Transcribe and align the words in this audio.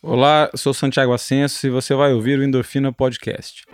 Olá, 0.00 0.48
sou 0.54 0.72
Santiago 0.72 1.12
Ascenso 1.12 1.66
e 1.66 1.70
você 1.70 1.92
vai 1.92 2.12
ouvir 2.12 2.38
o 2.38 2.44
Endorfina 2.44 2.92
Podcast. 2.92 3.64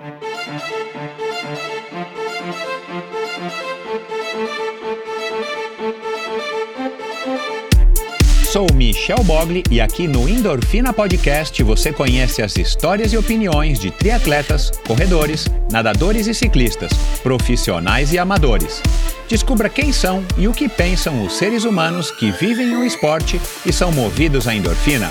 Sou 8.51 8.67
Michel 8.73 9.23
Bogli 9.25 9.63
e 9.71 9.83
aqui 9.83 10.09
no 10.09 10.27
Endorfina 10.27 10.95
Podcast 10.95 11.63
você 11.63 11.93
conhece 11.93 12.41
as 12.41 12.57
histórias 12.57 13.13
e 13.13 13.19
opiniões 13.19 13.79
de 13.79 13.91
triatletas, 13.91 14.71
corredores, 14.87 15.47
nadadores 15.71 16.27
e 16.27 16.33
ciclistas, 16.33 16.91
profissionais 17.23 18.15
e 18.15 18.19
amadores. 18.19 18.81
Descubra 19.29 19.69
quem 19.69 19.93
são 19.93 20.25
e 20.39 20.49
o 20.49 20.55
que 20.55 20.71
pensam 20.71 21.23
os 21.23 21.35
seres 21.35 21.65
humanos 21.65 22.11
que 22.11 22.31
vivem 22.31 22.75
o 22.77 22.83
esporte 22.83 23.39
e 23.67 23.73
são 23.73 23.93
movidos 23.93 24.49
à 24.49 24.55
endorfina. 24.55 25.11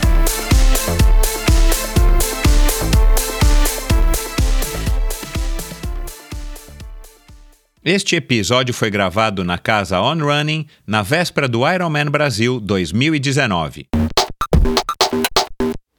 Este 7.85 8.15
episódio 8.15 8.73
foi 8.73 8.89
gravado 8.89 9.43
na 9.43 9.57
casa 9.57 9.99
On 9.99 10.17
Running 10.17 10.67
na 10.87 11.01
véspera 11.01 11.49
do 11.49 11.69
Ironman 11.69 12.05
Brasil 12.05 12.57
2019. 12.57 13.87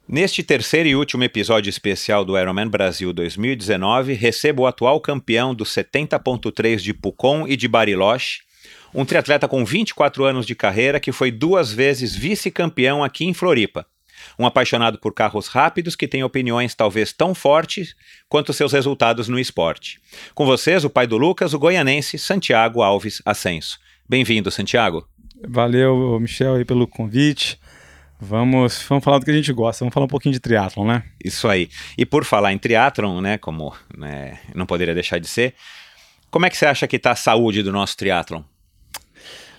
Neste 0.09 0.41
terceiro 0.41 0.89
e 0.89 0.95
último 0.95 1.23
episódio 1.23 1.69
especial 1.69 2.25
do 2.25 2.35
Ironman 2.39 2.67
Brasil 2.67 3.13
2019, 3.13 4.13
recebo 4.13 4.63
o 4.63 4.65
atual 4.65 4.99
campeão 4.99 5.53
do 5.53 5.63
70.3 5.63 6.77
de 6.77 6.91
Pucon 6.91 7.47
e 7.47 7.55
de 7.55 7.67
Bariloche, 7.67 8.39
um 8.91 9.05
triatleta 9.05 9.47
com 9.47 9.63
24 9.63 10.25
anos 10.25 10.47
de 10.47 10.55
carreira 10.55 10.99
que 10.99 11.11
foi 11.11 11.29
duas 11.29 11.71
vezes 11.71 12.15
vice-campeão 12.15 13.03
aqui 13.03 13.25
em 13.25 13.33
Floripa 13.35 13.85
um 14.37 14.45
apaixonado 14.45 14.99
por 14.99 15.13
carros 15.13 15.47
rápidos 15.47 15.95
que 15.95 16.07
tem 16.07 16.23
opiniões 16.23 16.75
talvez 16.75 17.13
tão 17.13 17.33
fortes 17.33 17.95
quanto 18.27 18.53
seus 18.53 18.73
resultados 18.73 19.27
no 19.27 19.39
esporte. 19.39 19.99
Com 20.33 20.45
vocês, 20.45 20.83
o 20.83 20.89
pai 20.89 21.07
do 21.07 21.17
Lucas, 21.17 21.53
o 21.53 21.59
goianense 21.59 22.17
Santiago 22.17 22.81
Alves 22.81 23.21
Ascenso. 23.25 23.79
Bem-vindo, 24.07 24.51
Santiago. 24.51 25.07
Valeu, 25.47 26.19
Michel, 26.19 26.55
aí 26.55 26.65
pelo 26.65 26.87
convite. 26.87 27.59
Vamos, 28.19 28.83
vamos 28.87 29.03
falar 29.03 29.19
do 29.19 29.25
que 29.25 29.31
a 29.31 29.35
gente 29.35 29.51
gosta, 29.51 29.83
vamos 29.83 29.93
falar 29.93 30.05
um 30.05 30.09
pouquinho 30.09 30.33
de 30.33 30.39
triatlon, 30.39 30.87
né? 30.87 31.03
Isso 31.23 31.47
aí. 31.47 31.69
E 31.97 32.05
por 32.05 32.23
falar 32.23 32.53
em 32.53 32.57
triatlon, 32.57 33.19
né, 33.19 33.37
como 33.37 33.73
né, 33.95 34.39
não 34.53 34.65
poderia 34.65 34.93
deixar 34.93 35.19
de 35.19 35.27
ser, 35.27 35.53
como 36.31 36.45
é 36.45 36.49
que 36.49 36.57
você 36.57 36.65
acha 36.65 36.87
que 36.87 36.95
está 36.95 37.11
a 37.11 37.15
saúde 37.15 37.61
do 37.61 37.71
nosso 37.71 37.95
triatlon? 37.97 38.41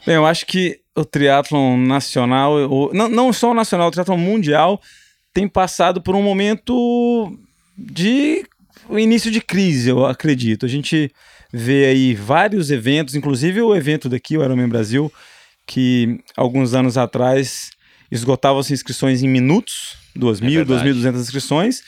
Bem, 0.06 0.14
eu 0.14 0.24
acho 0.24 0.46
que 0.46 0.78
o 0.94 1.04
triatlon 1.04 1.76
nacional, 1.76 2.52
o, 2.70 2.92
não, 2.94 3.08
não 3.08 3.32
só 3.32 3.50
o 3.50 3.54
nacional, 3.54 3.88
o 3.88 3.90
triatlon 3.90 4.16
mundial 4.16 4.80
tem 5.34 5.48
passado 5.48 6.00
por 6.00 6.14
um 6.14 6.22
momento 6.22 7.36
de 7.76 8.46
início 8.90 9.30
de 9.32 9.40
crise, 9.40 9.90
eu 9.90 10.06
acredito. 10.06 10.64
A 10.64 10.68
gente 10.68 11.10
vê 11.52 11.86
aí 11.86 12.14
vários 12.14 12.70
eventos, 12.70 13.16
inclusive 13.16 13.60
o 13.60 13.74
evento 13.74 14.08
daqui, 14.08 14.38
o 14.38 14.44
Ironman 14.44 14.68
Brasil, 14.68 15.12
que 15.66 16.20
alguns 16.36 16.72
anos 16.72 16.96
atrás 16.96 17.70
esgotavam-se 18.08 18.72
inscrições 18.72 19.24
em 19.24 19.28
minutos, 19.28 19.96
2.000, 20.16 20.60
é 20.60 20.64
2.200 20.64 21.20
inscrições, 21.20 21.82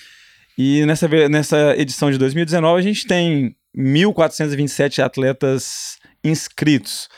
e 0.59 0.85
nessa, 0.87 1.09
nessa 1.29 1.77
edição 1.77 2.11
de 2.11 2.19
2019 2.19 2.81
a 2.81 2.83
gente 2.83 3.07
tem 3.07 3.55
1.427 3.77 4.99
atletas 4.99 5.99
inscritos 6.25 7.09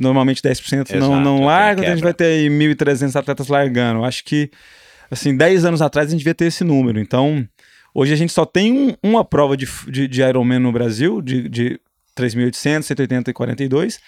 normalmente 0.00 0.42
10% 0.42 0.94
Exato, 0.94 0.98
não, 0.98 1.20
não 1.20 1.44
larga, 1.44 1.82
então 1.82 1.92
a 1.92 1.94
gente 1.94 2.02
vai 2.02 2.14
ter 2.14 2.24
aí 2.24 2.48
1.300 2.48 3.14
atletas 3.14 3.48
largando. 3.48 4.02
Acho 4.02 4.24
que, 4.24 4.50
assim, 5.10 5.36
10 5.36 5.66
anos 5.66 5.82
atrás 5.82 6.08
a 6.08 6.10
gente 6.10 6.20
devia 6.20 6.34
ter 6.34 6.46
esse 6.46 6.64
número. 6.64 6.98
Então, 6.98 7.46
hoje 7.94 8.12
a 8.14 8.16
gente 8.16 8.32
só 8.32 8.46
tem 8.46 8.72
um, 8.72 8.96
uma 9.02 9.24
prova 9.24 9.56
de, 9.56 9.68
de, 9.88 10.08
de 10.08 10.22
Ironman 10.22 10.58
no 10.58 10.72
Brasil, 10.72 11.20
de, 11.20 11.48
de 11.48 11.80
3.800, 12.16 12.82
180 12.82 13.30
e 13.30 13.34
42. 13.34 14.00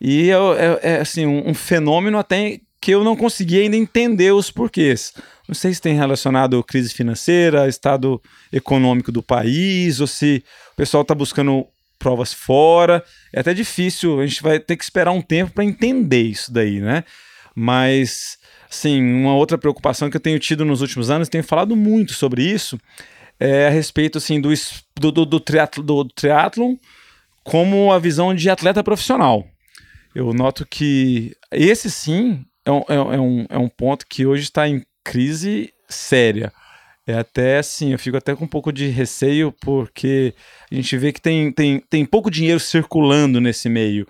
E 0.00 0.30
é, 0.30 0.34
é, 0.34 0.80
é 0.94 1.00
assim, 1.00 1.26
um, 1.26 1.50
um, 1.50 1.54
fenômeno 1.54 2.18
até 2.18 2.60
que 2.80 2.92
eu 2.92 3.04
não 3.04 3.16
consegui 3.16 3.60
ainda 3.60 3.76
entender 3.76 4.32
os 4.32 4.50
porquês. 4.50 5.12
Não 5.48 5.54
sei 5.54 5.74
se 5.74 5.80
tem 5.80 5.94
relacionado 5.94 6.58
à 6.58 6.64
crise 6.64 6.94
financeira, 6.94 7.68
estado 7.68 8.20
econômico 8.52 9.10
do 9.10 9.22
país, 9.22 10.00
ou 10.00 10.06
se 10.06 10.42
o 10.72 10.76
pessoal 10.76 11.02
está 11.02 11.14
buscando 11.14 11.66
provas 12.02 12.32
fora. 12.32 13.02
É 13.32 13.40
até 13.40 13.54
difícil, 13.54 14.20
a 14.20 14.26
gente 14.26 14.42
vai 14.42 14.58
ter 14.58 14.76
que 14.76 14.82
esperar 14.82 15.12
um 15.12 15.22
tempo 15.22 15.52
para 15.52 15.64
entender 15.64 16.22
isso 16.22 16.52
daí, 16.52 16.80
né? 16.80 17.04
Mas, 17.54 18.38
assim, 18.68 19.00
uma 19.00 19.34
outra 19.34 19.56
preocupação 19.56 20.10
que 20.10 20.16
eu 20.16 20.20
tenho 20.20 20.38
tido 20.40 20.64
nos 20.64 20.80
últimos 20.80 21.10
anos, 21.10 21.28
tenho 21.28 21.44
falado 21.44 21.76
muito 21.76 22.12
sobre 22.12 22.42
isso, 22.42 22.78
é 23.38 23.68
a 23.68 23.70
respeito, 23.70 24.18
assim, 24.18 24.40
do, 24.40 24.52
do, 24.98 25.12
do, 25.12 25.24
do, 25.24 25.40
triatlo, 25.40 25.82
do 25.82 26.04
triatlon 26.04 26.76
como 27.44 27.92
a 27.92 27.98
visão 27.98 28.34
de 28.34 28.50
atleta 28.50 28.82
profissional. 28.82 29.46
Eu 30.14 30.32
noto 30.32 30.66
que 30.66 31.34
esse 31.50 31.90
sim 31.90 32.44
é 32.64 32.70
um, 32.70 32.82
é 32.88 33.20
um, 33.20 33.46
é 33.48 33.58
um 33.58 33.68
ponto 33.68 34.06
que 34.06 34.26
hoje 34.26 34.44
está 34.44 34.68
em 34.68 34.84
crise 35.04 35.72
séria. 35.88 36.52
É 37.06 37.14
até 37.14 37.58
assim, 37.58 37.92
eu 37.92 37.98
fico 37.98 38.16
até 38.16 38.34
com 38.34 38.44
um 38.44 38.48
pouco 38.48 38.72
de 38.72 38.88
receio, 38.88 39.52
porque 39.60 40.34
a 40.70 40.74
gente 40.74 40.96
vê 40.96 41.12
que 41.12 41.20
tem, 41.20 41.50
tem, 41.50 41.80
tem 41.80 42.06
pouco 42.06 42.30
dinheiro 42.30 42.60
circulando 42.60 43.40
nesse 43.40 43.68
meio. 43.68 44.06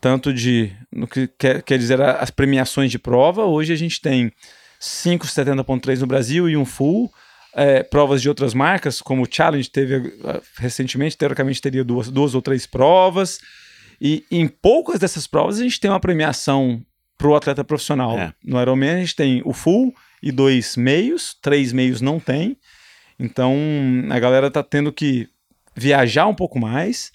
Tanto 0.00 0.32
de, 0.32 0.72
no 0.90 1.06
que 1.06 1.28
quer, 1.38 1.62
quer 1.62 1.78
dizer, 1.78 2.00
as 2.00 2.30
premiações 2.30 2.90
de 2.90 2.98
prova. 2.98 3.44
Hoje 3.44 3.72
a 3.72 3.76
gente 3.76 4.00
tem 4.00 4.32
5,70.3 4.80 6.00
no 6.00 6.06
Brasil 6.06 6.48
e 6.48 6.56
um 6.56 6.64
full. 6.64 7.12
É, 7.54 7.82
provas 7.82 8.22
de 8.22 8.30
outras 8.30 8.54
marcas, 8.54 9.02
como 9.02 9.22
o 9.22 9.28
Challenge 9.30 9.68
teve 9.70 10.14
recentemente, 10.56 11.18
teoricamente 11.18 11.60
teria 11.60 11.84
duas, 11.84 12.08
duas 12.10 12.34
ou 12.34 12.40
três 12.40 12.66
provas. 12.66 13.38
E 14.00 14.24
em 14.30 14.48
poucas 14.48 14.98
dessas 14.98 15.26
provas 15.26 15.60
a 15.60 15.62
gente 15.62 15.78
tem 15.78 15.90
uma 15.90 16.00
premiação 16.00 16.82
para 17.18 17.28
o 17.28 17.36
atleta 17.36 17.62
profissional. 17.62 18.18
É. 18.18 18.32
No 18.42 18.60
Ironman 18.60 18.94
a 18.94 18.98
gente 19.00 19.14
tem 19.14 19.42
o 19.44 19.52
full 19.52 19.94
e 20.22 20.30
dois 20.30 20.76
meios, 20.76 21.36
três 21.42 21.72
meios 21.72 22.00
não 22.00 22.20
tem. 22.20 22.56
Então 23.18 23.56
a 24.10 24.18
galera 24.18 24.50
tá 24.50 24.62
tendo 24.62 24.92
que 24.92 25.28
viajar 25.74 26.26
um 26.26 26.34
pouco 26.34 26.58
mais 26.58 27.10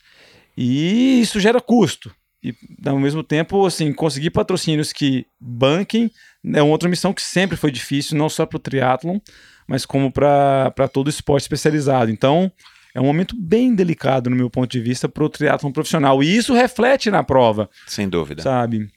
e 0.56 1.22
isso 1.22 1.40
gera 1.40 1.62
custo. 1.62 2.14
E 2.44 2.54
ao 2.86 3.00
mesmo 3.00 3.24
tempo, 3.24 3.66
assim, 3.66 3.92
conseguir 3.92 4.30
patrocínios 4.30 4.94
que 4.94 5.26
banquem 5.40 6.12
é 6.54 6.62
uma 6.62 6.72
outra 6.72 6.88
missão 6.88 7.14
que 7.14 7.22
sempre 7.22 7.58
foi 7.58 7.72
difícil, 7.72 8.18
não 8.18 8.30
só 8.30 8.46
para 8.46 8.58
o 8.58 8.60
triatlon, 8.60 9.20
mas 9.68 9.86
como 9.86 10.12
para 10.12 10.72
todo 10.92 11.10
esporte 11.10 11.44
especializado. 11.44 12.12
Então, 12.12 12.52
é 12.94 13.02
um 13.02 13.06
momento 13.06 13.36
bem 13.38 13.76
delicado, 13.76 14.30
no 14.30 14.36
meu 14.36 14.50
ponto 14.50 14.72
de 14.72 14.80
vista, 14.80 15.10
para 15.10 15.24
o 15.24 15.30
triatlon 15.30 15.72
profissional. 15.72 16.24
E 16.24 16.36
isso 16.38 16.54
reflete 16.54 17.12
na 17.12 17.24
prova. 17.24 17.70
Sem 17.86 18.08
dúvida. 18.08 18.42
Sabe? 18.42 18.90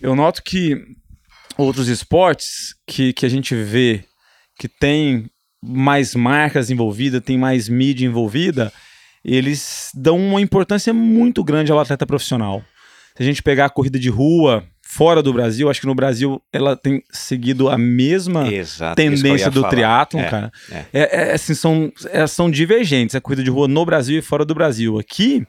Eu 0.00 0.14
noto 0.14 0.42
que 0.42 0.80
outros 1.56 1.88
esportes 1.88 2.74
que, 2.86 3.12
que 3.12 3.26
a 3.26 3.28
gente 3.28 3.54
vê 3.54 4.04
que 4.58 4.68
tem 4.68 5.26
mais 5.64 6.14
marcas 6.14 6.70
envolvidas, 6.70 7.22
tem 7.22 7.38
mais 7.38 7.68
mídia 7.68 8.06
envolvida, 8.06 8.72
eles 9.24 9.90
dão 9.94 10.18
uma 10.18 10.40
importância 10.40 10.92
muito 10.92 11.44
grande 11.44 11.70
ao 11.70 11.78
atleta 11.78 12.06
profissional. 12.06 12.62
Se 13.16 13.22
a 13.22 13.26
gente 13.26 13.42
pegar 13.42 13.66
a 13.66 13.70
corrida 13.70 13.98
de 13.98 14.08
rua 14.08 14.64
fora 14.82 15.22
do 15.22 15.32
Brasil, 15.32 15.70
acho 15.70 15.80
que 15.80 15.86
no 15.86 15.94
Brasil 15.94 16.42
ela 16.52 16.76
tem 16.76 17.02
seguido 17.10 17.68
a 17.68 17.78
mesma 17.78 18.52
Exato, 18.52 18.96
tendência 18.96 19.50
do 19.50 19.66
triatlon, 19.68 20.20
é, 20.20 20.30
cara. 20.30 20.52
É. 20.70 20.84
É, 20.92 21.30
é, 21.30 21.32
assim, 21.34 21.54
são, 21.54 21.92
é, 22.10 22.26
são 22.26 22.50
divergentes 22.50 23.14
a 23.14 23.20
corrida 23.20 23.42
de 23.42 23.50
rua 23.50 23.68
no 23.68 23.86
Brasil 23.86 24.18
e 24.18 24.22
fora 24.22 24.44
do 24.44 24.54
Brasil. 24.54 24.98
Aqui, 24.98 25.46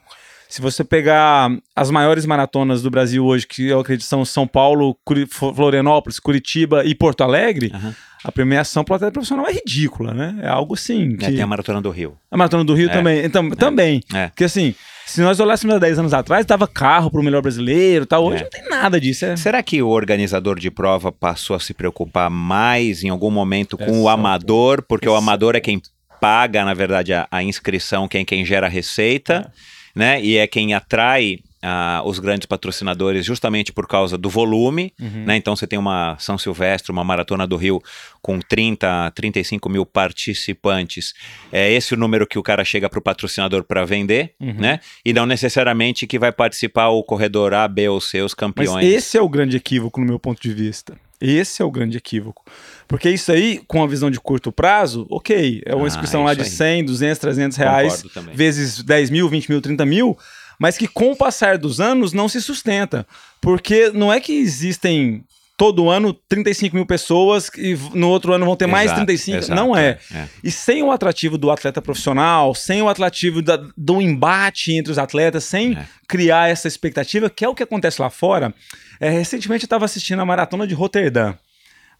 se 0.54 0.62
você 0.62 0.84
pegar 0.84 1.50
as 1.74 1.90
maiores 1.90 2.24
maratonas 2.24 2.80
do 2.80 2.88
Brasil 2.88 3.26
hoje, 3.26 3.44
que 3.44 3.66
eu 3.66 3.80
acredito 3.80 4.06
são 4.06 4.24
São 4.24 4.46
Paulo, 4.46 4.96
Curi 5.04 5.26
Florianópolis, 5.26 6.20
Curitiba 6.20 6.84
e 6.84 6.94
Porto 6.94 7.24
Alegre, 7.24 7.72
uhum. 7.74 7.92
a 8.22 8.30
premiação 8.30 8.84
para 8.84 8.92
o 8.92 8.94
atleta 8.94 9.12
profissional 9.14 9.48
é 9.48 9.52
ridícula, 9.52 10.14
né? 10.14 10.38
É 10.42 10.46
algo 10.46 10.74
assim. 10.74 11.16
Que... 11.16 11.24
É, 11.24 11.28
tem 11.32 11.40
a 11.40 11.46
Maratona 11.48 11.82
do 11.82 11.90
Rio. 11.90 12.16
A 12.30 12.36
Maratona 12.36 12.62
do 12.62 12.72
Rio 12.72 12.88
é. 12.88 12.92
também. 12.92 13.24
Então, 13.24 13.44
é. 13.48 13.56
Também. 13.56 14.00
É. 14.14 14.28
Porque 14.28 14.44
assim, 14.44 14.76
se 15.04 15.20
nós 15.22 15.40
olhássemos 15.40 15.74
há 15.74 15.78
10 15.80 15.98
anos 15.98 16.14
atrás, 16.14 16.46
dava 16.46 16.68
carro 16.68 17.10
para 17.10 17.20
o 17.20 17.24
melhor 17.24 17.42
brasileiro 17.42 18.06
tal. 18.06 18.24
Hoje 18.24 18.42
é. 18.42 18.44
não 18.44 18.50
tem 18.50 18.68
nada 18.68 19.00
disso. 19.00 19.24
É... 19.24 19.36
Será 19.36 19.60
que 19.60 19.82
o 19.82 19.88
organizador 19.88 20.60
de 20.60 20.70
prova 20.70 21.10
passou 21.10 21.56
a 21.56 21.58
se 21.58 21.74
preocupar 21.74 22.30
mais 22.30 23.02
em 23.02 23.08
algum 23.08 23.32
momento 23.32 23.76
com 23.76 24.02
o 24.02 24.08
amador? 24.08 24.82
Porque 24.82 25.08
o 25.08 25.16
amador 25.16 25.56
é 25.56 25.60
quem 25.60 25.82
paga, 26.20 26.64
na 26.64 26.74
verdade, 26.74 27.12
a, 27.12 27.26
a 27.28 27.42
inscrição, 27.42 28.06
quem, 28.06 28.24
quem 28.24 28.44
gera 28.44 28.68
receita. 28.68 29.50
É 29.70 29.73
né? 29.94 30.22
E 30.22 30.36
é 30.36 30.46
quem 30.46 30.74
atrai 30.74 31.38
uh, 31.64 32.06
os 32.06 32.18
grandes 32.18 32.46
patrocinadores 32.46 33.24
justamente 33.24 33.72
por 33.72 33.88
causa 33.88 34.18
do 34.18 34.28
volume, 34.28 34.92
uhum. 35.00 35.24
né? 35.24 35.36
Então 35.36 35.56
você 35.56 35.66
tem 35.66 35.78
uma 35.78 36.16
São 36.18 36.36
Silvestre, 36.36 36.92
uma 36.92 37.02
Maratona 37.02 37.46
do 37.46 37.56
Rio 37.56 37.82
com 38.20 38.38
30, 38.38 39.10
35 39.14 39.68
mil 39.68 39.86
participantes. 39.86 41.14
É 41.50 41.72
esse 41.72 41.94
o 41.94 41.96
número 41.96 42.26
que 42.26 42.38
o 42.38 42.42
cara 42.42 42.64
chega 42.64 42.88
para 42.88 42.98
o 42.98 43.02
patrocinador 43.02 43.64
para 43.64 43.84
vender, 43.84 44.34
uhum. 44.40 44.54
né? 44.54 44.80
E 45.04 45.12
não 45.12 45.26
necessariamente 45.26 46.06
que 46.06 46.18
vai 46.18 46.32
participar 46.32 46.88
o 46.88 47.02
corredor 47.02 47.54
A, 47.54 47.66
B 47.66 47.88
ou 47.88 48.00
C, 48.00 48.20
os 48.20 48.34
campeões. 48.34 48.70
Mas 48.70 48.84
esse 48.84 49.16
é 49.16 49.22
o 49.22 49.28
grande 49.28 49.56
equívoco 49.56 50.00
no 50.00 50.06
meu 50.06 50.18
ponto 50.18 50.40
de 50.40 50.52
vista. 50.52 50.96
Esse 51.20 51.62
é 51.62 51.64
o 51.64 51.70
grande 51.70 51.96
equívoco. 51.96 52.44
Porque 52.86 53.08
isso 53.10 53.32
aí, 53.32 53.60
com 53.66 53.82
a 53.82 53.86
visão 53.86 54.10
de 54.10 54.20
curto 54.20 54.52
prazo, 54.52 55.06
ok, 55.10 55.62
é 55.64 55.74
uma 55.74 55.84
Ah, 55.84 55.88
inscrição 55.88 56.22
é 56.22 56.24
lá 56.26 56.34
de 56.34 56.42
aí. 56.42 56.48
100, 56.48 56.84
200, 56.84 57.18
300 57.18 57.56
reais, 57.56 58.04
vezes 58.34 58.82
10 58.82 59.10
mil, 59.10 59.28
20 59.28 59.48
mil, 59.48 59.60
30 59.60 59.84
mil, 59.86 60.16
mas 60.58 60.76
que 60.76 60.86
com 60.86 61.10
o 61.12 61.16
passar 61.16 61.56
dos 61.58 61.80
anos 61.80 62.12
não 62.12 62.28
se 62.28 62.40
sustenta. 62.42 63.06
Porque 63.40 63.90
não 63.92 64.12
é 64.12 64.20
que 64.20 64.32
existem 64.34 65.24
todo 65.56 65.88
ano 65.88 66.12
35 66.28 66.74
mil 66.74 66.84
pessoas 66.84 67.48
e 67.56 67.78
no 67.94 68.08
outro 68.08 68.32
ano 68.32 68.44
vão 68.44 68.56
ter 68.56 68.66
mais 68.66 68.86
Exato, 68.86 68.98
35. 69.06 69.38
exato, 69.38 69.54
não 69.54 69.74
é. 69.76 69.98
é. 70.12 70.26
E 70.42 70.50
sem 70.50 70.82
o 70.82 70.90
atrativo 70.90 71.38
do 71.38 71.48
atleta 71.50 71.80
profissional, 71.80 72.54
sem 72.56 72.82
o 72.82 72.88
atrativo 72.88 73.40
da- 73.40 73.64
do 73.76 74.02
embate 74.02 74.72
entre 74.72 74.90
os 74.90 74.98
atletas, 74.98 75.44
sem 75.44 75.74
É. 75.74 75.86
criar 76.08 76.48
essa 76.50 76.66
expectativa, 76.66 77.30
que 77.30 77.44
é 77.44 77.48
o 77.48 77.54
que 77.54 77.62
acontece 77.62 78.02
lá 78.02 78.10
fora. 78.10 78.52
É, 79.00 79.08
recentemente 79.10 79.62
eu 79.64 79.66
estava 79.66 79.84
assistindo 79.84 80.20
a 80.20 80.24
maratona 80.26 80.66
de 80.66 80.74
Roterdã. 80.74 81.34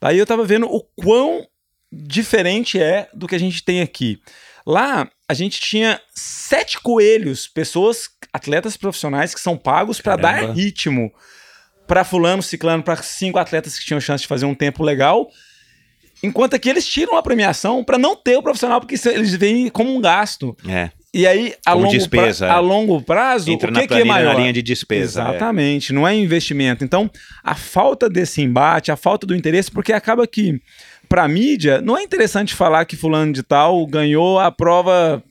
Daí 0.04 0.18
eu 0.18 0.24
estava 0.24 0.44
vendo 0.44 0.66
o 0.66 0.82
quão 0.94 1.48
diferente 1.90 2.78
é 2.78 3.08
do 3.14 3.26
que 3.26 3.34
a 3.34 3.38
gente 3.38 3.64
tem 3.64 3.80
aqui. 3.80 4.20
Lá 4.66 5.10
a 5.26 5.32
gente 5.32 5.58
tinha 5.58 5.98
sete 6.14 6.78
coelhos, 6.78 7.48
pessoas, 7.48 8.10
atletas 8.30 8.76
profissionais 8.76 9.34
que 9.34 9.40
são 9.40 9.56
pagos 9.56 10.02
para 10.02 10.16
dar 10.16 10.50
ritmo 10.52 11.10
para 11.86 12.04
fulano, 12.04 12.42
ciclano, 12.42 12.82
para 12.82 13.02
cinco 13.02 13.38
atletas 13.38 13.78
que 13.78 13.84
tinham 13.86 14.00
chance 14.00 14.20
de 14.20 14.28
fazer 14.28 14.44
um 14.44 14.54
tempo 14.54 14.82
legal. 14.82 15.26
Enquanto 16.22 16.58
que 16.58 16.68
eles 16.68 16.86
tiram 16.86 17.16
a 17.16 17.22
premiação 17.22 17.82
para 17.82 17.96
não 17.96 18.14
ter 18.14 18.36
o 18.36 18.42
profissional, 18.42 18.80
porque 18.80 18.96
eles 19.08 19.34
veem 19.34 19.70
como 19.70 19.96
um 19.96 20.02
gasto. 20.02 20.54
É. 20.68 20.90
E 21.14 21.26
aí, 21.28 21.54
a, 21.64 21.70
Como 21.72 21.84
longo, 21.84 21.96
despesa, 21.96 22.46
pra- 22.46 22.54
é. 22.54 22.58
a 22.58 22.60
longo 22.60 23.00
prazo, 23.00 23.48
Entra 23.50 23.70
o 23.70 23.72
na 23.72 23.80
que, 23.82 23.86
que 23.86 23.94
é 23.94 24.04
maior? 24.04 24.34
na 24.34 24.40
linha 24.40 24.52
de 24.52 24.60
despesa. 24.62 25.22
é. 25.22 25.28
Exatamente, 25.28 25.92
não 25.92 26.06
é 26.08 26.14
investimento. 26.14 26.82
Então, 26.84 27.08
a 27.42 27.54
falta 27.54 28.10
desse 28.10 28.42
embate, 28.42 28.90
a 28.90 28.96
falta 28.96 29.24
do 29.24 29.34
interesse, 29.36 29.70
porque 29.70 29.92
acaba 29.92 30.26
que, 30.26 30.60
para 31.08 31.28
mídia, 31.28 31.80
não 31.80 31.96
é 31.96 32.02
interessante 32.02 32.52
falar 32.52 32.84
que 32.84 32.96
fulano 32.96 33.32
de 33.32 33.44
tal 33.44 33.86
ganhou 33.86 34.40
a 34.40 34.50
prova 34.50 35.22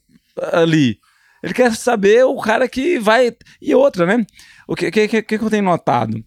ali. 0.54 0.98
Ele 1.44 1.54
quer 1.54 1.74
saber 1.76 2.24
o 2.24 2.38
cara 2.38 2.68
que 2.70 2.98
vai. 2.98 3.34
E 3.62 3.76
outra, 3.76 4.06
né? 4.06 4.26
O 4.66 4.78
que, 4.78 4.90
que, 4.90 5.08
que, 5.10 5.22
que 5.22 5.36
eu 5.36 5.50
tenho 5.50 5.64
notado 5.64 6.24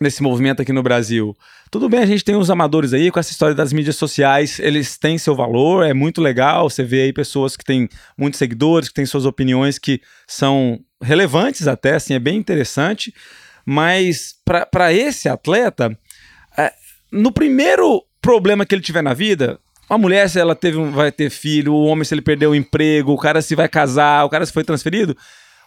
nesse 0.00 0.22
movimento 0.22 0.62
aqui 0.62 0.72
no 0.72 0.82
Brasil? 0.82 1.36
Tudo 1.70 1.88
bem, 1.88 2.00
a 2.00 2.06
gente 2.06 2.24
tem 2.24 2.36
os 2.36 2.50
amadores 2.50 2.92
aí 2.92 3.10
com 3.10 3.18
essa 3.18 3.32
história 3.32 3.54
das 3.54 3.72
mídias 3.72 3.96
sociais, 3.96 4.58
eles 4.58 4.96
têm 4.96 5.18
seu 5.18 5.34
valor, 5.34 5.84
é 5.84 5.92
muito 5.92 6.20
legal. 6.20 6.68
Você 6.70 6.84
vê 6.84 7.02
aí 7.02 7.12
pessoas 7.12 7.56
que 7.56 7.64
têm 7.64 7.88
muitos 8.16 8.38
seguidores, 8.38 8.88
que 8.88 8.94
têm 8.94 9.06
suas 9.06 9.24
opiniões 9.24 9.78
que 9.78 10.00
são 10.26 10.80
relevantes 11.02 11.66
até, 11.66 11.94
assim, 11.94 12.14
é 12.14 12.18
bem 12.18 12.36
interessante. 12.36 13.12
Mas 13.64 14.34
para 14.70 14.92
esse 14.92 15.28
atleta, 15.28 15.98
é, 16.56 16.72
no 17.10 17.32
primeiro 17.32 18.04
problema 18.22 18.64
que 18.64 18.74
ele 18.74 18.82
tiver 18.82 19.02
na 19.02 19.12
vida, 19.12 19.58
a 19.88 19.96
mulher, 19.96 20.28
se 20.28 20.38
ela 20.38 20.54
teve 20.54 20.78
vai 20.90 21.12
ter 21.12 21.30
filho, 21.30 21.72
o 21.72 21.84
homem, 21.84 22.04
se 22.04 22.14
ele 22.14 22.22
perdeu 22.22 22.50
o 22.50 22.54
emprego, 22.54 23.12
o 23.12 23.18
cara 23.18 23.40
se 23.40 23.54
vai 23.54 23.68
casar, 23.68 24.24
o 24.24 24.28
cara 24.28 24.44
se 24.44 24.52
foi 24.52 24.64
transferido, 24.64 25.16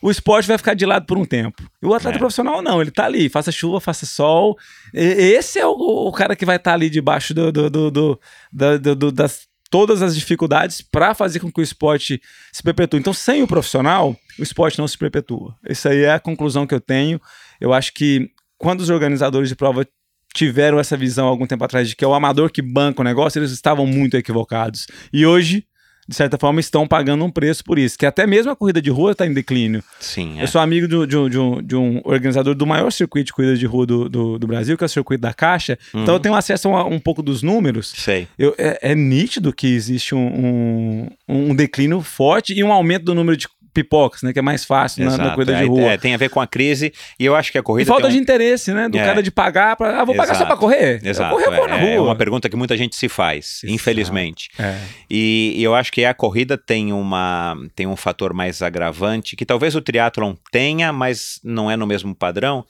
o 0.02 0.10
esporte 0.12 0.48
vai 0.48 0.58
ficar 0.58 0.74
de 0.74 0.86
lado 0.86 1.06
por 1.06 1.18
um 1.18 1.26
tempo. 1.26 1.64
E 1.82 1.86
o 1.86 1.94
atleta 1.94 2.18
É. 2.18 2.20
profissional 2.20 2.62
não, 2.62 2.82
ele 2.82 2.92
tá 2.92 3.06
ali, 3.06 3.30
faça 3.30 3.52
chuva, 3.52 3.80
faça 3.80 4.06
sol. 4.06 4.58
E- 4.94 5.00
esse 5.00 5.60
é 5.60 5.66
o, 5.66 5.72
o 5.72 6.12
cara 6.12 6.36
que 6.36 6.46
vai 6.46 6.56
estar 6.58 6.74
ali 6.74 6.90
debaixo 6.90 7.34
do, 7.34 7.52
do- 7.52 7.70
do- 7.70 7.92
do- 7.92 8.20
da- 8.52 8.78
do- 8.78 8.96
do- 8.96 9.12
das 9.12 9.48
todas 9.72 10.02
as 10.02 10.16
dificuldades 10.16 10.82
para 10.82 11.14
fazer 11.14 11.40
com 11.40 11.52
que 11.52 11.60
o 11.60 11.64
esporte 11.64 12.20
se 12.52 12.64
perpetue. 12.64 13.00
Então, 13.00 13.14
sem 13.14 13.44
o 13.44 13.48
profissional, 13.48 14.16
o 14.40 14.42
esporte 14.42 14.80
não 14.80 14.88
se 14.88 14.98
perpetua. 14.98 15.56
Essa 15.64 15.90
aí 15.90 16.02
é 16.06 16.12
a 16.14 16.20
conclusão 16.20 16.66
que 16.66 16.74
eu 16.74 16.82
tenho. 16.82 17.22
Eu 17.62 17.72
acho 17.72 17.94
que 17.94 18.32
quando 18.58 18.80
os 18.82 18.90
organizadores 18.90 19.48
de 19.48 19.56
prova 19.56 19.86
tiveram 20.34 20.80
essa 20.80 20.98
visão 20.98 21.28
algum 21.28 21.46
tempo 21.46 21.64
atrás 21.64 21.88
de 21.88 21.96
que 21.96 22.04
é 22.04 22.08
o 22.08 22.14
amador 22.16 22.50
que 22.52 22.62
banca 22.64 23.02
o 23.02 23.04
negócio, 23.04 23.38
eles 23.40 23.52
estavam 23.52 23.86
muito 23.86 24.18
equivocados. 24.18 24.88
E 25.14 25.24
hoje, 25.26 25.64
de 26.10 26.16
certa 26.16 26.38
forma, 26.40 26.60
estão 26.60 26.88
pagando 26.88 27.24
um 27.24 27.30
preço 27.30 27.64
por 27.64 27.78
isso. 27.78 27.98
Que 27.98 28.06
até 28.06 28.26
mesmo 28.26 28.52
a 28.52 28.56
corrida 28.56 28.82
de 28.82 28.90
rua 28.90 29.12
está 29.12 29.28
em 29.28 29.34
declínio. 29.34 29.84
Sim, 30.00 30.40
é. 30.40 30.44
Eu 30.44 30.48
sou 30.48 30.60
amigo 30.60 30.88
de, 30.88 31.16
um, 31.16 31.30
de 31.30 31.38
um- 31.38 31.62
de 31.62 31.76
um 31.76 32.02
organizador 32.04 32.56
do 32.56 32.66
maior 32.66 32.92
circuito 32.92 33.28
de 33.28 33.34
corrida 33.34 33.56
de 33.56 33.66
rua 33.68 33.86
do, 33.86 34.10
do, 34.10 34.40
do 34.40 34.48
Brasil, 34.48 34.76
que 34.76 34.84
é 34.84 34.88
o 34.88 34.90
circuito 34.90 35.22
da 35.22 35.34
Caixa. 35.34 35.78
Então 35.94 36.16
eu 36.16 36.20
tenho 36.20 36.34
acesso 36.36 36.70
a 36.70 36.84
um 36.86 37.00
pouco 37.00 37.22
dos 37.22 37.44
números. 37.44 37.94
Sei. 37.96 38.28
Eu- 38.38 38.56
é, 38.58 38.80
é 38.92 38.96
nítido 38.96 39.54
que 39.54 39.68
existe 39.68 40.16
um, 40.16 41.08
um, 41.28 41.50
um 41.52 41.56
declínio 41.56 42.02
forte 42.02 42.54
e 42.54 42.64
um 42.64 42.72
aumento 42.74 43.06
do 43.06 43.14
número 43.14 43.38
de 43.38 43.48
pipocas, 43.74 44.22
né? 44.24 44.34
Que 44.34 44.40
é 44.40 44.42
mais 44.42 44.66
fácil 44.66 45.04
na, 45.06 45.12
na 45.12 45.16
Exato. 45.16 45.36
corrida 45.36 45.56
de 45.56 45.64
É, 45.64 45.66
rua. 45.68 45.82
é, 45.92 45.98
tem 45.98 46.14
a 46.14 46.18
ver 46.18 46.30
com 46.30 46.40
a 46.42 46.48
crise 46.48 46.92
e 47.20 47.26
eu 47.26 47.36
acho 47.36 47.52
que 47.52 47.58
a 47.58 47.62
E 47.62 47.64
corrida 47.64 47.88
falta 47.88 48.04
tem 48.08 48.12
um- 48.12 48.16
de 48.18 48.22
interesse, 48.22 48.74
né? 48.74 48.90
Do 48.90 48.98
É. 48.98 49.06
cara 49.06 49.22
de 49.24 49.32
pagar 49.32 49.76
pra. 49.76 50.02
Ah, 50.02 50.06
vou 50.06 50.16
pagar 50.16 50.34
só 50.36 50.42
Exato. 50.44 50.48
pra 50.48 50.58
correr. 50.58 51.00
Exato. 51.04 51.34
Eu 51.34 51.38
correr, 51.38 51.48
eu 51.48 51.60
vou 51.60 51.68
na 51.68 51.80
é, 51.80 51.94
é 51.94 51.98
rua. 51.98 52.08
uma 52.10 52.16
pergunta 52.16 52.50
que 52.50 52.56
muita 52.56 52.76
gente 52.78 52.96
se 52.96 53.08
faz, 53.10 53.60
Exato. 53.64 53.74
infelizmente. 53.74 54.50
É. 54.60 54.78
E, 55.10 55.54
e 55.58 55.64
eu 55.64 55.76
acho 55.76 55.92
que 55.92 56.04
a 56.06 56.14
corrida 56.14 56.58
tem, 56.58 56.92
uma, 56.94 57.56
tem 57.76 57.88
um 57.88 57.96
fator 57.96 58.34
mais 58.34 58.62
agravante, 58.62 59.36
que 59.36 59.46
talvez 59.46 59.76
o 59.76 59.82
triatlon 59.82 60.34
tenha, 60.52 60.92
mas 60.94 61.40
não 61.44 61.70
é 61.70 61.76
no 61.78 61.86
mesmo 61.88 62.14
padrão. 62.16 62.66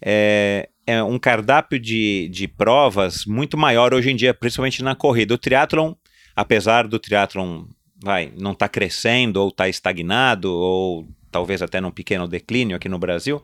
É, 0.00 0.68
é 0.86 1.02
um 1.02 1.18
cardápio 1.18 1.78
de, 1.78 2.28
de 2.32 2.46
provas 2.46 3.24
muito 3.26 3.56
maior 3.56 3.92
hoje 3.92 4.10
em 4.10 4.16
dia, 4.16 4.32
principalmente 4.32 4.82
na 4.82 4.94
corrida. 4.94 5.34
O 5.34 5.38
triatlon, 5.38 5.94
apesar 6.36 6.86
do 6.86 6.98
triatlon 6.98 7.64
vai, 8.02 8.32
não 8.38 8.52
estar 8.52 8.68
crescendo 8.68 9.40
ou 9.40 9.48
estar 9.48 9.68
estagnado, 9.68 10.52
ou 10.52 11.06
talvez 11.30 11.62
até 11.62 11.80
num 11.80 11.90
pequeno 11.90 12.26
declínio 12.26 12.76
aqui 12.76 12.88
no 12.88 12.98
Brasil, 12.98 13.42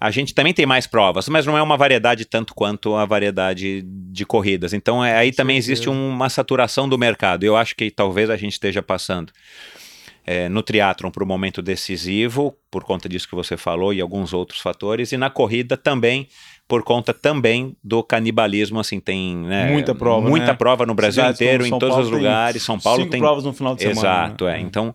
a 0.00 0.10
gente 0.10 0.34
também 0.34 0.52
tem 0.52 0.66
mais 0.66 0.86
provas, 0.86 1.28
mas 1.28 1.46
não 1.46 1.56
é 1.56 1.62
uma 1.62 1.76
variedade 1.76 2.24
tanto 2.24 2.54
quanto 2.54 2.94
a 2.94 3.04
variedade 3.04 3.82
de 3.82 4.26
corridas. 4.26 4.72
Então 4.72 5.04
é, 5.04 5.16
aí 5.16 5.32
também 5.32 5.56
existe 5.56 5.88
uma 5.88 6.28
saturação 6.28 6.88
do 6.88 6.98
mercado. 6.98 7.44
Eu 7.44 7.56
acho 7.56 7.74
que 7.74 7.90
talvez 7.90 8.28
a 8.28 8.36
gente 8.36 8.52
esteja 8.52 8.82
passando 8.82 9.32
é, 10.26 10.48
no 10.48 10.62
triatlon 10.62 11.10
para 11.10 11.24
o 11.24 11.26
momento 11.26 11.62
decisivo, 11.62 12.54
por 12.70 12.84
conta 12.84 13.08
disso 13.08 13.28
que 13.28 13.34
você 13.34 13.56
falou 13.56 13.94
e 13.94 14.00
alguns 14.00 14.34
outros 14.34 14.60
fatores, 14.60 15.12
e 15.12 15.16
na 15.16 15.30
corrida 15.30 15.76
também 15.76 16.28
por 16.68 16.82
conta 16.82 17.14
também 17.14 17.76
do 17.82 18.02
canibalismo, 18.02 18.80
assim, 18.80 18.98
tem 18.98 19.36
né, 19.36 19.70
Muita 19.70 19.94
prova, 19.94 20.28
muita 20.28 20.46
né? 20.48 20.54
prova 20.54 20.84
no 20.84 20.94
Brasil 20.94 21.22
Cidades 21.22 21.40
inteiro, 21.40 21.66
em 21.66 21.70
todos 21.70 21.90
Paulo 21.90 22.04
os 22.04 22.10
lugares. 22.10 22.62
São 22.62 22.78
Paulo 22.78 23.00
Cinco 23.00 23.12
tem 23.12 23.20
provas 23.20 23.44
no 23.44 23.52
final 23.52 23.74
de 23.74 23.82
semana. 23.82 24.00
Exato, 24.00 24.44
né? 24.46 24.58
é. 24.58 24.60
Então, 24.60 24.94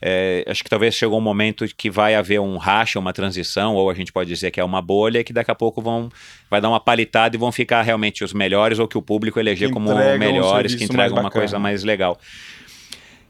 é, 0.00 0.44
acho 0.46 0.62
que 0.62 0.70
talvez 0.70 0.94
chegou 0.94 1.18
um 1.18 1.22
momento 1.22 1.66
que 1.76 1.90
vai 1.90 2.14
haver 2.14 2.40
um 2.40 2.56
racha, 2.56 3.00
uma 3.00 3.12
transição, 3.12 3.74
ou 3.74 3.90
a 3.90 3.94
gente 3.94 4.12
pode 4.12 4.28
dizer 4.30 4.52
que 4.52 4.60
é 4.60 4.64
uma 4.64 4.80
bolha, 4.80 5.24
que 5.24 5.32
daqui 5.32 5.50
a 5.50 5.56
pouco 5.56 5.82
vão 5.82 6.08
vai 6.48 6.60
dar 6.60 6.68
uma 6.68 6.78
palitada 6.78 7.34
e 7.34 7.38
vão 7.38 7.50
ficar 7.50 7.82
realmente 7.82 8.22
os 8.22 8.32
melhores, 8.32 8.78
ou 8.78 8.86
que 8.86 8.96
o 8.96 9.02
público 9.02 9.40
eleger 9.40 9.70
como 9.70 9.90
entregam 9.90 10.14
um 10.14 10.18
melhores, 10.18 10.74
que 10.76 10.84
entregam 10.84 11.18
uma 11.18 11.30
coisa 11.30 11.58
mais 11.58 11.82
legal. 11.82 12.16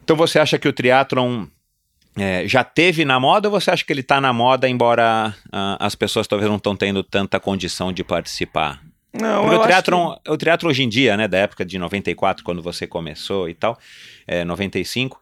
Então 0.05 0.15
você 0.15 0.39
acha 0.39 0.59
que 0.59 0.69
o 0.69 0.73
triatlon 0.73 1.47
é, 2.19 2.47
já 2.47 2.65
teve 2.65 3.05
na 3.05 3.19
moda 3.21 3.49
ou 3.49 3.61
você 3.61 3.71
acha 3.71 3.85
que 3.85 3.93
ele 3.93 4.01
está 4.01 4.21
na 4.21 4.33
moda, 4.33 4.69
embora 4.69 5.35
ah, 5.53 5.77
as 5.81 5.95
pessoas 5.95 6.27
talvez 6.27 6.49
não 6.49 6.57
estão 6.57 6.75
tendo 6.77 7.03
tanta 7.03 7.39
condição 7.39 7.93
de 7.93 8.03
participar? 8.03 8.83
Não, 9.13 9.43
Porque 9.43 9.55
eu 9.55 9.59
o 9.59 9.61
acho 9.61 9.63
triatlon, 9.63 10.17
o 10.29 10.37
triatlon 10.37 10.71
hoje 10.71 10.83
em 10.83 10.89
dia, 10.89 11.17
né, 11.17 11.27
da 11.27 11.39
época 11.39 11.65
de 11.65 11.79
94, 11.79 12.45
quando 12.45 12.63
você 12.63 12.87
começou 12.87 13.49
e 13.49 13.55
tal, 13.55 13.79
é, 14.27 14.45
95, 14.45 15.21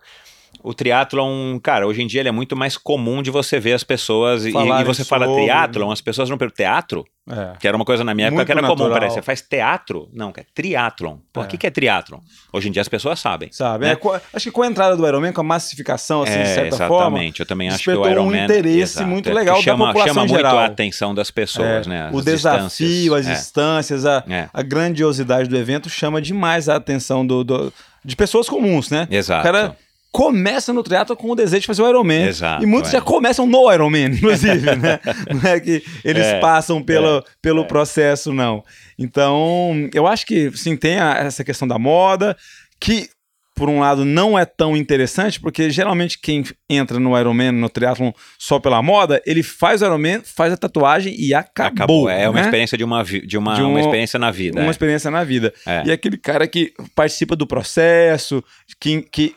o 0.68 0.74
triatlon, 0.74 1.58
cara, 1.60 1.86
hoje 1.86 2.02
em 2.02 2.06
dia 2.06 2.20
ele 2.20 2.28
é 2.28 2.32
muito 2.32 2.56
mais 2.56 2.76
comum 2.76 3.22
de 3.22 3.30
você 3.30 3.60
ver 3.60 3.72
as 3.74 3.84
pessoas, 3.84 4.44
e, 4.44 4.48
e 4.50 4.84
você 4.84 5.04
fala 5.04 5.26
sobre. 5.26 5.42
triatlon, 5.42 5.90
as 5.92 6.00
pessoas 6.00 6.28
não 6.28 6.36
perguntam 6.36 6.56
teatro, 6.56 7.04
que- 7.04 7.32
é. 7.34 7.52
que 7.60 7.68
era 7.68 7.76
uma 7.76 7.84
coisa 7.84 8.02
na 8.04 8.14
minha 8.14 8.26
época 8.28 8.36
Muito 8.38 8.46
que 8.46 8.52
era 8.52 8.60
comum, 8.62 8.70
natural. 8.74 8.92
peraí, 8.94 9.10
você 9.10 9.20
faz 9.22 9.40
teatro? 9.42 10.08
Não, 10.12 10.32
que 10.32 10.40
é 10.40 10.44
triatlon. 10.54 11.16
Pô, 11.32 11.40
o 11.40 11.44
É. 11.44 11.46
que, 11.46 11.56
que 11.58 11.66
é 11.66 11.70
triatlon? 11.70 12.18
Hoje 12.52 12.68
em 12.68 12.72
dia 12.72 12.82
as 12.82 12.88
pessoas 12.88 13.18
sabem. 13.20 13.50
Sabe? 13.52 13.86
né? 13.86 13.92
É, 13.92 14.20
acho 14.34 14.44
que 14.44 14.50
com 14.50 14.62
a 14.62 14.66
entrada 14.66 14.96
do 14.96 15.06
Ironman, 15.06 15.32
com 15.32 15.40
a 15.40 15.44
massificação, 15.44 16.22
assim, 16.22 16.32
de 16.34 16.38
É, 16.40 16.44
certa 16.46 16.66
exatamente. 16.76 16.88
forma, 16.88 17.24
eu 17.38 17.46
também 17.46 17.68
acho 17.68 17.82
que 17.84 17.90
o 17.90 17.94
despertou 17.94 18.24
um 18.24 18.30
Ironman 18.32 18.44
interesse 18.44 18.96
exato, 18.98 19.08
muito 19.08 19.28
é, 19.28 19.34
legal 19.34 19.56
que 19.58 19.64
da 19.66 19.72
chama, 19.72 19.86
população 19.86 20.14
chama 20.14 20.26
muito 20.26 20.36
geral. 20.36 20.58
a 20.58 20.64
atenção 20.66 21.14
das 21.14 21.30
pessoas, 21.30 21.86
É, 21.86 21.88
né? 21.90 22.10
o 22.12 22.18
As 22.18 22.24
desafio, 22.24 23.14
as 23.14 23.26
distâncias. 23.26 24.04
a, 24.06 24.24
a 24.52 24.62
grandiosidade 24.62 25.48
do 25.48 25.56
evento 25.56 25.88
chama 25.88 26.20
demais 26.20 26.68
a 26.68 26.76
atenção 26.76 27.26
do, 27.26 27.42
do- 27.44 27.72
de 28.04 28.14
pessoas 28.14 28.48
comuns, 28.48 28.88
né? 28.88 29.08
Exato. 29.10 29.40
O 29.40 29.44
cara 29.44 29.76
começa 30.16 30.72
no 30.72 30.82
triatlo 30.82 31.14
com 31.14 31.30
o 31.30 31.34
desejo 31.34 31.60
de 31.60 31.66
fazer 31.66 31.82
o 31.82 31.88
Ironman. 31.90 32.26
Exato, 32.26 32.62
E 32.62 32.66
muitos 32.66 32.88
é. 32.90 32.92
já 32.96 33.00
começam 33.02 33.46
no 33.46 33.70
Ironman, 33.70 34.06
inclusive, 34.16 34.74
né? 34.76 34.98
Não 35.30 35.50
é 35.50 35.60
que 35.60 35.82
eles 36.02 36.24
É, 36.26 36.40
passam 36.40 36.82
pelo, 36.82 37.22
pelo 37.42 37.66
processo, 37.66 38.32
não. 38.32 38.64
Então, 38.98 39.88
eu 39.92 40.06
acho 40.06 40.24
que, 40.24 40.50
sim, 40.56 40.74
tem 40.76 40.98
a- 40.98 41.18
essa 41.18 41.44
questão 41.44 41.68
da 41.68 41.78
moda, 41.78 42.34
que, 42.80 43.10
por 43.54 43.68
um 43.68 43.80
lado, 43.80 44.04
não 44.06 44.38
é 44.38 44.44
tão 44.46 44.74
interessante, 44.74 45.38
porque 45.38 45.68
geralmente 45.70 46.18
quem 46.18 46.42
entra 46.68 46.98
no 46.98 47.18
Ironman, 47.18 47.52
no 47.52 47.68
triatlon, 47.68 48.10
só 48.38 48.58
pela 48.58 48.82
moda, 48.82 49.22
ele 49.26 49.42
faz 49.42 49.82
o 49.82 49.84
Ironman, 49.84 50.22
faz 50.24 50.50
a 50.52 50.56
tatuagem 50.56 51.14
e 51.18 51.34
acabou. 51.34 51.72
Acabou. 51.74 52.08
É 52.10 52.26
uma 52.28 52.36
né? 52.40 52.42
experiência 52.46 52.78
de 52.78 52.84
uma, 52.84 53.02
de 53.04 53.36
uma, 53.38 53.54
De 53.54 53.62
um- 53.62 53.70
uma 53.70 53.80
experiência 53.80 54.18
na 54.18 54.30
vida. 54.30 54.60
uma 54.60 54.68
é. 54.68 54.70
experiência 54.70 55.10
na 55.10 55.24
vida. 55.24 55.52
É. 55.66 55.82
E 55.86 55.92
aquele 55.92 56.16
cara 56.16 56.46
que 56.48 56.72
participa 56.94 57.36
do 57.36 57.46
processo, 57.46 58.42
que, 58.80 59.02
que 59.02 59.34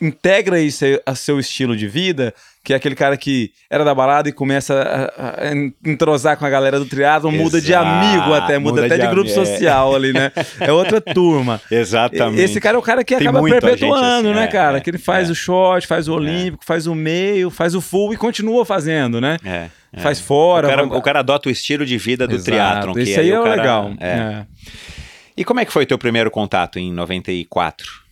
integra 0.00 0.60
isso 0.60 0.84
a 1.04 1.14
seu 1.14 1.38
estilo 1.38 1.76
de 1.76 1.88
vida, 1.88 2.34
que 2.62 2.72
é 2.72 2.76
aquele 2.76 2.94
cara 2.94 3.16
que 3.16 3.52
era 3.70 3.84
da 3.84 3.94
balada 3.94 4.28
e 4.28 4.32
começa 4.32 4.74
a, 5.16 5.48
a 5.48 5.52
entrosar 5.88 6.36
com 6.36 6.44
a 6.44 6.50
galera 6.50 6.78
do 6.78 6.84
triatlo, 6.84 7.30
muda 7.30 7.60
de 7.60 7.72
amigo 7.72 8.34
até, 8.34 8.58
muda, 8.58 8.82
muda 8.82 8.86
até 8.86 8.96
de, 8.96 9.08
de 9.08 9.08
grupo 9.08 9.30
social 9.30 9.94
ali, 9.94 10.12
né? 10.12 10.32
É 10.60 10.72
outra 10.72 11.00
turma. 11.00 11.60
Exatamente. 11.70 12.42
Esse 12.42 12.60
cara 12.60 12.76
é 12.76 12.78
o 12.78 12.82
cara 12.82 13.04
que 13.04 13.16
Tem 13.16 13.26
acaba 13.26 13.42
perpetuando, 13.42 14.28
assim, 14.28 14.38
né, 14.38 14.44
é, 14.44 14.46
cara? 14.48 14.78
É, 14.78 14.80
que 14.80 14.90
ele 14.90 14.98
faz 14.98 15.28
é, 15.28 15.32
o 15.32 15.34
short, 15.34 15.86
faz 15.86 16.08
o 16.08 16.12
é. 16.12 16.16
olímpico, 16.16 16.64
faz 16.64 16.86
o 16.86 16.94
meio, 16.94 17.50
faz 17.50 17.74
o 17.74 17.80
full 17.80 18.12
e 18.12 18.16
continua 18.16 18.64
fazendo, 18.64 19.20
né? 19.20 19.36
É. 19.44 19.68
é. 19.92 20.00
Faz 20.00 20.20
fora. 20.20 20.66
O 20.66 20.70
cara, 20.70 20.84
o 20.84 21.02
cara, 21.02 21.18
adota 21.20 21.48
o 21.48 21.52
estilo 21.52 21.86
de 21.86 21.96
vida 21.96 22.26
do 22.26 22.34
Exato. 22.34 22.44
triatlon. 22.44 22.94
Que 22.94 23.00
Esse 23.00 23.20
aí 23.20 23.30
é 23.30 23.34
cara, 23.34 23.54
legal. 23.54 23.92
E 25.36 25.44
como 25.44 25.60
é 25.60 25.64
que 25.64 25.72
foi 25.72 25.86
teu 25.86 25.98
primeiro 25.98 26.30
contato 26.30 26.78
em 26.78 26.92
94? 26.92 28.05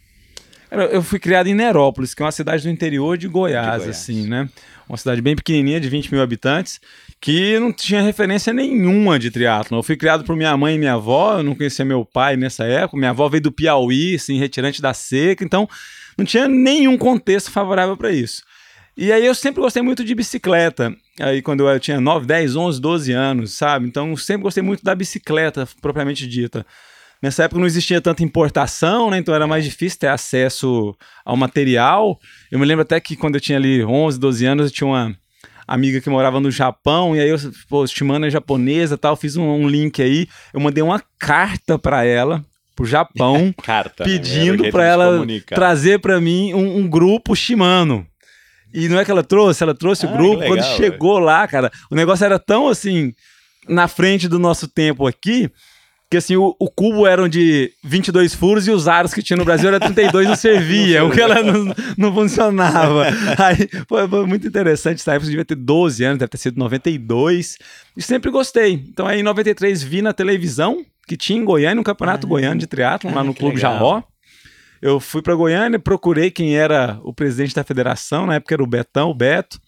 Eu 0.70 1.02
fui 1.02 1.18
criado 1.18 1.46
em 1.46 1.54
Nerópolis, 1.54 2.14
que 2.14 2.22
é 2.22 2.24
uma 2.24 2.32
cidade 2.32 2.62
do 2.64 2.70
interior 2.70 3.16
de 3.16 3.28
Goiás, 3.28 3.64
de 3.64 3.78
Goiás. 3.78 3.88
assim, 3.88 4.26
né? 4.26 4.48
Uma 4.88 4.98
cidade 4.98 5.22
bem 5.22 5.36
pequenininha, 5.36 5.80
de 5.80 5.88
20 5.88 6.12
mil 6.12 6.22
habitantes, 6.22 6.80
que 7.20 7.58
não 7.58 7.72
tinha 7.72 8.02
referência 8.02 8.52
nenhuma 8.52 9.18
de 9.18 9.30
triatlon. 9.30 9.78
Eu 9.78 9.82
fui 9.82 9.96
criado 9.96 10.24
por 10.24 10.36
minha 10.36 10.56
mãe 10.56 10.74
e 10.74 10.78
minha 10.78 10.94
avó, 10.94 11.38
eu 11.38 11.42
não 11.42 11.54
conhecia 11.54 11.84
meu 11.84 12.04
pai 12.04 12.36
nessa 12.36 12.64
época. 12.64 12.96
Minha 12.96 13.10
avó 13.10 13.28
veio 13.28 13.42
do 13.42 13.52
Piauí, 13.52 14.16
assim, 14.16 14.38
retirante 14.38 14.82
da 14.82 14.92
seca, 14.92 15.44
então 15.44 15.68
não 16.18 16.24
tinha 16.24 16.48
nenhum 16.48 16.98
contexto 16.98 17.50
favorável 17.50 17.96
para 17.96 18.10
isso. 18.10 18.42
E 18.96 19.10
aí 19.10 19.26
eu 19.26 19.34
sempre 19.34 19.60
gostei 19.60 19.82
muito 19.82 20.04
de 20.04 20.14
bicicleta. 20.14 20.94
Aí 21.20 21.42
quando 21.42 21.68
eu 21.68 21.80
tinha 21.80 22.00
9, 22.00 22.26
10, 22.26 22.54
11, 22.56 22.80
12 22.80 23.12
anos, 23.12 23.52
sabe? 23.54 23.86
Então 23.86 24.10
eu 24.10 24.16
sempre 24.16 24.42
gostei 24.44 24.62
muito 24.62 24.84
da 24.84 24.94
bicicleta 24.94 25.68
propriamente 25.80 26.26
dita. 26.26 26.64
Nessa 27.24 27.44
época 27.44 27.58
não 27.58 27.66
existia 27.66 28.02
tanta 28.02 28.22
importação, 28.22 29.10
né? 29.10 29.16
Então 29.16 29.34
era 29.34 29.46
mais 29.46 29.64
difícil 29.64 29.98
ter 29.98 30.08
acesso 30.08 30.94
ao 31.24 31.34
material. 31.38 32.20
Eu 32.52 32.58
me 32.58 32.66
lembro 32.66 32.82
até 32.82 33.00
que 33.00 33.16
quando 33.16 33.36
eu 33.36 33.40
tinha 33.40 33.56
ali 33.56 33.82
11, 33.82 34.20
12 34.20 34.44
anos, 34.44 34.66
eu 34.66 34.70
tinha 34.70 34.86
uma 34.86 35.16
amiga 35.66 36.02
que 36.02 36.10
morava 36.10 36.38
no 36.38 36.50
Japão, 36.50 37.16
e 37.16 37.20
aí 37.20 37.30
eu, 37.30 37.38
pô, 37.66 37.86
Shimano 37.86 38.26
é 38.26 38.30
japonesa 38.30 38.98
tal, 38.98 39.16
fiz 39.16 39.36
um, 39.36 39.42
um 39.42 39.66
link 39.66 40.02
aí, 40.02 40.28
eu 40.52 40.60
mandei 40.60 40.82
uma 40.82 41.02
carta 41.18 41.78
para 41.78 42.04
ela, 42.04 42.44
pro 42.76 42.84
Japão, 42.84 43.54
carta, 43.64 44.04
né? 44.04 44.10
pedindo 44.10 44.64
né? 44.64 44.70
para 44.70 44.84
ela 44.84 45.26
trazer 45.46 46.00
para 46.00 46.20
mim 46.20 46.52
um, 46.52 46.76
um, 46.76 46.86
grupo 46.86 47.34
Shimano. 47.34 48.06
E 48.70 48.86
não 48.86 48.98
é 48.98 49.04
que 49.06 49.10
ela 49.10 49.22
trouxe, 49.22 49.62
ela 49.62 49.74
trouxe 49.74 50.04
ah, 50.04 50.10
o 50.10 50.12
grupo, 50.12 50.40
legal, 50.40 50.58
quando 50.58 50.76
chegou 50.76 51.14
véio. 51.14 51.24
lá, 51.24 51.48
cara, 51.48 51.72
o 51.90 51.94
negócio 51.94 52.22
era 52.22 52.38
tão 52.38 52.68
assim, 52.68 53.14
na 53.66 53.88
frente 53.88 54.28
do 54.28 54.38
nosso 54.38 54.68
tempo 54.68 55.06
aqui, 55.06 55.50
que 56.10 56.16
assim, 56.16 56.36
o, 56.36 56.54
o, 56.58 56.70
cubo 56.70 57.06
eram 57.06 57.28
de 57.28 57.72
22 57.82 58.34
furos 58.34 58.68
e 58.68 58.70
os 58.70 58.86
aros 58.86 59.12
que 59.12 59.22
tinha 59.22 59.36
no 59.36 59.44
Brasil 59.44 59.68
era 59.68 59.80
32 59.80 60.28
não 60.28 60.36
servia, 60.36 61.04
o 61.04 61.10
que 61.10 61.20
ela 61.20 61.42
não, 61.42 61.74
não 61.96 62.14
funcionava. 62.14 63.06
Aí 63.38 63.68
foi, 63.88 64.08
foi, 64.08 64.26
muito 64.26 64.46
interessante, 64.46 65.00
essa 65.00 65.12
época 65.14 65.28
devia 65.28 65.44
ter 65.44 65.56
12 65.56 66.04
anos, 66.04 66.18
deve 66.18 66.30
ter 66.30 66.38
sido 66.38 66.58
92, 66.58 67.58
e 67.96 68.02
sempre 68.02 68.30
gostei. 68.30 68.74
Então 68.74 69.06
aí 69.06 69.20
em 69.20 69.24
93 69.24 69.82
vi 69.82 70.02
na 70.02 70.12
televisão 70.12 70.84
que 71.06 71.16
tinha 71.16 71.40
em 71.40 71.44
Goiânia 71.44 71.80
um 71.80 71.84
campeonato 71.84 72.26
ah, 72.26 72.30
goiano 72.30 72.60
de 72.60 72.66
triatlo 72.66 73.10
ah, 73.10 73.16
lá 73.16 73.24
no 73.24 73.34
Clube 73.34 73.56
legal. 73.56 73.72
Jarró. 73.72 74.02
Eu 74.80 75.00
fui 75.00 75.22
para 75.22 75.34
Goiânia, 75.34 75.78
procurei 75.78 76.30
quem 76.30 76.56
era 76.56 77.00
o 77.02 77.12
presidente 77.12 77.54
da 77.54 77.64
federação, 77.64 78.26
na 78.26 78.34
época 78.34 78.54
era 78.54 78.62
o 78.62 78.66
Betão, 78.66 79.10
o 79.10 79.14
Beto, 79.14 79.58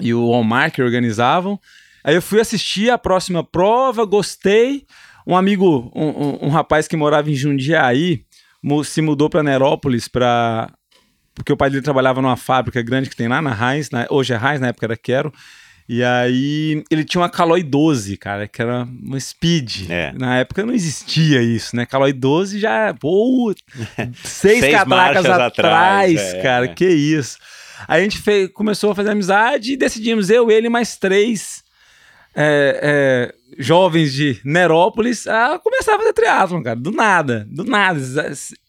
e 0.00 0.14
o 0.14 0.26
Omar 0.28 0.72
que 0.72 0.82
organizavam. 0.82 1.60
Aí 2.02 2.14
eu 2.14 2.22
fui 2.22 2.40
assistir 2.40 2.90
a 2.90 2.98
próxima 2.98 3.44
prova, 3.44 4.04
gostei, 4.04 4.86
um 5.26 5.36
amigo, 5.36 5.90
um, 5.94 6.08
um, 6.08 6.38
um 6.46 6.48
rapaz 6.48 6.88
que 6.88 6.96
morava 6.96 7.30
em 7.30 7.34
Jundiaí, 7.34 8.24
se 8.84 9.02
mudou 9.02 9.28
para 9.28 9.42
Nerópolis 9.42 10.08
para 10.08 10.72
porque 11.34 11.52
o 11.52 11.56
pai 11.56 11.70
dele 11.70 11.82
trabalhava 11.82 12.20
numa 12.20 12.36
fábrica 12.36 12.82
grande 12.82 13.08
que 13.08 13.16
tem 13.16 13.26
lá 13.26 13.40
na 13.40 13.52
Heinz, 13.52 13.90
na, 13.90 14.06
hoje 14.10 14.34
é 14.34 14.36
Heinz, 14.36 14.60
na 14.60 14.68
época 14.68 14.86
era 14.86 14.96
Quero. 14.96 15.32
E 15.88 16.02
aí 16.02 16.84
ele 16.90 17.04
tinha 17.04 17.20
uma 17.20 17.28
Caloi 17.28 17.62
12, 17.62 18.16
cara, 18.16 18.46
que 18.46 18.62
era 18.62 18.84
uma 18.84 19.18
Speed. 19.18 19.90
É. 19.90 20.12
Na 20.12 20.38
época 20.38 20.64
não 20.64 20.72
existia 20.72 21.42
isso, 21.42 21.74
né? 21.74 21.86
Caloi 21.86 22.12
12 22.12 22.58
já, 22.58 22.94
pô, 22.94 23.52
seis, 24.22 24.60
seis 24.60 24.74
catracas 24.74 25.26
atrás, 25.26 25.46
atrás 25.46 26.20
é, 26.20 26.42
cara, 26.42 26.64
é. 26.66 26.68
que 26.68 26.88
isso. 26.88 27.38
Aí 27.88 28.00
a 28.00 28.04
gente 28.04 28.18
fez, 28.18 28.48
começou 28.52 28.92
a 28.92 28.94
fazer 28.94 29.10
amizade 29.10 29.72
e 29.72 29.76
decidimos, 29.76 30.30
eu, 30.30 30.50
ele 30.50 30.68
mais 30.68 30.96
três 30.96 31.62
é, 32.34 32.80
é, 32.82 33.34
jovens 33.58 34.12
de 34.12 34.40
Nerópolis 34.44 35.26
a 35.26 35.58
começar 35.58 35.94
a 35.94 35.98
fazer 35.98 36.12
triatlon, 36.12 36.62
cara. 36.62 36.76
Do 36.76 36.90
nada, 36.90 37.46
do 37.50 37.64
nada. 37.64 38.00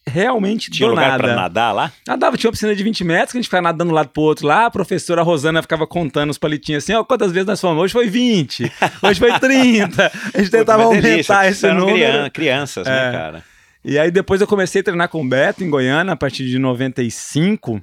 Realmente 0.05 0.69
tinha 0.69 0.87
do 0.87 0.95
lugar 0.95 1.11
nada. 1.11 1.23
pra 1.23 1.35
nadar 1.35 1.73
lá? 1.73 1.91
Nadava, 2.07 2.37
tinha 2.37 2.49
uma 2.49 2.53
piscina 2.53 2.75
de 2.75 2.83
20 2.83 3.03
metros 3.03 3.31
que 3.31 3.37
a 3.37 3.41
gente 3.41 3.47
ficava 3.47 3.61
nadando 3.61 3.89
de 3.89 3.93
um 3.93 3.95
lado 3.95 4.09
pro 4.09 4.21
outro 4.21 4.45
lá. 4.45 4.65
A 4.65 4.71
professora 4.71 5.21
Rosana 5.21 5.61
ficava 5.61 5.87
contando 5.87 6.29
os 6.29 6.37
palitinhos 6.37 6.83
assim: 6.83 6.93
ó, 6.93 7.03
quantas 7.03 7.31
vezes 7.31 7.47
nós 7.47 7.61
fomos? 7.61 7.83
Hoje 7.83 7.93
foi 7.93 8.07
20, 8.07 8.71
hoje 9.01 9.19
foi 9.19 9.39
30. 9.39 10.11
A 10.33 10.37
gente 10.39 10.51
tentava 10.51 10.83
aumentar 10.83 11.07
delícia, 11.07 11.49
esse 11.49 11.71
número. 11.71 12.31
crianças, 12.31 12.85
né, 12.85 12.91
é. 12.91 13.05
né, 13.05 13.17
cara? 13.17 13.43
E 13.85 13.99
aí 13.99 14.11
depois 14.11 14.39
eu 14.39 14.47
comecei 14.47 14.81
a 14.81 14.83
treinar 14.83 15.09
com 15.09 15.21
o 15.21 15.27
Beto 15.27 15.63
em 15.63 15.69
Goiânia 15.69 16.13
a 16.13 16.15
partir 16.15 16.47
de 16.47 16.57
95. 16.57 17.81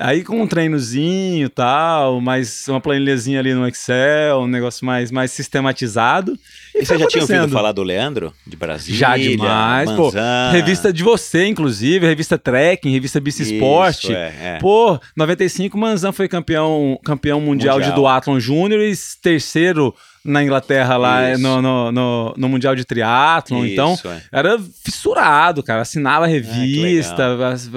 Aí 0.00 0.22
com 0.22 0.40
um 0.40 0.46
treinozinho 0.46 1.46
e 1.46 1.48
tal, 1.48 2.20
mais 2.20 2.68
uma 2.68 2.80
planilhazinha 2.80 3.40
ali 3.40 3.52
no 3.52 3.66
Excel, 3.66 4.42
um 4.42 4.46
negócio 4.46 4.86
mais, 4.86 5.10
mais 5.10 5.32
sistematizado. 5.32 6.38
E, 6.72 6.82
e 6.82 6.86
você 6.86 6.96
já 6.96 7.08
tinha 7.08 7.22
ouvido 7.22 7.48
falar 7.48 7.72
do 7.72 7.82
Leandro, 7.82 8.32
de 8.46 8.56
Brasília? 8.56 8.96
Já 8.96 9.16
demais, 9.16 9.90
pô. 9.90 10.12
Revista 10.52 10.92
de 10.92 11.02
você, 11.02 11.46
inclusive, 11.46 12.06
revista 12.06 12.38
Trekking, 12.38 12.92
revista 12.92 13.18
Bici 13.18 13.42
Esporte. 13.42 14.14
É, 14.14 14.34
é. 14.40 14.58
Pô, 14.60 15.00
95, 15.16 15.76
Manzan 15.76 16.12
foi 16.12 16.28
campeão, 16.28 16.96
campeão 17.04 17.40
mundial, 17.40 17.78
mundial. 17.78 17.90
de 17.90 17.96
duatlon 17.96 18.38
júnior 18.38 18.80
e 18.80 18.92
terceiro 19.20 19.92
na 20.28 20.44
Inglaterra 20.44 20.96
lá 20.96 21.36
no, 21.38 21.62
no, 21.62 21.92
no, 21.92 22.34
no, 22.36 22.48
Mundial 22.48 22.76
de 22.76 22.84
Triatlon. 22.84 23.64
então, 23.64 23.98
é. 24.04 24.22
era 24.30 24.58
fissurado, 24.58 25.62
cara. 25.62 25.82
Assinava 25.82 26.26
a 26.26 26.28
revista, 26.28 27.24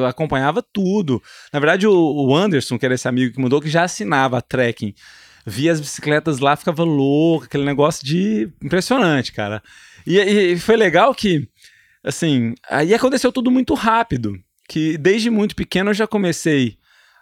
ah, 0.05 0.10
acompanhava 0.10 0.62
tudo. 0.62 1.22
Na 1.51 1.60
verdade, 1.60 1.88
o, 1.88 1.93
o, 1.93 2.36
Anderson, 2.36 2.77
que 2.77 2.86
era 2.86 2.96
esse 2.96 3.08
amigo 3.08 3.34
que 3.34 3.39
mudou, 3.39 3.62
que 3.62 3.70
já 3.70 3.84
assinava 3.84 4.38
a 4.38 4.41
trekking. 4.41 4.93
Via 5.46 5.72
as 5.72 5.79
bicicletas 5.79 6.39
lá, 6.39 6.55
ficava 6.55 6.84
louco, 6.84 7.46
aquele 7.46 7.65
negócio 7.65 8.05
de 8.05 8.50
impressionante, 8.62 9.31
cara. 9.31 9.63
E, 10.05 10.20
e 10.20 10.60
foi 10.60 10.75
legal 10.75 11.15
que, 11.15 11.48
assim, 12.03 12.53
aí 12.70 12.93
aconteceu 12.93 13.31
tudo 13.31 13.50
muito 13.50 13.74
rápido. 13.74 14.38
Que 14.70 14.98
desde 14.98 15.29
muito 15.29 15.55
pequeno 15.55 15.89
eu 15.89 15.93
já 15.96 16.05
comecei 16.05 16.77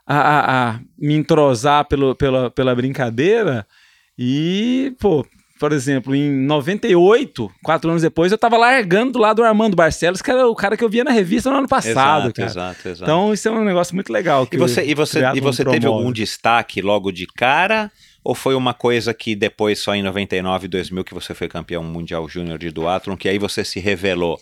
a, 0.06 0.18
a, 0.18 0.70
a 0.70 0.80
me 0.98 1.14
entrosar 1.14 1.86
pelo, 1.86 2.16
pela, 2.16 2.50
pela 2.50 2.76
brincadeira 2.76 3.66
e, 4.22 4.94
pô, 5.00 5.26
por 5.58 5.72
exemplo, 5.72 6.14
em 6.14 6.30
98, 6.30 7.50
quatro 7.64 7.90
anos 7.90 8.02
depois, 8.02 8.34
eu 8.34 8.38
tava 8.38 8.58
largando 8.58 9.14
do 9.14 9.20
lado 9.20 9.38
do 9.38 9.44
Armando 9.44 9.78
Barcelos, 9.78 10.22
que 10.22 10.30
era 10.30 10.46
o 10.46 10.54
cara 10.54 10.76
que 10.76 10.84
eu 10.84 10.90
via 10.90 11.06
na 11.06 11.12
revista 11.12 11.50
no 11.50 11.58
ano 11.58 11.70
passado, 11.70 12.28
exato, 12.28 12.34
cara. 12.34 12.50
Exato, 12.50 12.90
exato. 12.90 13.04
Então, 13.04 13.34
isso 13.34 13.48
é 13.48 13.52
um 13.52 13.64
negócio 13.64 13.96
muito 13.96 14.12
legal. 14.12 14.46
e 14.52 14.58
você, 14.58 14.84
e 14.84 14.94
você, 14.94 15.22
e 15.36 15.40
você 15.40 15.64
teve 15.64 15.88
algum 15.88 16.12
destaque 16.12 16.82
logo 16.82 17.14
de 17.14 17.26
cara? 17.26 17.90
Ou 18.22 18.36
foi 18.36 18.56
uma 18.56 18.74
coisa 18.74 19.14
que 19.14 19.36
depois, 19.36 19.80
só 19.80 19.96
em 19.96 20.04
99 20.04 20.66
e 20.66 20.68
2000, 20.68 21.04
que 21.06 21.14
você 21.14 21.34
foi 21.34 21.48
campeão 21.48 21.82
mundial 21.82 22.28
júnior 22.28 22.60
de 22.60 22.72
duatlon, 22.72 23.16
que 23.16 23.30
aí 23.30 23.40
você 23.40 23.64
se 23.64 23.80
revelou? 23.80 24.38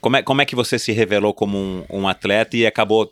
Como 0.00 0.16
é, 0.16 0.22
como 0.22 0.42
é 0.42 0.44
que 0.44 0.56
você 0.56 0.80
se 0.80 0.90
revelou 0.90 1.32
como 1.32 1.56
um, 1.56 1.84
um 1.88 2.08
atleta 2.08 2.56
e 2.56 2.66
acabou 2.66 3.08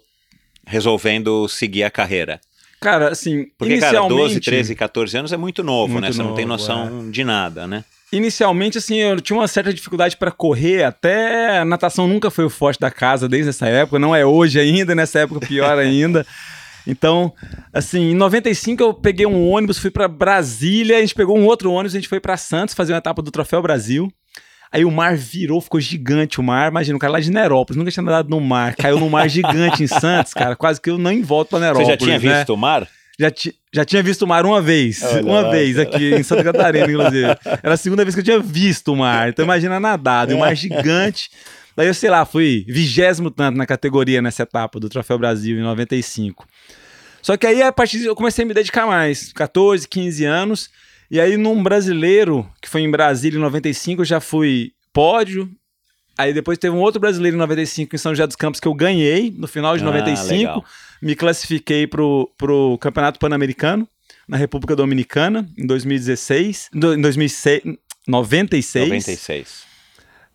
resolvendo 0.66 1.46
seguir 1.48 1.84
a 1.84 1.90
carreira? 1.90 2.40
Cara, 2.84 3.08
assim, 3.08 3.46
Porque, 3.56 3.72
inicialmente... 3.72 4.14
cara, 4.14 4.28
12, 4.28 4.40
13, 4.40 4.74
14 4.74 5.16
anos 5.16 5.32
é 5.32 5.38
muito 5.38 5.64
novo, 5.64 5.94
muito 5.94 6.02
né? 6.02 6.12
Você 6.12 6.18
novo, 6.18 6.28
não 6.28 6.36
tem 6.36 6.44
noção 6.44 7.06
é. 7.08 7.10
de 7.10 7.24
nada, 7.24 7.66
né? 7.66 7.82
Inicialmente, 8.12 8.76
assim, 8.76 8.96
eu 8.96 9.18
tinha 9.22 9.38
uma 9.38 9.48
certa 9.48 9.72
dificuldade 9.72 10.18
para 10.18 10.30
correr, 10.30 10.84
até 10.84 11.60
a 11.60 11.64
natação 11.64 12.06
nunca 12.06 12.30
foi 12.30 12.44
o 12.44 12.50
forte 12.50 12.78
da 12.78 12.90
casa 12.90 13.26
desde 13.26 13.48
essa 13.48 13.66
época, 13.66 13.98
não 13.98 14.14
é 14.14 14.26
hoje 14.26 14.60
ainda, 14.60 14.94
nessa 14.94 15.20
época 15.20 15.46
pior 15.46 15.78
ainda. 15.78 16.26
Então, 16.86 17.32
assim, 17.72 18.10
em 18.10 18.14
95 18.14 18.82
eu 18.82 18.92
peguei 18.92 19.24
um 19.24 19.48
ônibus, 19.48 19.78
fui 19.78 19.90
para 19.90 20.06
Brasília, 20.06 20.98
a 20.98 21.00
gente 21.00 21.14
pegou 21.14 21.34
um 21.34 21.46
outro 21.46 21.72
ônibus, 21.72 21.94
a 21.94 21.98
gente 21.98 22.10
foi 22.10 22.20
para 22.20 22.36
Santos 22.36 22.74
fazer 22.74 22.92
uma 22.92 22.98
etapa 22.98 23.22
do 23.22 23.30
Troféu 23.30 23.62
Brasil. 23.62 24.12
Aí 24.75 24.85
o 24.85 24.90
mar 24.90 25.16
virou, 25.16 25.61
ficou 25.61 25.81
gigante 25.81 26.40
o 26.40 26.43
mar. 26.43 26.69
Imagina, 26.69 26.97
o 26.97 26.99
cara 26.99 27.12
lá 27.12 27.21
de 27.21 27.31
Nerópolis, 27.31 27.78
nunca 27.78 27.93
tinha 27.93 28.02
nadado 28.02 28.28
no 28.28 28.40
mar. 28.40 28.75
Caiu 28.75 28.99
num 28.99 29.09
mar 29.09 29.28
gigante 29.31 29.85
em 29.85 29.87
Santos, 29.87 30.35
cara. 30.35 30.57
Quase 30.57 30.81
que 30.81 30.90
eu 30.90 30.99
nem 30.99 31.23
volto 31.23 31.50
pra 31.50 31.61
Nerópolis. 31.61 31.87
Você 31.87 31.93
já 31.93 31.97
tinha 31.97 32.19
né? 32.19 32.38
visto 32.38 32.54
o 32.54 32.57
mar? 32.57 32.88
Já, 33.16 33.31
ti, 33.31 33.54
já 33.73 33.85
tinha 33.85 34.02
visto 34.02 34.23
o 34.23 34.26
mar 34.26 34.45
uma 34.45 34.61
vez. 34.61 35.00
Olha 35.04 35.23
uma 35.23 35.40
lá, 35.43 35.50
vez 35.52 35.76
cara. 35.76 35.88
aqui 35.88 36.14
em 36.16 36.25
Santa 36.25 36.43
Catarina, 36.43 36.90
inclusive. 36.90 37.37
Era 37.62 37.75
a 37.75 37.76
segunda 37.76 38.04
vez 38.04 38.16
que 38.16 38.21
eu 38.21 38.25
tinha 38.25 38.40
visto 38.40 38.93
o 38.93 38.97
mar. 38.97 39.28
Então 39.28 39.45
imagina 39.45 39.78
nadado. 39.78 40.35
O 40.35 40.40
mar 40.40 40.57
gigante. 40.57 41.31
Daí 41.76 41.87
eu, 41.87 41.95
sei 41.95 42.11
lá, 42.11 42.25
fui 42.25 42.64
vigésimo 42.69 43.31
tanto 43.31 43.57
na 43.57 43.66
categoria 43.66 44.21
nessa 44.21 44.43
etapa 44.43 44.81
do 44.81 44.88
Troféu 44.88 45.16
Brasil 45.16 45.57
em 45.57 45.62
95. 45.62 46.45
Só 47.23 47.37
que 47.37 47.47
aí, 47.47 47.62
a 47.62 47.73
partir 47.73 48.00
de, 48.00 48.07
eu 48.07 48.16
comecei 48.16 48.45
a 48.45 48.49
me 48.49 48.52
dedicar 48.52 48.88
mais. 48.88 49.33
14, 49.33 49.87
15 49.87 50.25
anos. 50.25 50.69
E 51.14 51.21
aí, 51.21 51.37
num 51.37 51.62
brasileiro, 51.62 52.44
que 52.61 52.68
foi 52.68 52.80
em 52.80 52.90
Brasília 52.90 53.38
em 53.38 53.40
95, 53.40 54.00
eu 54.02 54.04
já 54.04 54.18
fui 54.21 54.73
pódio, 54.92 55.49
Aí 56.16 56.33
depois 56.33 56.59
teve 56.59 56.75
um 56.75 56.78
outro 56.80 57.00
brasileiro 57.00 57.37
em 57.37 57.38
95 57.40 57.94
em 57.94 57.99
São 57.99 58.12
José 58.12 58.25
dos 58.26 58.37
Campos 58.37 58.61
que 58.61 58.68
eu 58.68 58.75
ganhei 58.75 59.33
no 59.37 59.49
final 59.49 59.76
de 59.76 59.83
Ah, 59.83 59.87
95. 59.87 60.33
legal. 60.33 60.64
Me 61.02 61.14
classifiquei 61.16 61.87
pro, 61.88 62.30
pro 62.38 62.78
Campeonato 62.80 63.18
Pan-Americano 63.18 63.88
na 64.28 64.37
República 64.37 64.76
Dominicana 64.76 65.49
em 65.59 65.66
2016. 65.66 66.68
do- 66.73 66.94
Em 66.94 67.00
2006, 67.00 67.62
96. 68.06 68.88
96. 68.88 69.64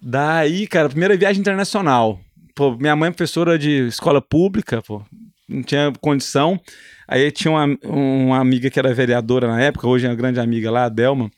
Daí, 0.01 0.67
cara, 0.67 0.89
primeira 0.89 1.15
viagem 1.15 1.39
internacional. 1.39 2.19
Pô, 2.55 2.75
minha 2.75 2.95
mãe 2.95 3.07
é 3.07 3.12
professora 3.12 3.57
de 3.57 3.88
escola 3.88 4.21
pública, 4.21 4.81
pô, 4.81 5.01
não 5.49 5.63
tinha 5.63 5.91
condição. 5.99 6.59
Aí 7.07 7.31
tinha 7.31 7.51
uma, 7.51 7.77
uma 7.83 8.39
amiga 8.39 8.69
que 8.69 8.77
era 8.77 8.93
vereadora 8.93 9.47
na 9.47 9.59
época, 9.59 9.87
hoje 9.87 10.05
é 10.05 10.09
uma 10.09 10.15
grande 10.15 10.39
amiga 10.39 10.69
lá, 10.69 10.85
a 10.85 10.89
Delma, 10.89 11.31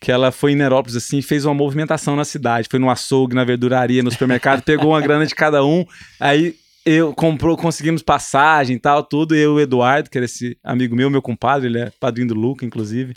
que 0.00 0.10
ela 0.10 0.32
foi 0.32 0.52
em 0.52 0.56
Nerópolis 0.56 0.96
assim, 0.96 1.18
e 1.18 1.22
fez 1.22 1.44
uma 1.44 1.52
movimentação 1.52 2.16
na 2.16 2.24
cidade. 2.24 2.68
Foi 2.70 2.78
no 2.80 2.88
açougue, 2.88 3.34
na 3.34 3.44
verduraria, 3.44 4.02
no 4.02 4.10
supermercado, 4.10 4.62
pegou 4.62 4.92
uma 4.92 5.00
grana 5.00 5.26
de 5.26 5.34
cada 5.34 5.62
um. 5.62 5.84
Aí 6.18 6.56
eu 6.86 7.12
comprou, 7.12 7.56
conseguimos 7.56 8.02
passagem 8.02 8.76
e 8.76 8.78
tal, 8.80 9.02
tudo. 9.02 9.36
E 9.36 9.40
eu, 9.40 9.54
o 9.54 9.60
Eduardo, 9.60 10.08
que 10.08 10.16
era 10.16 10.24
esse 10.24 10.56
amigo 10.64 10.96
meu, 10.96 11.10
meu 11.10 11.20
compadre, 11.20 11.68
ele 11.68 11.80
é 11.80 11.92
padrinho 12.00 12.28
do 12.28 12.34
Luca, 12.34 12.64
inclusive. 12.64 13.14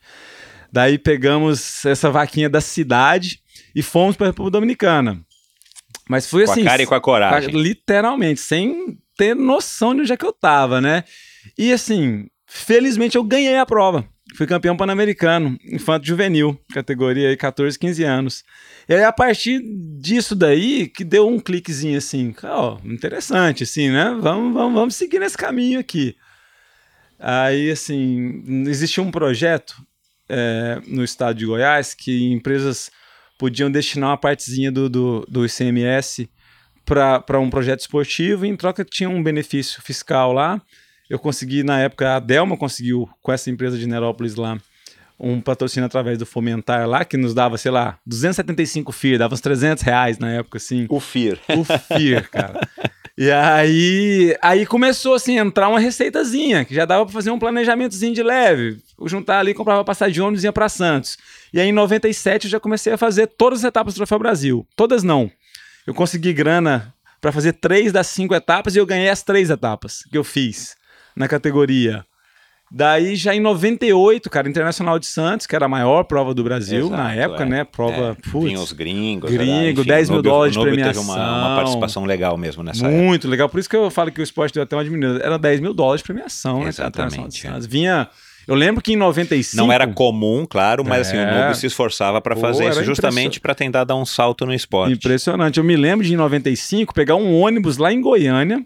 Daí 0.72 0.98
pegamos 0.98 1.86
essa 1.86 2.12
vaquinha 2.12 2.50
da 2.50 2.60
cidade 2.60 3.40
e 3.74 3.82
fomos 3.82 4.18
para 4.18 4.28
a 4.28 4.30
República 4.32 4.60
Dominicana. 4.60 5.22
Mas 6.10 6.28
foi 6.28 6.46
Com 6.46 6.52
assim. 6.52 6.62
a 6.64 6.66
cara 6.66 6.84
e 6.84 6.86
com 6.86 6.96
a 6.96 7.00
coragem. 7.00 7.52
Literalmente, 7.52 8.42
sem 8.42 8.98
ter 9.18 9.36
noção 9.36 9.94
de 9.94 10.02
onde 10.02 10.14
é 10.14 10.18
que 10.18 10.26
eu 10.26 10.34
tava, 10.34 10.82
né? 10.82 11.04
E 11.58 11.72
assim, 11.72 12.28
felizmente 12.46 13.16
eu 13.16 13.24
ganhei 13.24 13.58
a 13.58 13.66
prova. 13.66 14.08
Fui 14.36 14.48
campeão 14.48 14.76
pan-americano, 14.76 15.58
infanto 15.64 16.08
juvenil, 16.08 16.60
categoria 16.74 17.30
aí 17.30 17.38
14, 17.38 17.78
15 17.78 18.04
anos. 18.04 18.44
E 18.90 18.94
aí, 18.94 19.04
a 19.04 19.12
partir 19.12 19.62
disso 20.00 20.36
daí, 20.36 20.88
que 20.88 21.04
deu 21.04 21.28
um 21.28 21.40
cliquezinho 21.40 21.98
assim, 21.98 22.34
ó, 22.44 22.80
interessante, 22.84 23.64
assim, 23.64 23.90
né? 23.90 24.18
Vamos, 24.20 24.54
vamos, 24.54 24.74
vamos 24.74 24.96
seguir 24.96 25.20
nesse 25.20 25.38
caminho 25.38 25.80
aqui. 25.80 26.16
Aí, 27.20 27.70
assim, 27.70 28.44
existia 28.68 29.04
um 29.04 29.12
projeto 29.12 29.76
é, 30.28 30.82
no 30.88 31.04
estado 31.04 31.38
de 31.38 31.46
Goiás 31.46 31.94
que 31.94 32.32
empresas 32.32 32.90
podiam 33.38 33.70
destinar 33.70 34.10
uma 34.10 34.18
partezinha 34.18 34.72
do, 34.72 34.90
do, 34.90 35.26
do 35.30 35.46
ICMS 35.46 36.30
para 36.86 37.40
um 37.40 37.50
projeto 37.50 37.82
esportivo 37.82 38.46
e 38.46 38.50
em 38.50 38.56
troca 38.56 38.84
tinha 38.84 39.10
um 39.10 39.22
benefício 39.22 39.82
fiscal 39.82 40.34
lá. 40.34 40.62
Eu 41.10 41.20
consegui, 41.20 41.64
na 41.64 41.80
época, 41.80 42.16
a 42.16 42.20
Delma 42.20 42.58
conseguiu, 42.58 43.10
com 43.22 43.32
essa 43.32 43.50
empresa 43.50 43.78
de 43.78 43.88
Nerópolis 43.88 44.36
lá, 44.36 44.58
um 45.20 45.40
patrocínio 45.40 45.86
através 45.86 46.18
do 46.18 46.26
Fomentar 46.26 46.88
lá, 46.88 47.06
que 47.06 47.18
nos 47.18 47.34
dava, 47.34 47.58
sei 47.58 47.72
lá, 47.72 47.98
275 48.06 48.92
FIR, 48.92 49.20
dava 49.20 49.34
uns 49.34 49.42
300 49.42 49.84
reais 49.84 50.18
na 50.18 50.32
época, 50.32 50.58
assim. 50.58 50.86
O 50.90 51.00
FIR. 51.00 51.40
O 51.50 51.64
FIR, 51.64 52.30
cara. 52.30 52.68
E 53.16 53.30
aí, 53.30 54.36
aí 54.42 54.66
começou 54.66 55.14
assim 55.14 55.38
a 55.38 55.44
entrar 55.44 55.70
uma 55.70 55.80
receitazinha, 55.80 56.66
que 56.66 56.74
já 56.74 56.84
dava 56.84 57.06
para 57.06 57.14
fazer 57.14 57.30
um 57.30 57.38
planejamentozinho 57.38 58.14
de 58.14 58.24
leve. 58.24 58.80
Eu 59.00 59.08
juntar 59.08 59.40
ali, 59.40 59.54
comprava 59.54 59.86
passagem 59.86 60.16
de 60.16 60.22
ônibus 60.22 60.44
e 60.44 60.48
ia 60.48 60.54
para 60.54 60.68
Santos. 60.68 61.18
E 61.54 61.60
aí 61.60 61.70
em 61.70 61.72
97 61.72 62.46
eu 62.46 62.52
já 62.52 62.60
comecei 62.60 62.92
a 62.92 62.98
fazer 62.98 63.28
todas 63.28 63.60
as 63.60 63.66
etapas 63.66 63.94
do 63.94 63.98
Troféu 63.98 64.18
Brasil. 64.18 64.68
Todas 64.76 65.04
não. 65.04 65.30
Eu 65.86 65.94
consegui 65.94 66.34
grana 66.34 66.94
para 67.20 67.32
fazer 67.32 67.54
três 67.54 67.92
das 67.92 68.08
cinco 68.08 68.34
etapas 68.34 68.76
e 68.76 68.80
eu 68.80 68.86
ganhei 68.86 69.10
as 69.10 69.24
três 69.24 69.50
etapas 69.50 70.04
que 70.12 70.18
eu 70.18 70.24
fiz 70.24 70.76
na 71.16 71.28
categoria. 71.28 72.06
Daí 72.76 73.16
já 73.16 73.36
em 73.36 73.40
98, 73.40 74.32
cara, 74.32 74.50
Internacional 74.50 74.98
de 74.98 75.06
Santos, 75.06 75.46
que 75.46 75.56
era 75.56 75.66
a 75.66 75.70
maior 75.70 76.06
prova 76.06 76.34
do 76.34 76.44
Brasil 76.44 76.88
Exato, 76.88 76.96
na 76.96 77.14
época, 77.14 77.44
é. 77.44 77.46
né? 77.46 77.64
Prova, 77.64 78.18
É, 78.18 78.32
putz, 78.32 78.60
os 78.60 78.72
gringos. 78.72 79.30
Gringo, 79.32 79.82
enfim, 79.82 79.88
10 79.88 80.10
mil 80.10 80.18
Nobel- 80.18 80.32
dólares 80.32 80.56
de 80.56 80.60
premiação. 80.62 81.04
teve 81.04 81.14
uma, 81.14 81.48
uma 81.48 81.56
participação 81.56 82.04
legal 82.04 82.36
mesmo 82.36 82.64
nessa 82.64 82.88
época. 82.88 83.04
Muito 83.04 83.28
legal. 83.28 83.48
Por 83.48 83.60
isso 83.60 83.70
que 83.70 83.76
eu 83.76 83.92
falo 83.92 84.12
que 84.12 84.22
o 84.22 84.24
esporte 84.24 84.56
deu 84.56 84.64
até 84.64 84.76
uma 84.76 84.84
diminuída. 84.84 85.24
Era 85.24 85.38
10 85.38 85.60
mil 85.60 85.72
dólares 85.72 86.02
de 86.02 86.06
premiação, 86.06 86.64
né? 86.64 86.70
Exatamente, 86.70 87.14
Internacional 87.14 87.60
de 87.60 87.68
é. 87.68 87.70
Vinha. 87.70 88.10
Eu 88.48 88.56
lembro 88.56 88.82
que 88.82 88.94
em 88.94 88.96
95. 88.96 89.56
Não 89.56 89.72
era 89.72 89.88
comum, 89.88 90.46
claro, 90.50 90.84
mas 90.84 91.08
assim, 91.08 91.18
o 91.18 91.20
É. 91.22 91.26
Nobel 91.26 91.56
se 91.56 91.66
esforçava 91.66 92.20
para 92.22 92.36
Pô, 92.36 92.42
fazer 92.42 92.70
isso 92.70 92.84
justamente 92.84 93.40
para 93.40 93.56
tentar 93.56 93.84
dar 93.86 93.96
um 93.96 94.06
salto 94.06 94.46
no 94.46 94.54
esporte. 94.54 94.94
Impressionante. 94.94 95.58
Eu 95.58 95.64
me 95.64 95.76
lembro 95.76 96.06
de 96.06 96.14
em 96.14 96.18
95 96.18 96.94
pegar 96.94 97.16
um 97.16 97.34
ônibus 97.40 97.78
lá 97.78 97.92
em 97.94 98.02
Goiânia 98.02 98.64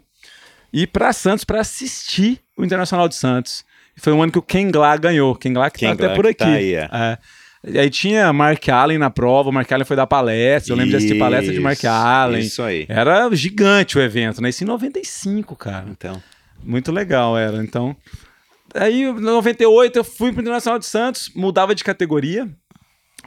e 0.72 0.82
ir 0.82 0.86
pra 0.88 1.12
Santos 1.12 1.44
para 1.44 1.60
assistir 1.60 2.40
o 2.56 2.64
Internacional 2.64 3.08
de 3.08 3.14
Santos. 3.14 3.64
Foi 3.96 4.12
um 4.12 4.22
ano 4.22 4.30
que 4.30 4.38
o 4.38 4.42
Ken 4.42 4.70
Glá 4.70 4.96
ganhou. 4.96 5.34
Ken 5.34 5.52
Glá 5.52 5.70
que 5.70 5.80
Ken 5.80 5.88
tá 5.88 5.92
até 5.94 6.06
Glá 6.06 6.14
por 6.14 6.24
que 6.24 6.30
aqui. 6.30 6.38
tá 6.38 6.48
aí, 6.50 6.74
é. 6.74 6.88
É. 6.92 7.80
Aí 7.80 7.90
tinha 7.90 8.32
Mark 8.32 8.68
Allen 8.68 8.98
na 8.98 9.10
prova, 9.10 9.50
o 9.50 9.52
Mark 9.52 9.70
Allen 9.72 9.84
foi 9.84 9.96
dar 9.96 10.06
palestra, 10.06 10.72
eu 10.72 10.76
lembro 10.76 10.90
de 10.90 10.96
assistir 10.96 11.18
palestra 11.18 11.52
de 11.52 11.58
Mark 11.58 11.76
Isso, 11.78 11.88
Allen. 11.88 12.40
Isso 12.40 12.62
aí. 12.62 12.86
Era 12.88 13.28
gigante 13.34 13.98
o 13.98 14.00
evento, 14.00 14.40
né? 14.40 14.48
Isso 14.50 14.62
em 14.62 14.66
95, 14.66 15.56
cara. 15.56 15.86
Então, 15.90 16.22
Muito 16.62 16.92
legal 16.92 17.36
era. 17.36 17.56
Então, 17.56 17.96
aí 18.74 19.02
em 19.02 19.12
98 19.12 19.98
eu 19.98 20.04
fui 20.04 20.32
pro 20.32 20.40
Internacional 20.40 20.78
de 20.78 20.86
Santos, 20.86 21.30
mudava 21.34 21.74
de 21.74 21.84
categoria. 21.84 22.48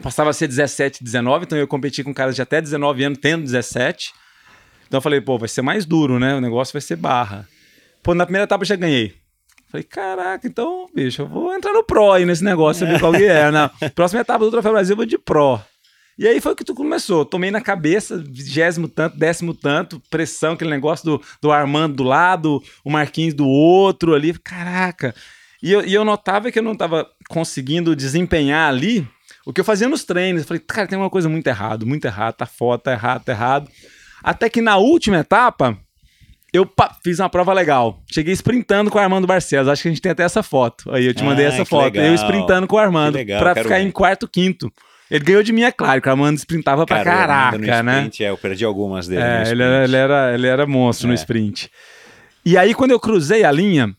Passava 0.01 0.29
a 0.29 0.33
ser 0.33 0.47
17, 0.47 1.03
19, 1.03 1.45
então 1.45 1.57
eu 1.57 1.67
competi 1.67 2.03
com 2.03 2.13
caras 2.13 2.35
de 2.35 2.41
até 2.41 2.61
19 2.61 3.03
anos, 3.03 3.19
tendo 3.21 3.43
17. 3.43 4.13
Então 4.87 4.97
eu 4.97 5.01
falei, 5.01 5.21
pô, 5.21 5.37
vai 5.37 5.47
ser 5.47 5.61
mais 5.61 5.85
duro, 5.85 6.17
né? 6.19 6.35
O 6.35 6.41
negócio 6.41 6.73
vai 6.73 6.81
ser 6.81 6.95
barra. 6.95 7.47
Pô, 8.01 8.15
na 8.15 8.25
primeira 8.25 8.45
etapa 8.45 8.63
eu 8.63 8.67
já 8.67 8.75
ganhei. 8.75 9.13
Falei, 9.69 9.83
caraca, 9.83 10.45
então, 10.45 10.89
bicho, 10.93 11.21
eu 11.21 11.27
vou 11.27 11.53
entrar 11.53 11.71
no 11.71 11.83
Pro 11.83 12.11
aí 12.11 12.25
nesse 12.25 12.43
negócio, 12.43 12.85
saber 12.85 12.99
qual 12.99 13.13
que 13.13 13.23
é. 13.23 13.49
Na 13.51 13.69
próxima 13.95 14.21
etapa 14.21 14.43
do 14.43 14.51
Troféu 14.51 14.71
Brasil 14.73 14.93
eu 14.93 14.97
vou 14.97 15.05
de 15.05 15.17
Pro. 15.17 15.61
E 16.21 16.27
aí 16.27 16.39
foi 16.39 16.53
que 16.53 16.63
tu 16.63 16.75
começou. 16.75 17.25
Tomei 17.25 17.49
na 17.49 17.59
cabeça, 17.59 18.15
vigésimo 18.23 18.87
tanto, 18.87 19.17
décimo 19.17 19.55
tanto, 19.55 19.99
pressão, 20.07 20.53
aquele 20.53 20.69
negócio 20.69 21.03
do, 21.03 21.21
do 21.41 21.51
Armando 21.51 21.95
do 21.95 22.03
lado, 22.03 22.61
o 22.85 22.91
Marquinhos 22.91 23.33
do 23.33 23.47
outro 23.47 24.13
ali. 24.13 24.31
Caraca. 24.37 25.15
E 25.63 25.71
eu, 25.71 25.83
e 25.83 25.91
eu 25.91 26.05
notava 26.05 26.51
que 26.51 26.59
eu 26.59 26.63
não 26.63 26.75
tava 26.75 27.07
conseguindo 27.27 27.95
desempenhar 27.95 28.69
ali 28.69 29.07
o 29.47 29.51
que 29.51 29.61
eu 29.61 29.65
fazia 29.65 29.89
nos 29.89 30.03
treinos. 30.03 30.43
Eu 30.43 30.47
falei, 30.47 30.61
cara, 30.61 30.87
tem 30.87 30.95
uma 30.95 31.09
coisa 31.09 31.27
muito 31.27 31.47
errado, 31.47 31.87
muito 31.87 32.05
errado, 32.05 32.35
tá 32.35 32.45
foda, 32.45 32.83
tá 32.83 32.91
errado, 32.91 33.23
tá 33.23 33.31
errado. 33.31 33.67
Até 34.23 34.47
que 34.47 34.61
na 34.61 34.77
última 34.77 35.17
etapa, 35.17 35.75
eu 36.53 36.67
pá, 36.67 36.95
fiz 37.03 37.17
uma 37.17 37.29
prova 37.29 37.51
legal. 37.51 37.99
Cheguei 38.05 38.33
sprintando 38.33 38.91
com 38.91 38.99
o 38.99 39.01
Armando 39.01 39.25
Barcelos. 39.25 39.67
Acho 39.67 39.81
que 39.81 39.87
a 39.87 39.91
gente 39.91 40.01
tem 40.03 40.11
até 40.11 40.21
essa 40.21 40.43
foto. 40.43 40.93
Aí 40.93 41.03
eu 41.03 41.15
te 41.15 41.23
mandei 41.23 41.47
Ah, 41.47 41.49
essa 41.49 41.65
foto. 41.65 41.85
legal. 41.85 42.05
Eu 42.05 42.13
sprintando 42.13 42.67
com 42.67 42.75
o 42.75 42.79
Armando 42.79 43.17
quero 43.25 43.55
ficar 43.63 43.79
ver. 43.79 43.81
em 43.81 43.89
quarto, 43.89 44.27
quinto. 44.27 44.71
Ele 45.11 45.23
ganhou 45.25 45.43
de 45.43 45.51
mim, 45.51 45.63
é 45.63 45.71
claro, 45.71 46.01
que 46.01 46.07
o 46.07 46.11
Armando 46.11 46.37
sprintava 46.37 46.85
pra 46.85 47.03
cara, 47.03 47.11
no 47.57 47.67
caraca, 47.67 47.83
né? 47.83 47.97
sprint, 47.97 48.23
É, 48.23 48.29
eu 48.29 48.37
perdi 48.37 48.63
algumas 48.63 49.07
dele. 49.09 49.21
no 49.21 49.27
É, 49.27 49.51
ele 49.51 49.61
era, 49.61 49.83
ele, 49.83 49.95
era, 49.97 50.33
ele 50.33 50.47
era 50.47 50.65
monstro 50.65 51.07
no 51.07 51.13
É. 51.13 51.15
sprint. 51.15 51.69
E 52.45 52.57
aí, 52.57 52.73
quando 52.73 52.91
eu 52.91 52.99
cruzei 52.99 53.43
a 53.43 53.51
linha, 53.51 53.93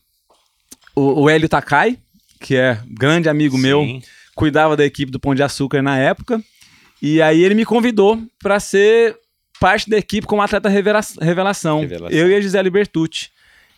o, 0.95 1.21
o 1.23 1.29
Hélio 1.29 1.47
Takai, 1.47 1.97
que 2.39 2.55
é 2.55 2.79
grande 2.87 3.29
amigo 3.29 3.57
meu, 3.57 3.81
Sim. 3.83 4.01
cuidava 4.35 4.75
da 4.75 4.83
equipe 4.83 5.11
do 5.11 5.19
Pão 5.19 5.33
de 5.35 5.43
Açúcar 5.43 5.81
na 5.83 5.97
época. 5.97 6.41
E 7.01 7.21
aí 7.21 7.43
ele 7.43 7.53
me 7.55 7.63
convidou 7.65 8.19
para 8.41 8.59
ser 8.59 9.15
parte 9.59 9.89
da 9.89 9.97
equipe 9.97 10.25
como 10.27 10.41
atleta 10.41 10.67
revela- 10.67 10.99
revelação. 11.21 11.81
Revelação. 11.81 12.17
Eu 12.17 12.29
e 12.29 12.35
a 12.35 12.41
Gisele 12.41 12.69
Bertucci. 12.69 13.29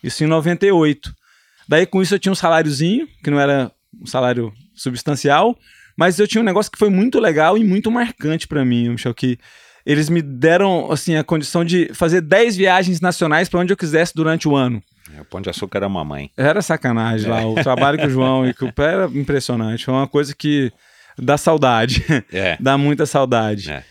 Isso 0.02 0.24
em 0.24 0.26
98. 0.26 1.12
Daí 1.68 1.84
com 1.86 2.00
isso 2.00 2.14
eu 2.14 2.18
tinha 2.18 2.32
um 2.32 2.36
saláriozinho, 2.36 3.06
que 3.22 3.30
não 3.30 3.38
era 3.40 3.70
um 4.00 4.06
salário 4.06 4.52
substancial, 4.74 5.56
mas 5.96 6.18
eu 6.18 6.28
tinha 6.28 6.42
um 6.42 6.44
negócio 6.44 6.70
que 6.70 6.78
foi 6.78 6.90
muito 6.90 7.18
legal 7.18 7.56
e 7.56 7.64
muito 7.64 7.90
marcante 7.90 8.46
para 8.46 8.64
mim, 8.64 8.90
Michel, 8.90 9.14
que 9.14 9.38
eles 9.84 10.08
me 10.08 10.20
deram 10.20 10.90
assim 10.90 11.16
a 11.16 11.24
condição 11.24 11.64
de 11.64 11.90
fazer 11.94 12.20
10 12.20 12.56
viagens 12.56 13.00
nacionais 13.00 13.48
para 13.48 13.60
onde 13.60 13.72
eu 13.72 13.76
quisesse 13.76 14.12
durante 14.14 14.48
o 14.48 14.56
ano. 14.56 14.82
É, 15.16 15.20
O 15.20 15.24
Pão 15.24 15.40
de 15.40 15.48
Açúcar 15.48 15.78
era 15.78 15.86
uma 15.86 16.04
mãe. 16.04 16.30
Era 16.36 16.60
sacanagem 16.60 17.30
lá, 17.30 17.46
o 17.46 17.54
trabalho 17.54 17.98
que 17.98 18.06
o 18.06 18.10
João 18.10 18.46
e 18.46 18.52
que 18.52 18.64
o 18.64 18.72
Pé 18.72 18.92
era 18.92 19.06
impressionante, 19.06 19.84
foi 19.84 19.94
uma 19.94 20.08
coisa 20.08 20.34
que 20.34 20.72
dá 21.16 21.38
saudade. 21.38 22.04
É. 22.32 22.56
dá 22.60 22.76
muita 22.76 23.06
saudade. 23.06 23.70
É. 23.70 23.84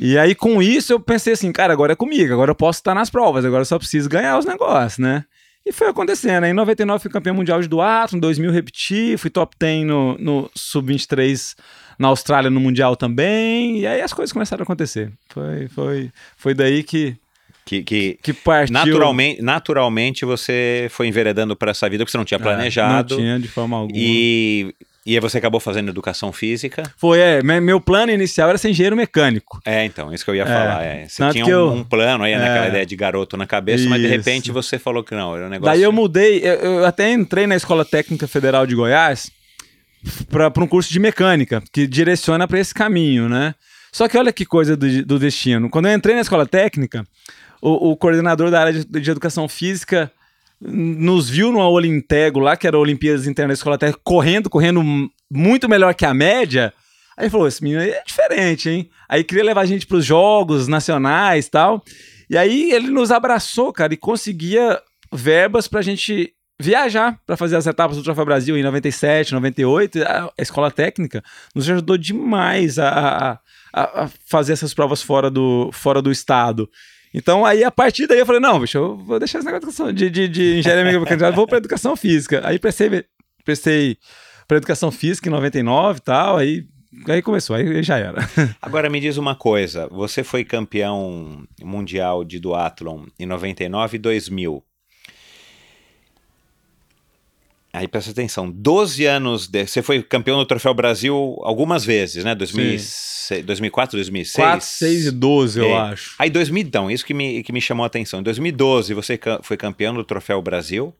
E 0.00 0.16
aí, 0.16 0.34
com 0.34 0.62
isso, 0.62 0.92
eu 0.92 1.00
pensei 1.00 1.32
assim, 1.32 1.50
cara, 1.50 1.72
agora 1.72 1.92
é 1.92 1.96
comigo, 1.96 2.32
agora 2.32 2.52
eu 2.52 2.54
posso 2.54 2.78
estar 2.78 2.94
nas 2.94 3.10
provas, 3.10 3.44
agora 3.44 3.62
eu 3.62 3.66
só 3.66 3.78
preciso 3.78 4.08
ganhar 4.08 4.38
os 4.38 4.44
negócios, 4.44 4.98
né? 4.98 5.24
E 5.68 5.72
foi 5.72 5.88
acontecendo. 5.88 6.44
Em 6.44 6.54
99, 6.54 7.02
fui 7.02 7.10
campeão 7.10 7.34
mundial 7.34 7.60
de 7.60 7.68
duatlo, 7.68 8.16
em 8.16 8.20
2000 8.20 8.50
repeti, 8.50 9.16
fui 9.18 9.28
top 9.28 9.54
10 9.60 9.84
no, 9.86 10.16
no 10.18 10.50
Sub-23 10.54 11.54
na 11.98 12.08
Austrália 12.08 12.48
no 12.48 12.58
Mundial 12.60 12.96
também, 12.96 13.80
e 13.80 13.86
aí 13.86 14.00
as 14.00 14.12
coisas 14.12 14.32
começaram 14.32 14.62
a 14.62 14.64
acontecer. 14.64 15.12
Foi, 15.28 15.68
foi, 15.68 16.10
foi 16.36 16.54
daí 16.54 16.82
que, 16.84 17.16
Que, 17.66 17.82
que 17.82 18.18
que 18.22 18.32
partiu... 18.32 18.72
naturalmente, 18.72 19.42
naturalmente 19.42 20.24
você 20.24 20.86
foi 20.90 21.08
enveredando 21.08 21.54
para 21.56 21.72
essa 21.72 21.86
vida 21.90 22.04
porque 22.04 22.12
você 22.12 22.16
não 22.18 22.24
tinha 22.24 22.38
É, 22.38 22.42
planejado. 22.42 23.14
Não 23.14 23.20
tinha 23.20 23.38
de 23.38 23.48
forma 23.48 23.76
alguma. 23.76 23.98
E, 23.98 24.72
e 25.10 25.14
aí 25.14 25.20
você 25.20 25.38
acabou 25.38 25.58
fazendo 25.58 25.88
educação 25.88 26.32
física. 26.32 26.82
Foi, 26.96 27.18
é, 27.18 27.42
me- 27.42 27.60
meu 27.60 27.80
plano 27.80 28.12
inicial 28.12 28.48
era 28.48 28.58
ser 28.58 28.70
engenheiro 28.70 28.94
mecânico. 28.96 29.60
É, 29.64 29.84
então, 29.84 30.12
isso 30.12 30.24
que 30.24 30.30
eu 30.30 30.34
ia 30.34 30.44
falar. 30.46 30.82
É. 30.84 31.08
Você 31.08 31.22
tanto 31.22 31.32
tinha 31.32 31.46
um, 31.46 31.48
eu- 31.48 31.72
um 31.72 31.82
plano 31.84 32.24
aí, 32.24 32.36
naquela 32.36 32.66
É. 32.66 32.68
ideia 32.68 32.86
de 32.86 32.94
garoto 32.96 33.36
na 33.36 33.46
cabeça, 33.46 33.88
mas 33.88 34.00
de 34.00 34.06
Isso. 34.06 34.16
repente 34.16 34.52
você 34.52 34.78
falou 34.78 35.02
que 35.02 35.14
não, 35.14 35.34
era 35.34 35.46
um 35.46 35.48
negócio. 35.48 35.72
Daí 35.72 35.82
eu 35.82 35.90
mudei, 35.92 36.40
eu, 36.44 36.54
eu 36.54 36.84
até 36.86 37.10
entrei 37.12 37.46
na 37.46 37.56
Escola 37.56 37.84
Técnica 37.84 38.28
Federal 38.28 38.66
de 38.66 38.74
Goiás 38.74 39.30
para 40.30 40.52
um 40.62 40.66
curso 40.66 40.92
de 40.92 41.00
mecânica, 41.00 41.62
que 41.72 41.86
direciona 41.86 42.46
para 42.46 42.60
esse 42.60 42.74
caminho, 42.74 43.28
né? 43.28 43.54
Só 43.90 44.06
que 44.06 44.16
olha 44.18 44.32
que 44.32 44.44
coisa 44.44 44.76
do, 44.76 45.04
do 45.04 45.18
destino. 45.18 45.70
Quando 45.70 45.88
eu 45.88 45.94
entrei 45.94 46.14
na 46.14 46.20
escola 46.20 46.46
técnica, 46.46 47.06
o, 47.60 47.90
o 47.92 47.96
coordenador 47.96 48.50
da 48.50 48.60
área 48.60 48.72
de, 48.72 48.84
de, 48.84 49.10
educação 49.10 49.48
física 49.48 50.10
nos 50.60 51.28
viu 51.28 51.52
numa 51.52 51.68
Olintego 51.68 52.40
lá, 52.40 52.56
que 52.56 52.66
era 52.66 52.76
a 52.76 52.80
Olimpíadas 52.80 53.26
Internas 53.26 53.58
Escola 53.58 53.78
Técnica, 53.78 54.00
correndo, 54.02 54.50
correndo 54.50 54.82
muito 55.30 55.68
melhor 55.68 55.94
que 55.94 56.04
a 56.04 56.14
média. 56.14 56.72
Aí 57.16 57.30
falou: 57.30 57.46
esse 57.46 57.62
menino 57.62 57.80
aí 57.80 57.90
é 57.90 58.02
diferente, 58.04 58.68
hein? 58.68 58.90
Aí 59.08 59.24
queria 59.24 59.44
levar 59.44 59.62
a 59.62 59.66
gente 59.66 59.86
para 59.86 59.96
os 59.96 60.04
jogos 60.04 60.68
nacionais 60.68 61.46
e 61.46 61.50
tal. 61.50 61.82
E 62.30 62.36
aí 62.36 62.72
ele 62.72 62.90
nos 62.90 63.10
abraçou, 63.10 63.72
cara, 63.72 63.94
e 63.94 63.96
conseguia 63.96 64.80
verbas 65.12 65.66
pra 65.66 65.82
gente 65.82 66.34
viajar 66.60 67.18
para 67.24 67.36
fazer 67.36 67.56
as 67.56 67.66
etapas 67.66 67.96
do 67.96 68.02
Troféu 68.02 68.24
Brasil 68.24 68.56
em 68.56 68.62
97, 68.62 69.32
98. 69.32 70.02
A, 70.02 70.32
escola 70.38 70.70
técnica 70.70 71.22
nos 71.54 71.68
ajudou 71.70 71.96
demais 71.96 72.78
a, 72.78 73.40
a, 73.72 74.04
a, 74.04 74.10
fazer 74.26 74.52
essas 74.52 74.74
provas 74.74 75.02
fora 75.02 75.30
do, 75.30 75.70
fora 75.72 76.02
do 76.02 76.10
estado. 76.10 76.68
Então, 77.12 77.44
aí, 77.44 77.64
a 77.64 77.70
partir 77.70 78.06
daí, 78.06 78.18
eu 78.18 78.26
falei, 78.26 78.40
não, 78.40 78.60
bicho, 78.60 78.78
eu 78.78 78.96
vou 78.96 79.18
deixar 79.18 79.38
esse 79.38 79.50
negócio 79.50 79.92
de, 79.92 80.10
de, 80.10 80.28
de 80.28 80.58
engenharia 80.58 80.84
mecânica, 80.84 81.32
vou 81.32 81.46
para 81.46 81.58
educação 81.58 81.96
física. 81.96 82.42
Aí 82.44 82.58
prestei, 82.58 83.04
prestei 83.44 83.96
para 84.46 84.56
educação 84.56 84.90
física 84.90 85.28
em 85.28 85.32
99 85.32 85.98
e 85.98 86.02
tal, 86.02 86.36
aí 86.36 86.66
Aí 87.06 87.20
começou, 87.20 87.54
aí 87.54 87.82
já 87.82 87.98
era. 87.98 88.28
Agora 88.62 88.88
me 88.88 88.98
diz 88.98 89.18
uma 89.18 89.34
coisa: 89.34 89.86
você 89.88 90.24
foi 90.24 90.42
campeão 90.42 91.46
mundial 91.62 92.24
de 92.24 92.38
duatlon 92.38 93.04
em 93.18 93.26
99 93.26 93.96
e 93.96 93.98
2000. 93.98 94.64
Aí 97.72 97.86
presta 97.86 98.10
atenção, 98.10 98.50
12 98.50 99.04
anos. 99.04 99.46
De, 99.46 99.66
você 99.66 99.82
foi 99.82 100.02
campeão 100.02 100.38
do 100.38 100.46
Troféu 100.46 100.72
Brasil 100.72 101.38
algumas 101.42 101.84
vezes, 101.84 102.24
né? 102.24 102.34
2006, 102.34 103.44
2004, 103.44 103.96
2006. 103.96 104.34
4, 104.34 104.66
6 104.66 105.06
e 105.06 105.10
12, 105.10 105.60
é. 105.60 105.62
eu 105.62 105.76
acho. 105.76 106.14
Aí 106.18 106.30
2000, 106.30 106.62
então, 106.62 106.90
isso 106.90 107.04
que 107.04 107.12
me, 107.12 107.42
que 107.42 107.52
me 107.52 107.60
chamou 107.60 107.84
a 107.84 107.86
atenção. 107.86 108.20
Em 108.20 108.22
2012 108.22 108.94
você 108.94 109.20
foi 109.42 109.56
campeão 109.56 109.92
do 109.94 110.02
Troféu 110.02 110.40
Brasil, 110.40 110.94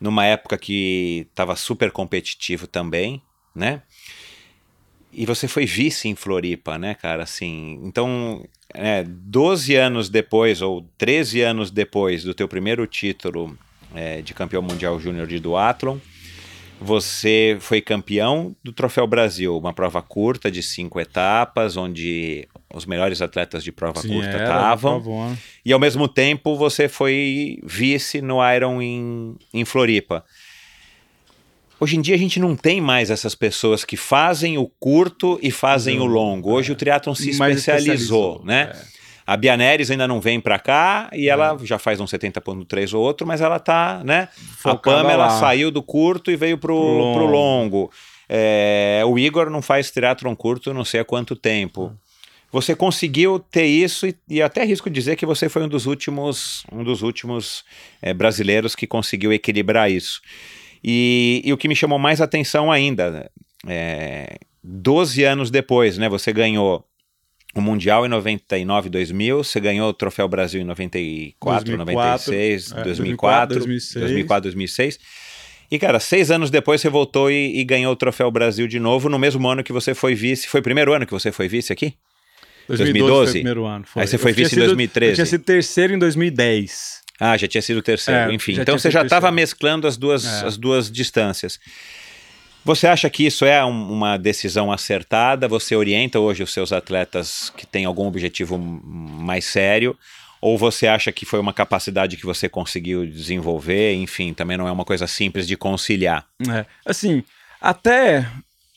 numa 0.00 0.24
época 0.24 0.58
que 0.58 1.26
estava 1.30 1.54
super 1.54 1.92
competitivo 1.92 2.66
também, 2.66 3.22
né? 3.54 3.82
E 5.16 5.24
você 5.24 5.46
foi 5.46 5.64
vice 5.64 6.08
em 6.08 6.16
Floripa, 6.16 6.76
né, 6.76 6.94
cara? 6.94 7.22
Assim, 7.22 7.80
então, 7.84 8.44
é, 8.74 9.04
12 9.04 9.76
anos 9.76 10.08
depois, 10.08 10.60
ou 10.60 10.84
13 10.98 11.40
anos 11.42 11.70
depois 11.70 12.24
do 12.24 12.34
teu 12.34 12.48
primeiro 12.48 12.84
título 12.84 13.56
é, 13.94 14.22
de 14.22 14.34
campeão 14.34 14.62
mundial 14.62 14.98
júnior 14.98 15.26
de 15.26 15.38
duatlon, 15.38 15.98
você 16.80 17.56
foi 17.60 17.80
campeão 17.80 18.54
do 18.62 18.72
Troféu 18.72 19.06
Brasil, 19.06 19.56
uma 19.56 19.72
prova 19.72 20.02
curta 20.02 20.50
de 20.50 20.62
cinco 20.62 21.00
etapas, 21.00 21.76
onde 21.76 22.48
os 22.74 22.84
melhores 22.84 23.22
atletas 23.22 23.62
de 23.62 23.72
prova 23.72 24.00
Sim, 24.00 24.08
curta 24.08 24.36
estavam. 24.36 25.36
E 25.64 25.72
ao 25.72 25.78
mesmo 25.78 26.08
tempo 26.08 26.56
você 26.56 26.88
foi 26.88 27.58
vice 27.62 28.20
no 28.20 28.38
Iron 28.52 28.82
em, 28.82 29.36
em 29.52 29.64
Floripa. 29.64 30.24
Hoje 31.80 31.96
em 31.96 32.00
dia 32.00 32.14
a 32.14 32.18
gente 32.18 32.38
não 32.38 32.56
tem 32.56 32.80
mais 32.80 33.10
essas 33.10 33.34
pessoas 33.34 33.84
que 33.84 33.96
fazem 33.96 34.58
o 34.58 34.66
curto 34.78 35.38
e 35.42 35.50
fazem 35.50 36.00
o 36.00 36.04
longo. 36.04 36.52
Hoje 36.52 36.72
o 36.72 36.74
triatlon 36.74 37.14
se 37.14 37.30
especializou, 37.30 38.42
né? 38.44 38.72
É. 38.72 38.94
A 39.26 39.36
Bianeres 39.36 39.90
ainda 39.90 40.06
não 40.06 40.20
vem 40.20 40.40
para 40.40 40.58
cá 40.58 41.08
e 41.12 41.28
ela 41.28 41.56
é. 41.60 41.66
já 41.66 41.78
faz 41.78 41.98
um 42.00 42.04
70.3 42.04 42.94
ou 42.94 43.02
outro, 43.02 43.26
mas 43.26 43.40
ela 43.40 43.58
tá, 43.58 44.02
né? 44.04 44.28
A 44.62 44.74
Pamela 44.74 45.26
lá. 45.26 45.40
saiu 45.40 45.70
do 45.70 45.82
curto 45.82 46.30
e 46.30 46.36
veio 46.36 46.58
pro, 46.58 46.74
pro 46.74 46.84
longo. 46.84 47.14
Pro 47.14 47.26
longo. 47.26 47.90
É, 48.28 49.02
o 49.06 49.18
Igor 49.18 49.50
não 49.50 49.62
faz 49.62 49.90
triatlon 49.90 50.34
curto 50.34 50.72
não 50.74 50.84
sei 50.84 51.00
há 51.00 51.04
quanto 51.04 51.34
tempo. 51.34 51.92
Você 52.52 52.76
conseguiu 52.76 53.38
ter 53.38 53.66
isso 53.66 54.06
e, 54.06 54.14
e 54.28 54.40
até 54.40 54.62
risco 54.64 54.88
dizer 54.88 55.16
que 55.16 55.26
você 55.26 55.48
foi 55.48 55.64
um 55.64 55.68
dos 55.68 55.86
últimos, 55.86 56.64
um 56.70 56.84
dos 56.84 57.02
últimos 57.02 57.64
é, 58.00 58.14
brasileiros 58.14 58.76
que 58.76 58.86
conseguiu 58.86 59.32
equilibrar 59.32 59.90
isso. 59.90 60.20
E, 60.82 61.42
e 61.44 61.52
o 61.52 61.56
que 61.56 61.66
me 61.66 61.74
chamou 61.74 61.98
mais 61.98 62.20
atenção 62.20 62.70
ainda, 62.70 63.30
é, 63.66 64.36
12 64.62 65.24
anos 65.24 65.50
depois, 65.50 65.98
né? 65.98 66.08
Você 66.08 66.32
ganhou 66.32 66.86
o 67.54 67.60
Mundial 67.60 68.04
em 68.04 68.08
99, 68.08 68.88
2000, 68.88 69.44
você 69.44 69.60
ganhou 69.60 69.88
o 69.88 69.92
Troféu 69.92 70.28
Brasil 70.28 70.60
em 70.60 70.64
94, 70.64 71.64
2004, 71.64 71.76
96, 71.78 72.72
é, 72.72 72.82
2004, 72.82 73.56
2006. 73.56 74.00
2004, 74.00 74.42
2006. 74.42 74.98
E, 75.70 75.78
cara, 75.78 75.98
seis 75.98 76.30
anos 76.30 76.50
depois 76.50 76.80
você 76.80 76.88
voltou 76.88 77.30
e, 77.30 77.58
e, 77.58 77.64
ganhou 77.64 77.92
o 77.92 77.96
Troféu 77.96 78.30
Brasil 78.30 78.66
de 78.66 78.78
novo, 78.78 79.08
no 79.08 79.18
mesmo 79.18 79.48
ano 79.48 79.62
que 79.62 79.72
você 79.72 79.94
foi 79.94 80.14
vice. 80.14 80.46
Foi 80.46 80.60
o 80.60 80.62
primeiro 80.62 80.92
ano 80.92 81.06
que 81.06 81.12
você 81.12 81.32
foi 81.32 81.48
vice 81.48 81.72
aqui? 81.72 81.94
2012? 82.68 82.92
2012? 82.92 83.24
Foi 83.24 83.28
o 83.28 83.32
primeiro 83.32 83.66
ano. 83.66 83.84
Foi. 83.86 84.02
Aí 84.02 84.08
você 84.08 84.18
foi 84.18 84.30
eu 84.32 84.34
vice 84.34 84.54
em 84.54 84.58
2013? 84.58 85.10
Eu 85.10 85.14
tinha 85.14 85.26
sido 85.26 85.44
terceiro 85.44 85.94
em 85.94 85.98
2010. 85.98 87.02
Ah, 87.20 87.36
já 87.36 87.46
tinha 87.46 87.62
sido 87.62 87.80
terceiro, 87.80 88.30
é, 88.30 88.34
enfim. 88.34 88.58
Então 88.60 88.76
você 88.76 88.90
já 88.90 89.02
estava 89.02 89.30
mesclando 89.30 89.86
as 89.86 89.96
duas, 89.96 90.24
é. 90.24 90.46
as 90.46 90.56
duas 90.56 90.90
distâncias. 90.90 91.60
Você 92.64 92.86
acha 92.86 93.10
que 93.10 93.26
isso 93.26 93.44
é 93.44 93.62
um, 93.64 93.92
uma 93.92 94.16
decisão 94.16 94.72
acertada? 94.72 95.46
Você 95.46 95.76
orienta 95.76 96.18
hoje 96.18 96.42
os 96.42 96.52
seus 96.52 96.72
atletas 96.72 97.52
que 97.56 97.66
têm 97.66 97.84
algum 97.84 98.06
objetivo 98.06 98.56
mais 98.58 99.44
sério? 99.44 99.96
Ou 100.40 100.56
você 100.56 100.86
acha 100.86 101.12
que 101.12 101.26
foi 101.26 101.40
uma 101.40 101.52
capacidade 101.52 102.16
que 102.16 102.26
você 102.26 102.48
conseguiu 102.48 103.06
desenvolver? 103.06 103.94
Enfim, 103.94 104.32
também 104.32 104.56
não 104.56 104.66
é 104.68 104.72
uma 104.72 104.84
coisa 104.84 105.06
simples 105.06 105.46
de 105.46 105.56
conciliar. 105.56 106.26
É, 106.50 106.64
assim, 106.86 107.22
até 107.60 108.26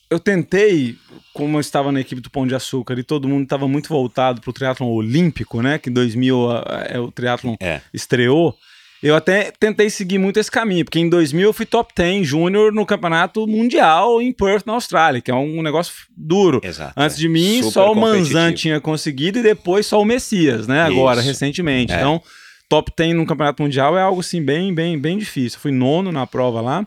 eu 0.10 0.20
tentei, 0.20 0.96
como 1.34 1.58
eu 1.58 1.62
estava 1.62 1.92
na 1.92 2.00
equipe 2.00 2.22
do 2.22 2.30
Pão 2.30 2.48
de 2.48 2.56
Açúcar 2.56 2.98
e 2.98 3.04
todo 3.04 3.28
mundo 3.28 3.44
estava 3.44 3.68
muito 3.68 3.90
voltado 3.90 4.42
para 4.42 4.50
o 4.50 4.54
triatlon 4.54 4.90
olímpico, 4.90 5.62
né? 5.62 5.78
Que 5.78 5.90
em 5.90 5.94
2000 5.94 6.38
é, 6.90 7.00
o 7.00 7.12
triatlon 7.12 7.56
é. 7.60 7.82
estreou. 7.94 8.56
Eu 9.02 9.16
até 9.16 9.52
tentei 9.60 9.90
seguir 9.90 10.18
muito 10.18 10.40
esse 10.40 10.50
caminho, 10.50 10.84
porque 10.84 11.00
em 11.00 11.10
2000 11.10 11.48
eu 11.50 11.54
fui 11.54 11.66
top 11.66 11.94
10 11.96 12.28
júnior 12.28 12.74
no 12.74 12.86
campeonato 12.86 13.46
mundial 13.48 14.22
em 14.22 14.32
Perth, 14.32 14.66
na 14.66 14.74
Austrália, 14.74 15.22
que 15.22 15.30
é 15.30 15.36
um 15.36 15.62
negócio 15.62 15.94
duro. 16.16 16.60
Exato, 16.64 16.94
Antes 16.98 17.18
de 17.18 17.30
mim, 17.30 17.62
só 17.64 17.92
o 17.92 17.96
Manzan 17.96 18.54
tinha 18.54 18.82
conseguido 18.82 19.40
e 19.40 19.44
depois 19.44 19.86
só 19.86 20.02
o 20.02 20.06
Messias, 20.06 20.68
né? 20.68 20.82
Agora, 20.82 21.20
Isso. 21.20 21.30
recentemente. 21.30 21.94
É. 21.94 21.98
Então, 21.98 22.22
top 22.70 22.92
10 22.96 23.16
no 23.16 23.26
campeonato 23.26 23.64
mundial 23.64 23.98
é 23.98 24.02
algo 24.02 24.20
assim 24.20 24.42
bem, 24.42 24.74
bem, 24.74 25.00
bem 25.00 25.18
difícil. 25.18 25.60
fui 25.60 25.72
nono 25.72 26.12
na 26.12 26.28
prova 26.28 26.60
lá. 26.60 26.86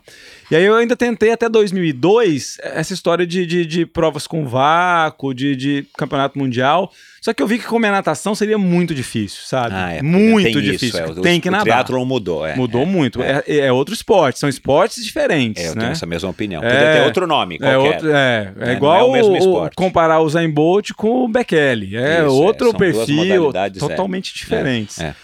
E 0.51 0.57
aí 0.57 0.65
eu 0.65 0.75
ainda 0.75 0.97
tentei 0.97 1.33
até 1.33 1.49
2002 1.49 2.59
essa 2.63 2.93
história 2.93 3.27
de, 3.27 3.47
de, 3.47 3.65
de 3.65 3.87
provas 3.87 4.27
com 4.27 4.47
vácuo, 4.47 5.33
de, 5.33 5.57
de 5.57 5.87
campeonato 5.97 6.39
mundial. 6.39 6.93
Só 7.21 7.35
que 7.35 7.43
eu 7.43 7.47
vi 7.47 7.59
que 7.59 7.67
com 7.67 7.79
minha 7.79 7.93
natação 7.93 8.35
seria 8.35 8.57
muito 8.57 8.95
difícil, 8.95 9.43
sabe? 9.45 9.75
Ah, 9.75 9.93
é, 9.93 10.03
muito 10.03 10.61
difícil. 10.61 11.05
Isso, 11.05 11.21
é, 11.21 11.23
tem 11.23 11.39
que 11.39 11.51
nadar. 11.51 11.61
O 11.61 11.65
triatlon 11.65 12.05
mudou, 12.07 12.47
é. 12.47 12.57
Mudou 12.57 12.83
é, 12.83 12.87
muito. 12.87 13.23
É. 13.23 13.45
é. 13.47 13.59
é, 13.59 13.73
outro 13.73 13.93
esporte, 13.93 14.39
são 14.39 14.49
esportes 14.49 15.05
diferentes, 15.05 15.63
é, 15.63 15.69
eu 15.69 15.75
né? 15.75 15.81
tenho 15.81 15.93
essa 15.93 16.07
mesma 16.07 16.31
opinião. 16.31 16.63
Podia 16.63 16.93
ter 16.93 17.03
outro 17.05 17.27
nome, 17.27 17.59
qualquer. 17.59 17.75
É, 17.75 17.79
outro, 17.79 18.11
é, 18.11 18.53
é, 18.61 18.73
igual 18.73 19.11
o, 19.11 19.65
o, 19.67 19.71
comparar 19.77 20.21
o 20.21 20.29
Zayn 20.31 20.51
Bolt 20.51 20.93
com 20.97 21.25
o 21.25 21.29
Bekele. 21.29 21.95
É 21.95 22.21
Isso, 22.21 22.35
outro 22.35 22.73
perfil, 22.73 23.53
totalmente 23.79 24.35
diferentes. 24.35 24.99
É. 24.99 25.15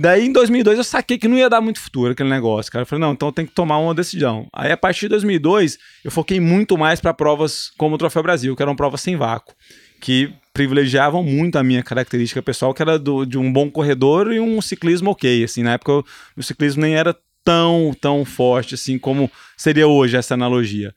Daí 0.00 0.26
em 0.26 0.32
2002 0.32 0.78
eu 0.78 0.84
saquei 0.84 1.18
que 1.18 1.26
não 1.26 1.36
ia 1.36 1.50
dar 1.50 1.60
muito 1.60 1.80
futuro 1.80 2.12
aquele 2.12 2.28
negócio, 2.28 2.70
cara. 2.70 2.82
Eu 2.82 2.86
falei, 2.86 3.00
não, 3.00 3.14
então 3.14 3.32
tem 3.32 3.44
que 3.44 3.50
tomar 3.50 3.78
uma 3.78 3.92
decisão. 3.92 4.46
Aí 4.52 4.70
a 4.70 4.76
partir 4.76 5.06
de 5.06 5.08
2002 5.08 5.76
eu 6.04 6.10
foquei 6.12 6.38
muito 6.38 6.78
mais 6.78 7.00
para 7.00 7.12
provas 7.12 7.72
como 7.76 7.96
o 7.96 7.98
Troféu 7.98 8.22
Brasil, 8.22 8.54
que 8.54 8.62
eram 8.62 8.76
provas 8.76 9.00
sem 9.00 9.16
vácuo, 9.16 9.56
que 10.00 10.32
privilegiavam 10.54 11.24
muito 11.24 11.56
a 11.56 11.64
minha 11.64 11.82
característica 11.82 12.40
pessoal, 12.40 12.72
que 12.72 12.80
era 12.80 12.96
do, 12.96 13.24
de 13.24 13.36
um 13.36 13.52
bom 13.52 13.68
corredor 13.68 14.32
e 14.32 14.38
um 14.38 14.62
ciclismo 14.62 15.10
ok. 15.10 15.42
Assim, 15.42 15.64
na 15.64 15.72
época 15.72 16.04
o 16.36 16.42
ciclismo 16.44 16.82
nem 16.82 16.94
era 16.94 17.16
tão, 17.44 17.92
tão 18.00 18.24
forte 18.24 18.76
assim 18.76 19.00
como 19.00 19.28
seria 19.56 19.88
hoje 19.88 20.16
essa 20.16 20.34
analogia. 20.34 20.94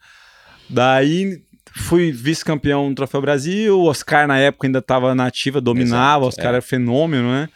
Daí 0.70 1.42
fui 1.76 2.12
vice-campeão 2.12 2.88
no 2.88 2.94
Troféu 2.94 3.20
Brasil, 3.20 3.80
o 3.80 3.86
Oscar 3.86 4.28
na 4.28 4.38
época 4.38 4.68
ainda 4.68 4.78
estava 4.78 5.16
na 5.16 5.26
ativa, 5.26 5.60
dominava, 5.60 6.26
o 6.26 6.28
Oscar 6.28 6.46
é. 6.46 6.50
era 6.50 6.62
fenômeno, 6.62 7.32
né? 7.32 7.50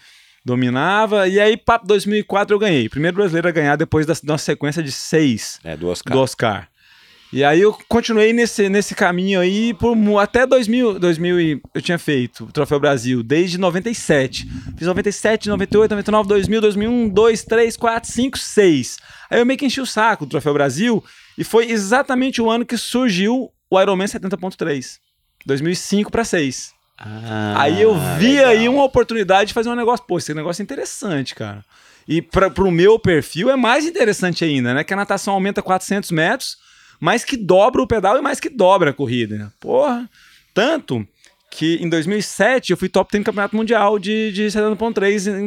Dominava. 0.46 1.28
E 1.28 1.40
aí, 1.40 1.58
papo 1.58 1.88
2004 1.88 2.54
eu 2.54 2.60
ganhei. 2.60 2.88
Primeiro 2.88 3.18
brasileiro 3.18 3.48
a 3.48 3.52
ganhar 3.52 3.76
depois 3.76 4.06
da, 4.06 4.14
de 4.14 4.30
uma 4.30 4.38
sequência 4.38 4.84
de 4.84 4.92
seis 4.92 5.60
é, 5.64 5.76
do, 5.76 5.88
Oscar. 5.88 6.14
do 6.14 6.20
Oscar. 6.22 6.70
E 7.34 7.44
aí 7.44 7.60
eu 7.60 7.78
continuei 7.90 8.32
nesse, 8.32 8.70
nesse 8.70 8.94
caminho 8.94 9.42
aí 9.42 9.74
por 9.74 9.98
até 10.22 10.46
2000, 10.46 11.00
2000 11.00 11.62
eu 11.74 11.82
tinha 11.82 11.98
feito 11.98 12.46
o 12.46 12.52
Troféu 12.52 12.80
Brasil 12.80 13.24
desde 13.24 13.58
97. 13.58 14.48
Fiz 14.78 14.88
97, 14.88 15.50
98, 15.50 15.92
99, 15.92 16.30
2000, 16.30 16.62
2001, 16.62 17.10
2, 17.10 17.44
3, 17.44 17.78
4, 17.78 18.12
5, 18.12 18.38
6. 18.38 18.98
Aí 19.30 19.40
eu 19.40 19.46
meio 19.46 19.58
que 19.58 19.66
enchi 19.66 19.82
o 19.82 19.86
saco 19.86 20.26
do 20.26 20.30
Troféu 20.30 20.54
Brasil 20.54 21.04
e 21.38 21.44
foi 21.44 21.70
exatamente 21.72 22.42
o 22.42 22.50
ano 22.50 22.66
que 22.66 22.78
surgiu 22.78 23.52
o 23.70 23.82
Ironman 23.82 24.08
70.3. 24.08 25.00
2005 25.46 26.12
para 26.12 26.24
6. 26.24 26.75
Ah, 26.98 27.56
aí 27.62 27.82
eu 27.82 27.94
vi 28.18 28.38
legal. 28.38 28.48
aí 28.48 28.70
uma 28.70 28.84
oportunidade 28.84 29.50
de 29.50 29.54
fazer 29.54 29.70
um 29.70 29.76
negócio. 29.76 30.06
Pô, 30.06 30.18
esse 30.18 30.34
negócio 30.34 30.62
é 30.62 30.64
interessante, 30.64 31.36
cara. 31.36 31.64
E 32.08 32.22
para 32.22 32.50
o 32.64 32.72
meu 32.72 33.00
perfil 33.00 33.50
é 33.50 33.56
mais 33.56 33.86
interessante 33.86 34.46
ainda, 34.46 34.74
né? 34.74 34.84
Que 34.84 34.94
a 34.94 34.98
natação 34.98 35.34
aumenta 35.34 35.62
400 35.62 36.12
metros, 36.12 36.58
mais 37.00 37.26
que 37.26 37.36
dobra 37.36 37.82
o 37.82 37.88
pedal 37.88 38.18
e 38.18 38.22
mais 38.22 38.40
que 38.40 38.50
dobra 38.50 38.92
a 38.92 38.94
corrida. 38.94 39.52
Porra, 39.60 40.10
tanto 40.54 41.06
que 41.50 41.76
em 41.82 41.88
2007 41.90 42.72
eu 42.72 42.78
fui 42.78 42.90
top 42.90 43.12
10 43.12 43.22
no 43.22 43.26
Campeonato 43.26 43.56
Mundial 43.56 43.98
de, 43.98 44.32
de 44.32 44.44
70.3 44.48 45.28
em, 45.28 45.46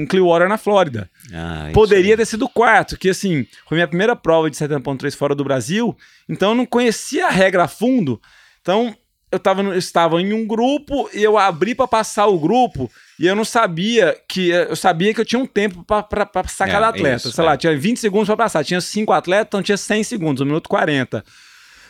em 0.00 0.06
Clearwater, 0.06 0.48
na 0.48 0.56
Flórida. 0.58 1.08
Ah, 1.32 1.68
Poderia 1.72 2.16
ter 2.16 2.24
sido 2.26 2.48
quarto, 2.48 2.98
que 2.98 3.10
assim, 3.10 3.46
foi 3.68 3.76
minha 3.76 3.86
primeira 3.86 4.16
prova 4.16 4.50
de 4.50 4.56
70.3 4.56 5.14
fora 5.14 5.34
do 5.34 5.44
Brasil, 5.44 5.96
então 6.28 6.50
eu 6.50 6.54
não 6.54 6.64
conhecia 6.64 7.26
a 7.26 7.30
regra 7.30 7.64
a 7.64 7.68
fundo. 7.68 8.20
Então, 8.62 8.96
eu, 9.30 9.38
tava 9.38 9.62
eu 9.62 9.78
estava 9.78 10.20
em 10.20 10.32
um 10.32 10.46
grupo 10.46 11.08
e 11.12 11.22
eu 11.22 11.36
abri 11.36 11.74
para 11.74 11.86
passar 11.86 12.26
o 12.26 12.38
grupo 12.38 12.90
e 13.18 13.26
eu 13.26 13.34
não 13.34 13.44
sabia 13.44 14.16
que. 14.28 14.48
Eu 14.48 14.76
sabia 14.76 15.12
que 15.12 15.20
eu 15.20 15.24
tinha 15.24 15.40
um 15.40 15.46
tempo 15.46 15.84
para 15.84 16.24
passar 16.24 16.68
é, 16.68 16.72
cada 16.72 16.88
atleta. 16.88 17.16
Isso, 17.16 17.32
Sei 17.32 17.44
é. 17.44 17.46
lá, 17.46 17.56
tinha 17.56 17.76
20 17.76 17.98
segundos 17.98 18.26
para 18.26 18.36
passar. 18.36 18.64
Tinha 18.64 18.80
5 18.80 19.12
atletas, 19.12 19.48
então 19.48 19.62
tinha 19.62 19.76
100 19.76 20.04
segundos, 20.04 20.40
1 20.40 20.44
minuto 20.44 20.68
40. 20.68 21.24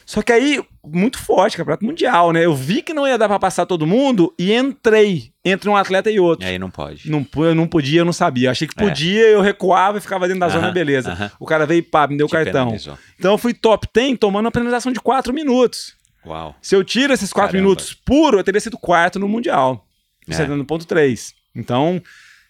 Só 0.08 0.22
que 0.22 0.32
aí, 0.32 0.64
muito 0.82 1.18
forte, 1.18 1.54
campeonato 1.58 1.84
mundial, 1.84 2.32
né? 2.32 2.42
Eu 2.42 2.54
vi 2.54 2.80
que 2.80 2.94
não 2.94 3.06
ia 3.06 3.18
dar 3.18 3.28
pra 3.28 3.38
passar 3.38 3.66
todo 3.66 3.86
mundo 3.86 4.32
e 4.38 4.54
entrei 4.54 5.30
entre 5.44 5.68
um 5.68 5.76
atleta 5.76 6.10
e 6.10 6.18
outro. 6.18 6.46
E 6.46 6.48
aí 6.48 6.58
não 6.58 6.70
pode. 6.70 7.10
Não, 7.10 7.26
eu 7.44 7.54
não 7.54 7.66
podia, 7.66 8.00
eu 8.00 8.06
não 8.06 8.12
sabia. 8.12 8.46
Eu 8.46 8.52
achei 8.52 8.66
que 8.66 8.72
é. 8.82 8.88
podia, 8.88 9.26
é. 9.26 9.34
eu 9.34 9.42
recuava 9.42 9.98
e 9.98 10.00
ficava 10.00 10.26
dentro 10.26 10.40
da 10.40 10.46
uh 10.46 10.48
-huh, 10.48 10.52
zona, 10.54 10.70
beleza. 10.70 11.12
Uh 11.12 11.16
-huh. 11.16 11.30
O 11.40 11.44
cara 11.44 11.66
veio 11.66 11.80
e 11.80 11.82
pá, 11.82 12.06
me 12.06 12.16
deu 12.16 12.26
o 12.26 12.30
cartão. 12.30 12.68
Penalizou. 12.68 12.98
Então 13.18 13.32
eu 13.32 13.38
fui 13.38 13.52
top 13.52 13.86
10 13.92 14.16
tomando 14.18 14.46
uma 14.46 14.50
penalização 14.50 14.90
de 14.90 14.98
4 14.98 15.30
minutos. 15.34 15.97
Uau. 16.28 16.54
Se 16.60 16.76
eu 16.76 16.84
tiro 16.84 17.12
esses 17.12 17.32
4 17.32 17.56
minutos 17.56 17.94
puro, 17.94 18.38
eu 18.38 18.44
teria 18.44 18.60
sido 18.60 18.76
quarto 18.76 19.18
no 19.18 19.26
Mundial. 19.26 19.86
É. 20.28 20.32
70.3. 20.32 21.32
Então, 21.56 22.02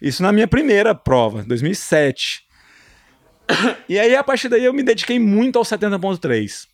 isso 0.03 0.23
na 0.23 0.33
minha 0.33 0.49
primeira 0.49 0.95
prova, 0.95 1.43
2007. 1.45 2.43
E 3.88 3.99
aí, 3.99 4.14
a 4.14 4.23
partir 4.23 4.49
daí, 4.49 4.64
eu 4.64 4.75
me 4.75 4.83
dediquei 4.83 5.19
muito 5.19 5.59
ao 5.59 5.64
70.3. 5.64 6.67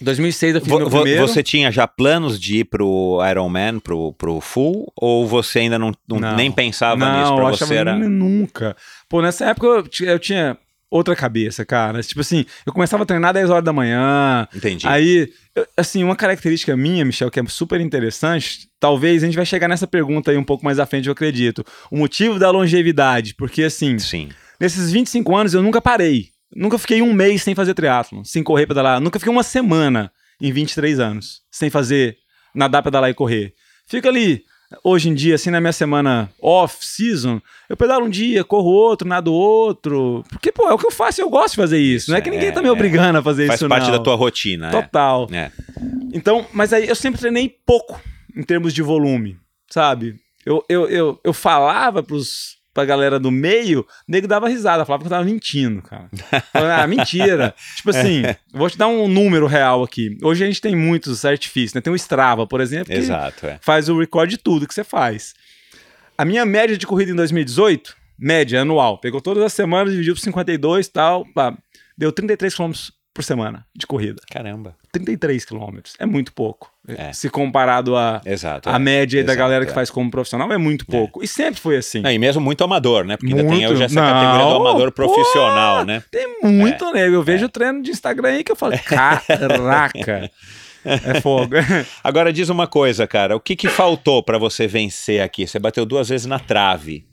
2006 0.00 0.54
eu 0.56 0.60
fiz 0.60 0.68
meu 0.68 0.90
primeiro. 0.90 1.26
Você 1.26 1.42
tinha 1.42 1.70
já 1.70 1.86
planos 1.86 2.40
de 2.40 2.58
ir 2.58 2.64
pro 2.64 3.20
Ironman, 3.30 3.78
pro, 3.78 4.12
pro 4.14 4.40
full? 4.40 4.92
Ou 4.96 5.26
você 5.26 5.60
ainda 5.60 5.78
não, 5.78 5.92
não, 6.08 6.18
não 6.18 6.34
nem 6.34 6.50
pensava 6.50 6.96
não, 6.96 7.20
nisso 7.20 7.36
pra 7.36 7.50
você? 7.50 7.74
Era... 7.76 7.96
Nunca. 7.96 8.76
Pô, 9.08 9.22
nessa 9.22 9.46
época 9.46 9.66
eu, 9.66 10.08
eu 10.08 10.18
tinha 10.18 10.58
outra 10.92 11.16
cabeça, 11.16 11.64
cara. 11.64 12.02
Tipo 12.02 12.20
assim, 12.20 12.44
eu 12.66 12.72
começava 12.72 13.02
a 13.02 13.06
treinar 13.06 13.32
10 13.32 13.48
horas 13.48 13.64
da 13.64 13.72
manhã. 13.72 14.46
Entendi. 14.54 14.86
Aí, 14.86 15.32
eu, 15.56 15.66
assim, 15.74 16.04
uma 16.04 16.14
característica 16.14 16.76
minha, 16.76 17.02
Michel, 17.02 17.30
que 17.30 17.40
é 17.40 17.44
super 17.46 17.80
interessante, 17.80 18.68
talvez 18.78 19.22
a 19.22 19.26
gente 19.26 19.34
vai 19.36 19.46
chegar 19.46 19.68
nessa 19.68 19.86
pergunta 19.86 20.30
aí 20.30 20.36
um 20.36 20.44
pouco 20.44 20.64
mais 20.64 20.78
à 20.78 20.84
frente, 20.84 21.06
eu 21.06 21.12
acredito. 21.12 21.64
O 21.90 21.96
motivo 21.96 22.38
da 22.38 22.50
longevidade, 22.50 23.34
porque 23.34 23.62
assim, 23.62 23.98
Sim. 23.98 24.28
nesses 24.60 24.92
25 24.92 25.34
anos 25.34 25.54
eu 25.54 25.62
nunca 25.62 25.80
parei. 25.80 26.28
Nunca 26.54 26.78
fiquei 26.78 27.00
um 27.00 27.14
mês 27.14 27.42
sem 27.42 27.54
fazer 27.54 27.72
triatlo, 27.72 28.22
sem 28.26 28.42
correr, 28.42 28.66
pedalar. 28.66 29.00
Nunca 29.00 29.18
fiquei 29.18 29.32
uma 29.32 29.42
semana 29.42 30.12
em 30.38 30.52
23 30.52 31.00
anos 31.00 31.40
sem 31.50 31.70
fazer 31.70 32.18
nadar, 32.54 32.82
pedalar 32.82 33.08
e 33.08 33.14
correr. 33.14 33.54
Fica 33.86 34.10
ali, 34.10 34.44
hoje 34.82 35.08
em 35.08 35.14
dia, 35.14 35.34
assim, 35.34 35.50
na 35.50 35.60
minha 35.60 35.72
semana 35.72 36.30
off-season, 36.40 37.40
eu 37.68 37.76
pedalo 37.76 38.06
um 38.06 38.10
dia, 38.10 38.44
corro 38.44 38.70
outro, 38.70 39.08
nado 39.08 39.32
outro. 39.32 40.24
Porque, 40.28 40.52
pô, 40.52 40.68
é 40.68 40.72
o 40.72 40.78
que 40.78 40.86
eu 40.86 40.90
faço 40.90 41.20
eu 41.20 41.30
gosto 41.30 41.50
de 41.50 41.56
fazer 41.56 41.78
isso. 41.78 42.10
não 42.10 42.18
é 42.18 42.20
que 42.20 42.30
ninguém 42.30 42.48
é, 42.48 42.52
tá 42.52 42.62
me 42.62 42.68
é. 42.68 42.70
obrigando 42.70 43.18
a 43.18 43.22
fazer 43.22 43.46
Faz 43.46 43.60
isso, 43.60 43.68
Faz 43.68 43.80
parte 43.80 43.90
não. 43.90 43.98
da 43.98 44.04
tua 44.04 44.14
rotina. 44.14 44.68
É. 44.68 44.70
Total. 44.70 45.28
É. 45.32 45.50
Então, 46.12 46.46
mas 46.52 46.72
aí 46.72 46.88
eu 46.88 46.94
sempre 46.94 47.20
treinei 47.20 47.54
pouco 47.66 48.00
em 48.36 48.42
termos 48.42 48.72
de 48.72 48.82
volume, 48.82 49.36
sabe? 49.70 50.16
Eu, 50.44 50.64
eu, 50.68 50.88
eu, 50.88 51.20
eu 51.22 51.32
falava 51.32 52.02
pros 52.02 52.61
pra 52.72 52.84
galera 52.84 53.18
do 53.18 53.30
meio, 53.30 53.80
o 53.80 53.86
nego 54.08 54.26
dava 54.26 54.48
risada, 54.48 54.84
falava 54.84 55.02
que 55.02 55.06
eu 55.06 55.10
tava 55.10 55.24
mentindo, 55.24 55.82
cara. 55.82 56.08
ah, 56.54 56.86
mentira. 56.86 57.54
tipo 57.76 57.90
assim, 57.90 58.22
vou 58.52 58.70
te 58.70 58.78
dar 58.78 58.88
um 58.88 59.06
número 59.08 59.46
real 59.46 59.82
aqui. 59.82 60.16
Hoje 60.22 60.44
a 60.44 60.46
gente 60.46 60.60
tem 60.60 60.74
muitos 60.74 61.24
artifícios, 61.24 61.74
né? 61.74 61.80
Tem 61.80 61.92
o 61.92 61.96
Strava, 61.96 62.46
por 62.46 62.60
exemplo, 62.60 62.86
que 62.86 62.98
Exato, 62.98 63.46
é. 63.46 63.58
faz 63.60 63.88
o 63.88 63.98
recorde 63.98 64.36
de 64.36 64.42
tudo 64.42 64.66
que 64.66 64.74
você 64.74 64.84
faz. 64.84 65.34
A 66.16 66.24
minha 66.24 66.44
média 66.44 66.76
de 66.76 66.86
corrida 66.86 67.10
em 67.10 67.16
2018, 67.16 67.96
média 68.18 68.62
anual, 68.62 68.98
pegou 68.98 69.20
todas 69.20 69.42
as 69.42 69.52
semanas, 69.52 69.92
dividiu 69.92 70.14
por 70.14 70.20
52 70.20 70.86
e 70.86 70.90
tal, 70.90 71.26
pá, 71.34 71.56
deu 71.96 72.12
33 72.12 72.54
km 72.54 72.72
por 73.14 73.22
semana 73.22 73.66
de 73.74 73.86
corrida. 73.86 74.20
Caramba. 74.30 74.74
33 74.90 75.44
quilômetros. 75.44 75.94
É 75.98 76.06
muito 76.06 76.32
pouco. 76.32 76.72
É. 76.86 77.12
Se 77.12 77.30
comparado 77.30 77.96
a, 77.96 78.20
Exato, 78.24 78.68
a 78.68 78.74
é. 78.74 78.78
média 78.78 79.18
Exato, 79.18 79.26
da 79.26 79.34
galera 79.34 79.64
é. 79.64 79.66
que 79.66 79.72
faz 79.72 79.90
como 79.90 80.10
profissional, 80.10 80.50
é 80.52 80.58
muito 80.58 80.84
pouco. 80.86 81.22
E 81.22 81.28
sempre 81.28 81.60
foi 81.60 81.76
assim. 81.76 82.00
Não, 82.00 82.10
e 82.10 82.18
mesmo 82.18 82.40
muito 82.40 82.64
amador, 82.64 83.04
né? 83.04 83.16
Porque 83.16 83.34
muito... 83.34 83.46
ainda 83.50 83.56
tem 83.56 83.72
hoje 83.72 83.82
essa 83.84 83.94
Não, 83.94 84.02
categoria 84.02 84.46
do 84.46 84.56
amador 84.56 84.92
profissional, 84.92 85.78
pô, 85.80 85.84
né? 85.84 86.02
Tem 86.10 86.40
muito, 86.42 86.92
né? 86.92 87.08
Eu 87.08 87.22
vejo 87.22 87.46
o 87.46 87.48
treino 87.48 87.82
de 87.82 87.90
Instagram 87.90 88.28
aí 88.28 88.44
que 88.44 88.52
eu 88.52 88.56
falo, 88.56 88.78
caraca. 88.84 90.30
É 90.84 91.20
fogo. 91.20 91.54
Agora 92.02 92.32
diz 92.32 92.48
uma 92.48 92.66
coisa, 92.66 93.06
cara. 93.06 93.36
O 93.36 93.40
que, 93.40 93.54
que 93.54 93.68
faltou 93.68 94.20
para 94.20 94.36
você 94.36 94.66
vencer 94.66 95.22
aqui? 95.22 95.46
Você 95.46 95.60
bateu 95.60 95.86
duas 95.86 96.08
vezes 96.08 96.26
na 96.26 96.40
trave 96.40 97.06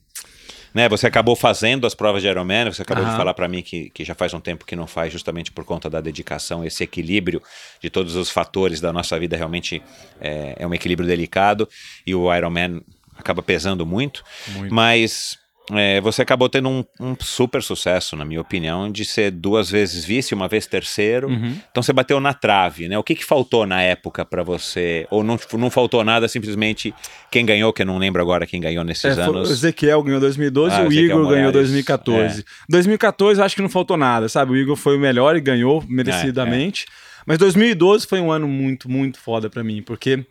né? 0.74 0.88
Você 0.90 1.08
acabou 1.08 1.36
fazendo 1.36 1.88
as 1.88 1.96
provas 1.96 2.22
de 2.22 2.28
Ironman, 2.28 2.66
você 2.66 2.82
acabou 2.82 3.04
uhum. 3.04 3.12
de 3.12 3.18
falar 3.18 3.34
para 3.34 3.48
mim 3.48 3.62
que, 3.62 3.90
que 3.90 4.04
já 4.04 4.14
faz 4.14 4.34
um 4.34 4.40
tempo 4.40 4.66
que 4.66 4.76
não 4.76 4.86
faz, 4.86 5.12
justamente 5.12 5.52
por 5.52 5.66
conta 5.66 5.90
da 5.90 6.02
dedicação, 6.02 6.64
esse 6.64 6.84
equilíbrio 6.84 7.42
de 7.82 7.90
todos 7.90 8.16
os 8.16 8.30
fatores 8.30 8.80
da 8.80 8.94
nossa 8.94 9.18
vida 9.20 9.36
realmente 9.36 9.82
é, 10.22 10.56
é 10.60 10.68
um 10.68 10.74
equilíbrio 10.74 11.08
delicado 11.08 11.68
e 12.06 12.14
o 12.14 12.34
Ironman 12.34 12.82
acaba 13.18 13.42
pesando 13.42 13.86
muito. 13.86 14.24
muito. 14.50 14.74
Mas 14.74 15.39
é, 15.72 16.02
você 16.02 16.22
acabou 16.22 16.50
tendo 16.50 16.68
um, 16.68 16.84
um, 17.00 17.16
super 17.20 17.62
sucesso, 17.62 18.16
na 18.16 18.26
minha 18.26 18.42
opinião, 18.42 18.92
de 18.92 19.06
ser 19.06 19.32
duas 19.32 19.70
vezes 19.70 20.04
vice, 20.04 20.34
uma 20.34 20.48
vez 20.48 20.66
terceiro. 20.66 21.28
Uhum. 21.28 21.56
Então 21.70 21.84
você 21.84 21.94
bateu 21.94 22.20
na 22.20 22.34
trave, 22.34 22.88
né? 22.88 22.98
O 22.98 23.04
que, 23.04 23.14
que 23.14 23.24
faltou 23.24 23.66
na 23.66 23.82
época 23.82 24.26
para 24.26 24.42
você? 24.42 25.06
Ou 25.12 25.24
não, 25.24 25.40
não 25.54 25.70
faltou 25.70 26.04
nada, 26.04 26.28
simplesmente 26.28 26.94
quem 27.32 27.46
ganhou, 27.46 27.72
que 27.72 27.84
eu 27.84 27.86
não 27.86 27.98
lembro 27.98 28.22
agora 28.22 28.48
quem 28.48 28.60
ganhou 28.60 28.84
nesses 28.84 29.18
é, 29.18 29.22
anos. 29.22 29.50
O 29.50 29.54
Ezequiel 29.54 30.02
ganhou 30.02 30.20
2012 30.20 30.76
ah, 30.76 30.84
e 30.84 30.88
o 30.88 30.92
Igor 30.92 31.28
ganhou 31.28 31.52
2014. 31.52 32.42
É. 32.42 32.44
2014 32.68 33.40
eu 33.40 33.46
acho 33.46 33.56
que 33.56 33.62
não 33.62 33.70
faltou 33.70 33.98
nada, 33.98 34.28
sabe? 34.28 34.52
O 34.52 34.58
Igor 34.58 34.76
foi 34.76 34.98
o 34.98 35.00
melhor 35.00 35.36
e 35.36 35.42
ganhou 35.42 35.84
merecidamente. 35.88 36.86
É, 36.90 36.92
é. 36.92 37.10
Mas 37.26 37.38
2012 37.38 38.08
foi 38.08 38.20
um 38.20 38.32
ano 38.32 38.48
muito, 38.48 38.90
muito 38.90 39.20
foda 39.20 39.50
para 39.50 39.64
mim, 39.64 39.84
porque 39.84 40.26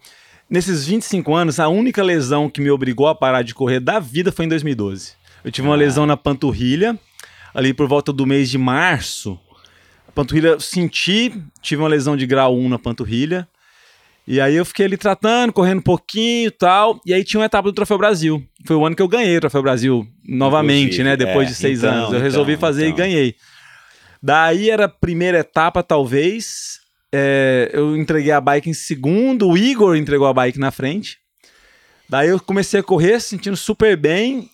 nesses 0.51 0.85
25 0.85 1.35
anos, 1.35 1.61
a 1.61 1.68
única 1.68 2.03
lesão 2.03 2.48
que 2.51 2.61
me 2.61 2.70
obrigou 2.70 3.07
a 3.07 3.14
parar 3.14 3.42
de 3.42 3.55
correr 3.55 3.79
da 3.79 4.01
vida 4.01 4.33
foi 4.33 4.46
em 4.46 4.48
2012. 4.48 5.17
Eu 5.44 5.53
tive 5.53 5.68
uma 5.68 5.77
lesão 5.77 6.07
na 6.07 6.16
panturrilha, 6.16 6.98
ali 7.55 7.72
por 7.72 7.87
volta 7.87 8.12
do 8.12 8.27
mês 8.27 8.51
de 8.51 8.59
março. 8.59 9.38
A 10.07 10.12
panturrilha, 10.12 10.59
senti, 10.59 11.33
tive 11.62 11.83
uma 11.83 11.88
lesão 11.88 12.16
de 12.16 12.27
grau 12.27 12.57
1 12.57 12.68
na 12.68 12.79
panturrilha. 12.79 13.48
E 14.27 14.42
aí 14.42 14.57
eu 14.57 14.64
fiquei 14.64 14.85
ali 14.85 14.98
tratando, 14.98 15.55
correndo 15.55 15.79
um 15.79 15.83
pouquinho 15.83 16.48
e 16.48 16.51
tal. 16.51 17.01
E 17.07 17.14
aí 17.14 17.24
tinha 17.24 17.40
uma 17.40 17.46
etapa 17.46 17.68
do 17.68 17.74
Troféu 17.74 17.96
Brasil. 17.96 18.46
Foi 18.66 18.77
o 18.77 18.85
ano 18.85 18.94
que 18.94 19.01
eu 19.01 19.09
ganhei 19.09 19.38
o 19.38 19.40
Troféu 19.40 19.62
Brasil 19.62 20.07
novamente, 20.22 21.01
Inclusive, 21.01 21.05
né? 21.05 21.16
Depois 21.16 21.48
é, 21.48 21.51
de 21.51 21.57
seis 21.57 21.79
então, 21.79 21.94
anos. 21.94 22.12
Eu 22.12 22.20
resolvi 22.20 22.53
então, 22.53 22.61
fazer 22.61 22.88
então. 22.88 23.07
e 23.07 23.09
ganhei. 23.09 23.35
Daí 24.22 24.68
era 24.68 24.85
a 24.85 24.88
primeira 24.88 25.38
etapa, 25.38 25.83
talvez. 25.83 26.79
É, 27.11 27.70
eu 27.72 27.96
entreguei 27.96 28.33
a 28.33 28.40
bike 28.40 28.68
em 28.68 28.74
segundo, 28.74 29.48
o 29.48 29.57
Igor 29.57 29.96
entregou 29.96 30.27
a 30.27 30.35
bike 30.35 30.59
na 30.59 30.70
frente. 30.70 31.16
Daí 32.07 32.29
eu 32.29 32.38
comecei 32.38 32.81
a 32.81 32.83
correr, 32.83 33.20
sentindo 33.20 33.57
super 33.57 33.96
bem 33.96 34.51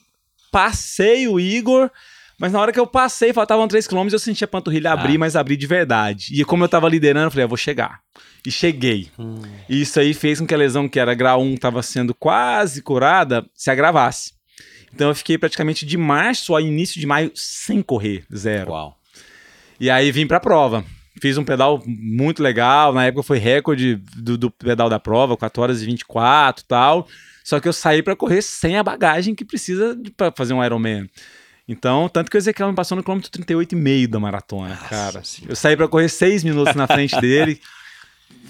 passei 0.55 1.27
o 1.27 1.41
Igor, 1.41 1.91
mas 2.39 2.53
na 2.53 2.61
hora 2.61 2.73
que 2.73 2.79
eu 2.79 2.87
passei, 2.87 3.33
faltavam 3.33 3.67
3 3.67 3.89
km, 3.89 4.07
eu 4.13 4.21
senti 4.21 4.45
a 4.45 4.47
panturrilha 4.49 4.93
abrir, 4.93 5.17
ah. 5.17 5.19
mas 5.19 5.35
abrir 5.35 5.57
de 5.57 5.67
verdade. 5.67 6.29
E 6.31 6.45
como 6.45 6.63
eu 6.63 6.69
tava 6.69 6.89
liderando, 6.89 7.27
eu 7.27 7.31
falei, 7.33 7.45
eu 7.45 7.49
vou 7.49 7.57
chegar. 7.57 7.99
E 8.47 8.53
cheguei. 8.53 9.11
Hum. 9.19 9.43
E 9.69 9.81
isso 9.81 9.99
aí 9.99 10.15
fez 10.15 10.39
com 10.39 10.47
que 10.47 10.55
a 10.55 10.57
lesão, 10.57 10.89
que 10.89 11.01
era 11.01 11.13
grau 11.13 11.43
1, 11.43 11.55
estava 11.55 11.83
sendo 11.83 12.15
quase 12.15 12.83
curada, 12.83 13.45
se 13.53 13.69
agravasse. 13.69 14.33
Então 14.95 15.09
eu 15.09 15.15
fiquei 15.17 15.37
praticamente 15.37 15.85
de 15.85 15.97
março 15.97 16.55
a 16.55 16.63
início 16.63 17.01
de 17.01 17.07
maio 17.07 17.33
sem 17.35 17.83
correr, 17.83 18.25
zero. 18.33 18.71
Uau. 18.71 18.97
E 19.81 19.91
aí 19.91 20.13
vim 20.13 20.25
pra 20.25 20.39
prova. 20.39 20.85
Fiz 21.21 21.37
um 21.37 21.45
pedal 21.45 21.83
muito 21.85 22.41
legal, 22.41 22.93
na 22.93 23.07
época 23.07 23.25
foi 23.25 23.39
recorde 23.39 23.97
do, 24.17 24.39
do 24.39 24.51
pedal 24.53 24.89
da 24.89 25.01
prova, 25.01 25.37
4 25.37 25.63
horas 25.63 25.83
e 25.83 25.87
24 25.87 26.63
e 26.63 26.69
tal. 26.69 27.09
Só 27.45 27.61
que 27.61 27.69
eu 27.69 27.73
saí 27.75 28.03
para 28.03 28.17
correr 28.17 28.41
sem 28.41 28.79
a 28.79 28.83
bagagem 28.83 29.35
que 29.35 29.45
precisa 29.45 29.97
para 30.17 30.33
fazer 30.33 30.55
um 30.55 30.65
Ironman. 30.65 31.09
Então, 31.69 32.09
tanto 32.09 32.31
que 32.31 32.37
o 32.37 32.39
Ezequiel 32.39 32.71
me 32.71 32.75
passou 32.75 32.97
no 32.97 33.03
quilômetro 33.03 33.31
38,5 33.31 34.07
da 34.09 34.19
maratona, 34.19 34.71
Nossa, 34.71 34.89
cara. 34.89 35.21
Sim. 35.23 35.45
Eu 35.49 35.55
saí 35.55 35.77
para 35.77 35.87
correr 35.87 36.09
seis 36.09 36.43
minutos 36.43 36.75
na 36.75 36.87
frente 36.87 37.19
dele. 37.21 37.61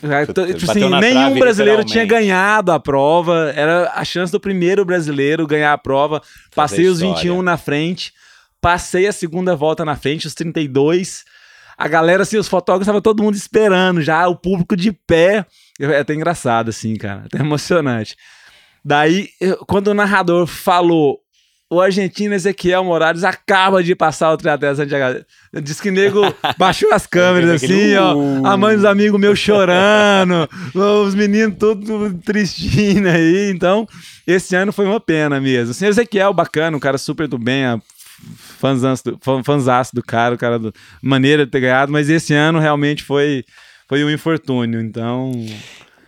tipo 0.56 0.70
assim, 0.70 0.88
nenhum 1.00 1.38
brasileiro 1.38 1.84
tinha 1.84 2.04
ganhado 2.04 2.70
a 2.70 2.78
prova. 2.78 3.52
Era 3.54 3.92
a 3.94 4.04
chance 4.04 4.30
do 4.30 4.38
primeiro 4.38 4.84
brasileiro 4.84 5.46
ganhar 5.46 5.72
a 5.72 5.78
prova. 5.78 6.22
Passei 6.54 6.86
os 6.86 7.00
21 7.00 7.42
na 7.42 7.56
frente. 7.56 8.12
Passei 8.60 9.06
a 9.06 9.12
segunda 9.12 9.54
volta 9.56 9.84
na 9.84 9.96
frente, 9.96 10.26
os 10.26 10.34
32. 10.34 11.24
A 11.76 11.88
galera, 11.88 12.22
assim, 12.22 12.36
os 12.36 12.48
fotógrafos, 12.48 12.86
estavam 12.86 13.00
todo 13.00 13.22
mundo 13.22 13.34
esperando 13.34 14.00
já, 14.00 14.26
o 14.28 14.36
público 14.36 14.76
de 14.76 14.92
pé. 14.92 15.44
É 15.80 15.98
até 15.98 16.14
engraçado, 16.14 16.68
assim, 16.70 16.94
cara. 16.96 17.24
Até 17.26 17.38
emocionante. 17.42 18.16
Daí, 18.84 19.28
quando 19.66 19.88
o 19.88 19.94
narrador 19.94 20.46
falou 20.46 21.24
o 21.70 21.80
argentino 21.80 22.34
Ezequiel 22.34 22.84
Morales 22.84 23.24
acaba 23.24 23.82
de 23.82 23.94
passar 23.94 24.32
o 24.32 24.36
triatleta 24.36 24.76
Santiago. 24.76 25.24
Diz 25.62 25.80
que 25.80 25.90
nego 25.90 26.20
baixou 26.56 26.92
as 26.92 27.06
câmeras 27.06 27.62
assim, 27.62 27.96
ó. 27.96 28.14
Uh. 28.14 28.46
A 28.46 28.56
mãe 28.56 28.76
dos 28.76 28.84
amigos 28.84 29.20
meus 29.20 29.38
chorando, 29.38 30.48
os 30.74 31.14
meninos 31.14 31.56
tudo 31.58 32.14
tristinho 32.24 33.08
aí. 33.08 33.50
Então, 33.50 33.86
esse 34.26 34.54
ano 34.54 34.72
foi 34.72 34.86
uma 34.86 35.00
pena 35.00 35.40
mesmo. 35.40 35.72
O 35.72 35.74
senhor 35.74 35.90
Ezequiel, 35.90 36.32
bacana, 36.32 36.76
um 36.76 36.80
cara 36.80 36.98
super 36.98 37.26
do 37.26 37.38
bem, 37.38 37.64
fãzaço 38.58 39.04
do, 39.94 40.00
do 40.00 40.02
cara, 40.02 40.34
o 40.34 40.38
cara 40.38 40.58
do 40.58 40.72
maneira 41.02 41.44
de 41.44 41.50
ter 41.50 41.60
ganhado, 41.60 41.90
mas 41.90 42.08
esse 42.08 42.32
ano 42.32 42.58
realmente 42.58 43.02
foi, 43.02 43.44
foi 43.88 44.04
um 44.04 44.10
infortúnio. 44.10 44.80
Então. 44.80 45.32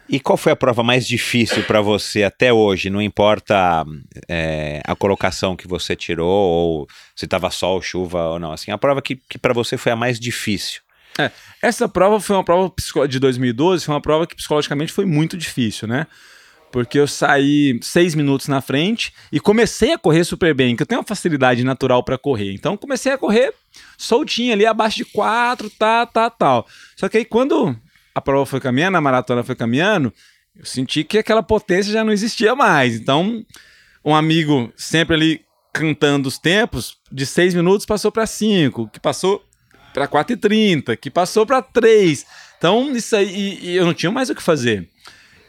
E 0.09 0.21
qual 0.21 0.37
foi 0.37 0.53
a 0.53 0.57
prova 0.57 0.83
mais 0.83 1.07
difícil 1.07 1.65
para 1.65 1.81
você 1.81 2.23
até 2.23 2.53
hoje? 2.53 2.89
Não 2.89 3.03
importa 3.03 3.85
é, 4.29 4.81
a 4.85 4.95
colocação 4.95 5.57
que 5.57 5.67
você 5.67 5.97
tirou, 5.97 6.29
ou 6.29 6.89
se 7.15 7.25
estava 7.25 7.51
sol, 7.51 7.83
chuva 7.83 8.31
ou 8.31 8.39
não. 8.39 8.53
Assim, 8.53 8.71
a 8.71 8.79
prova 8.79 9.03
que, 9.03 9.17
que 9.17 9.39
para 9.39 9.53
você 9.53 9.77
foi 9.77 9.93
a 9.93 9.97
mais 9.97 10.21
difícil. 10.21 10.81
É, 11.19 11.31
essa 11.61 11.89
prova 11.89 12.21
foi 12.21 12.37
uma 12.37 12.45
prova 12.45 12.73
de 13.09 13.19
2012, 13.19 13.85
foi 13.85 13.95
uma 13.95 14.01
prova 14.01 14.27
que 14.27 14.37
psicologicamente 14.37 14.93
foi 14.93 15.07
muito 15.07 15.37
difícil, 15.37 15.89
né? 15.89 16.07
Porque 16.71 16.99
eu 16.99 17.07
saí 17.07 17.79
seis 17.83 18.15
minutos 18.15 18.49
na 18.49 18.61
frente 18.61 19.13
e 19.33 19.41
comecei 19.41 19.93
a 19.93 19.99
correr 19.99 20.25
super 20.25 20.55
bem, 20.55 20.77
que 20.77 20.83
eu 20.83 20.87
tenho 20.87 21.01
uma 21.01 21.07
facilidade 21.07 21.65
natural 21.65 22.03
para 22.05 22.19
correr. 22.19 22.53
Então 22.53 22.77
comecei 22.77 23.13
a 23.13 23.19
correr 23.19 23.55
soltinho 23.97 24.53
ali, 24.53 24.67
abaixo 24.67 24.99
de 24.99 25.05
quatro, 25.07 25.71
tá, 25.71 26.05
tá, 26.05 26.29
tal. 26.29 26.67
Só 26.97 27.09
que 27.09 27.19
aí 27.19 27.25
quando 27.25 27.75
a 28.17 28.21
prova 28.23 28.47
foi 28.47 28.61
caminhando, 28.61 28.97
a 28.97 29.01
maratona 29.03 29.43
foi 29.43 29.55
caminhando, 29.55 30.11
eu 30.59 30.65
senti 30.65 31.05
que 31.05 31.19
aquela 31.19 31.43
potência 31.43 31.93
já 31.93 32.03
não 32.03 32.11
existia 32.11 32.57
mais. 32.57 32.95
Então, 32.95 33.45
um 34.03 34.15
amigo 34.15 34.73
sempre 34.75 35.15
ali 35.15 35.41
cantando 35.71 36.27
os 36.27 36.39
tempos, 36.39 36.97
de 37.13 37.27
6 37.27 37.53
minutos 37.53 37.85
passou 37.85 38.11
para 38.11 38.27
5, 38.27 38.89
que 38.89 38.99
passou 38.99 39.45
para 39.93 40.09
4 40.09 40.33
e 40.33 40.37
30, 40.39 40.97
que 40.97 41.11
passou 41.11 41.45
para 41.45 41.61
3. 41.61 42.25
Então, 42.57 42.97
isso 42.97 43.15
aí, 43.15 43.29
e, 43.29 43.73
e 43.73 43.77
eu 43.77 43.85
não 43.85 43.93
tinha 43.93 44.11
mais 44.11 44.31
o 44.31 44.35
que 44.35 44.43
fazer. 44.43 44.89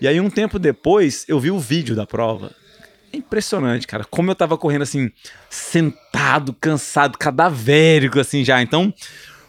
E 0.02 0.08
aí, 0.08 0.20
um 0.20 0.30
tempo 0.30 0.60
depois, 0.60 1.24
eu 1.30 1.40
vi 1.40 1.50
o 1.50 1.58
vídeo 1.58 1.96
da 1.96 2.06
prova. 2.06 2.52
É 3.14 3.16
impressionante, 3.16 3.88
cara, 3.88 4.04
como 4.04 4.30
eu 4.30 4.36
tava 4.36 4.58
correndo 4.58 4.82
assim, 4.82 5.10
sentado, 5.50 6.54
cansado, 6.54 7.18
cadavérico, 7.18 8.20
assim 8.20 8.44
já. 8.44 8.62
Então, 8.62 8.94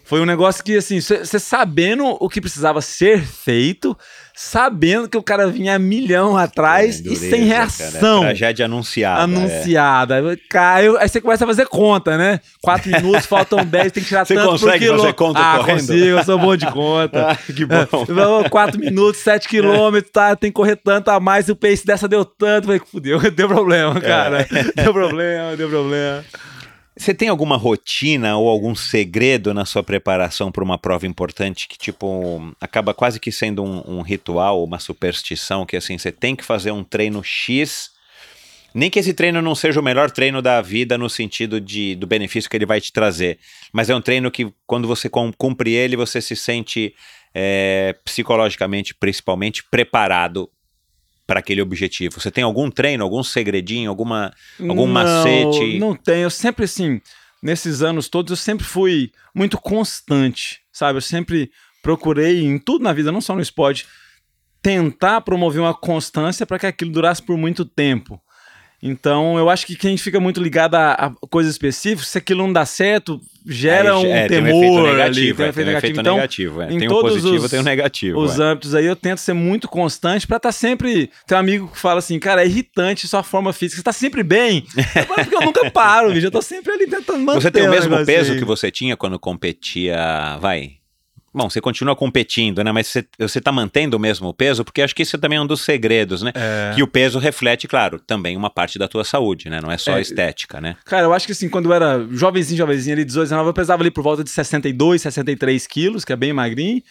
foi 0.08 0.22
um 0.22 0.24
negócio 0.24 0.64
que, 0.64 0.74
assim, 0.74 1.02
você 1.02 1.38
sabendo 1.38 2.16
o 2.18 2.30
que 2.30 2.40
precisava 2.40 2.80
ser 2.80 3.22
feito, 3.22 3.94
sabendo 4.34 5.06
que 5.06 5.18
o 5.18 5.22
cara 5.22 5.46
vinha 5.48 5.74
a 5.74 5.78
milhão 5.78 6.34
atrás 6.34 6.98
é, 6.98 7.02
dureza, 7.02 7.26
e 7.26 7.30
sem 7.30 7.44
reação. 7.44 8.20
Cara, 8.20 8.28
tragédia 8.28 8.64
anunciada. 8.64 9.20
Anunciada. 9.24 10.32
É. 10.32 10.36
Cara, 10.48 10.98
aí 10.98 11.06
você 11.06 11.20
começa 11.20 11.44
a 11.44 11.46
fazer 11.46 11.66
conta, 11.66 12.16
né? 12.16 12.40
Quatro 12.62 12.90
minutos, 12.90 13.26
faltam 13.26 13.62
dez, 13.68 13.92
tem 13.92 14.02
que 14.02 14.08
tirar 14.08 14.24
cê 14.24 14.34
tanto 14.34 14.52
consegue 14.52 14.86
por 14.86 14.96
fazer 14.96 15.12
conta 15.12 15.40
ah, 15.40 15.58
correndo? 15.58 15.80
consigo, 15.80 16.06
eu 16.06 16.24
sou 16.24 16.38
bom 16.38 16.56
de 16.56 16.70
conta. 16.70 17.28
ah, 17.28 17.36
que 17.36 17.66
bom. 17.66 18.48
Quatro 18.48 18.80
minutos, 18.80 19.20
sete 19.20 19.46
quilômetros, 19.50 20.10
tá? 20.10 20.34
Tem 20.34 20.50
que 20.50 20.54
correr 20.54 20.76
tanto 20.76 21.10
a 21.10 21.20
mais, 21.20 21.50
o 21.50 21.54
pace 21.54 21.84
dessa 21.84 22.08
deu 22.08 22.24
tanto. 22.24 22.64
Falei, 22.64 22.80
fudeu, 22.80 23.20
deu 23.30 23.46
problema, 23.46 24.00
cara. 24.00 24.40
É. 24.40 24.82
Deu 24.82 24.94
problema, 24.94 25.54
deu 25.54 25.68
problema. 25.68 26.24
Você 26.98 27.14
tem 27.14 27.28
alguma 27.28 27.56
rotina 27.56 28.36
ou 28.36 28.48
algum 28.48 28.74
segredo 28.74 29.54
na 29.54 29.64
sua 29.64 29.84
preparação 29.84 30.50
para 30.50 30.64
uma 30.64 30.76
prova 30.76 31.06
importante 31.06 31.68
que, 31.68 31.78
tipo, 31.78 32.52
acaba 32.60 32.92
quase 32.92 33.20
que 33.20 33.30
sendo 33.30 33.62
um, 33.62 33.98
um, 33.98 34.02
ritual, 34.02 34.64
uma 34.64 34.80
superstição, 34.80 35.64
que 35.64 35.76
assim, 35.76 35.96
você 35.96 36.10
tem 36.10 36.34
que 36.34 36.44
fazer 36.44 36.72
um 36.72 36.82
treino 36.82 37.22
X, 37.22 37.92
nem 38.74 38.90
que 38.90 38.98
esse 38.98 39.14
treino 39.14 39.40
não 39.40 39.54
seja 39.54 39.78
o 39.78 39.82
melhor 39.82 40.10
treino 40.10 40.42
da 40.42 40.60
vida 40.60 40.98
no 40.98 41.08
sentido 41.08 41.60
de, 41.60 41.94
do 41.94 42.06
benefício 42.06 42.50
que 42.50 42.56
ele 42.56 42.66
vai 42.66 42.80
te 42.80 42.92
trazer, 42.92 43.38
mas 43.72 43.88
é 43.88 43.94
um 43.94 44.00
treino 44.00 44.28
que, 44.28 44.52
quando 44.66 44.88
você 44.88 45.08
cumpre 45.08 45.72
ele, 45.72 45.94
você 45.94 46.20
se 46.20 46.34
sente 46.34 46.92
é, 47.32 47.94
psicologicamente, 48.04 48.92
principalmente, 48.92 49.62
preparado 49.70 50.50
para 51.28 51.40
aquele 51.40 51.60
objetivo? 51.60 52.18
Você 52.18 52.30
tem 52.30 52.42
algum 52.42 52.70
treino, 52.70 53.04
algum 53.04 53.22
segredinho, 53.22 53.90
alguma, 53.90 54.32
algum 54.58 54.86
não, 54.86 54.94
macete? 54.94 55.78
Não 55.78 55.94
tenho. 55.94 56.22
Eu 56.22 56.30
sempre, 56.30 56.64
assim, 56.64 57.02
nesses 57.42 57.82
anos 57.82 58.08
todos, 58.08 58.30
eu 58.30 58.36
sempre 58.36 58.64
fui 58.64 59.12
muito 59.34 59.58
constante, 59.58 60.62
sabe? 60.72 60.96
Eu 60.96 61.02
sempre 61.02 61.50
procurei, 61.82 62.46
em 62.46 62.58
tudo 62.58 62.82
na 62.82 62.94
vida, 62.94 63.12
não 63.12 63.20
só 63.20 63.34
no 63.34 63.42
esporte, 63.42 63.86
tentar 64.62 65.20
promover 65.20 65.60
uma 65.60 65.74
constância 65.74 66.46
para 66.46 66.58
que 66.58 66.66
aquilo 66.66 66.90
durasse 66.90 67.22
por 67.22 67.36
muito 67.36 67.62
tempo. 67.62 68.18
Então, 68.80 69.36
eu 69.36 69.50
acho 69.50 69.66
que 69.66 69.74
quem 69.74 69.96
fica 69.96 70.20
muito 70.20 70.40
ligado 70.40 70.76
a, 70.76 70.92
a 70.92 71.10
coisas 71.28 71.52
específicas, 71.52 72.06
se 72.08 72.18
aquilo 72.18 72.44
não 72.44 72.52
dá 72.52 72.64
certo, 72.64 73.20
gera 73.44 73.96
aí, 73.96 74.06
um 74.06 74.14
é, 74.14 74.28
temor 74.28 74.60
tem 74.60 74.70
um 74.70 74.82
negativo, 74.82 75.02
ali, 75.02 75.34
tem 75.34 75.46
um 75.46 75.48
efeito, 75.48 75.60
é, 75.60 75.64
negativo. 75.64 75.78
Efeito 75.78 76.00
então, 76.00 76.14
negativo 76.14 76.62
é. 76.62 76.72
Em 76.72 76.78
tem 76.78 76.88
todos 76.88 77.12
um 77.12 77.14
positivo, 77.16 77.44
os, 77.44 77.50
tem 77.50 77.60
um 77.60 77.64
negativo. 77.64 78.20
Os 78.20 78.38
é. 78.38 78.42
âmbitos 78.42 78.74
aí 78.76 78.86
eu 78.86 78.94
tento 78.94 79.18
ser 79.18 79.32
muito 79.32 79.66
constante 79.68 80.28
para 80.28 80.36
estar 80.36 80.50
tá 80.50 80.52
sempre. 80.52 81.10
Tem 81.26 81.36
um 81.36 81.40
amigo 81.40 81.68
que 81.68 81.78
fala 81.78 81.98
assim, 81.98 82.20
cara, 82.20 82.42
é 82.42 82.46
irritante 82.46 83.08
sua 83.08 83.24
forma 83.24 83.52
física, 83.52 83.78
você 83.78 83.82
tá 83.82 83.92
sempre 83.92 84.22
bem. 84.22 84.64
é 84.94 85.02
porque 85.02 85.34
eu 85.34 85.40
nunca 85.40 85.68
paro, 85.72 86.12
bicho, 86.12 86.26
eu 86.26 86.30
tô 86.30 86.42
sempre 86.42 86.72
ali 86.72 86.86
tentando 86.86 87.18
manter. 87.18 87.42
Você 87.48 87.50
tem 87.50 87.66
o 87.66 87.70
mesmo 87.70 88.04
peso 88.04 88.32
aí. 88.32 88.38
que 88.38 88.44
você 88.44 88.70
tinha 88.70 88.96
quando 88.96 89.18
competia, 89.18 90.36
vai, 90.40 90.77
Bom, 91.32 91.48
você 91.48 91.60
continua 91.60 91.94
competindo, 91.94 92.64
né? 92.64 92.72
Mas 92.72 92.86
você, 92.86 93.06
você 93.18 93.40
tá 93.40 93.52
mantendo 93.52 93.96
o 93.96 94.00
mesmo 94.00 94.32
peso, 94.32 94.64
porque 94.64 94.82
acho 94.82 94.94
que 94.94 95.02
isso 95.02 95.18
também 95.18 95.38
é 95.38 95.40
um 95.40 95.46
dos 95.46 95.60
segredos, 95.60 96.22
né? 96.22 96.32
É... 96.34 96.72
Que 96.74 96.82
o 96.82 96.86
peso 96.86 97.18
reflete, 97.18 97.68
claro, 97.68 98.00
também 98.00 98.36
uma 98.36 98.50
parte 98.50 98.78
da 98.78 98.88
tua 98.88 99.04
saúde, 99.04 99.50
né? 99.50 99.60
Não 99.60 99.70
é 99.70 99.76
só 99.76 99.98
é... 99.98 100.00
estética, 100.00 100.60
né? 100.60 100.76
Cara, 100.84 101.04
eu 101.04 101.12
acho 101.12 101.26
que 101.26 101.32
assim, 101.32 101.48
quando 101.48 101.66
eu 101.66 101.74
era 101.74 102.06
jovenzinho, 102.10 102.58
jovenzinho, 102.58 102.96
ali, 102.96 103.04
18, 103.04 103.26
19, 103.28 103.48
eu 103.50 103.54
pesava 103.54 103.82
ali 103.82 103.90
por 103.90 104.02
volta 104.02 104.24
de 104.24 104.30
62, 104.30 105.02
63 105.02 105.66
quilos, 105.66 106.04
que 106.04 106.12
é 106.12 106.16
bem 106.16 106.32
magrinho. 106.32 106.82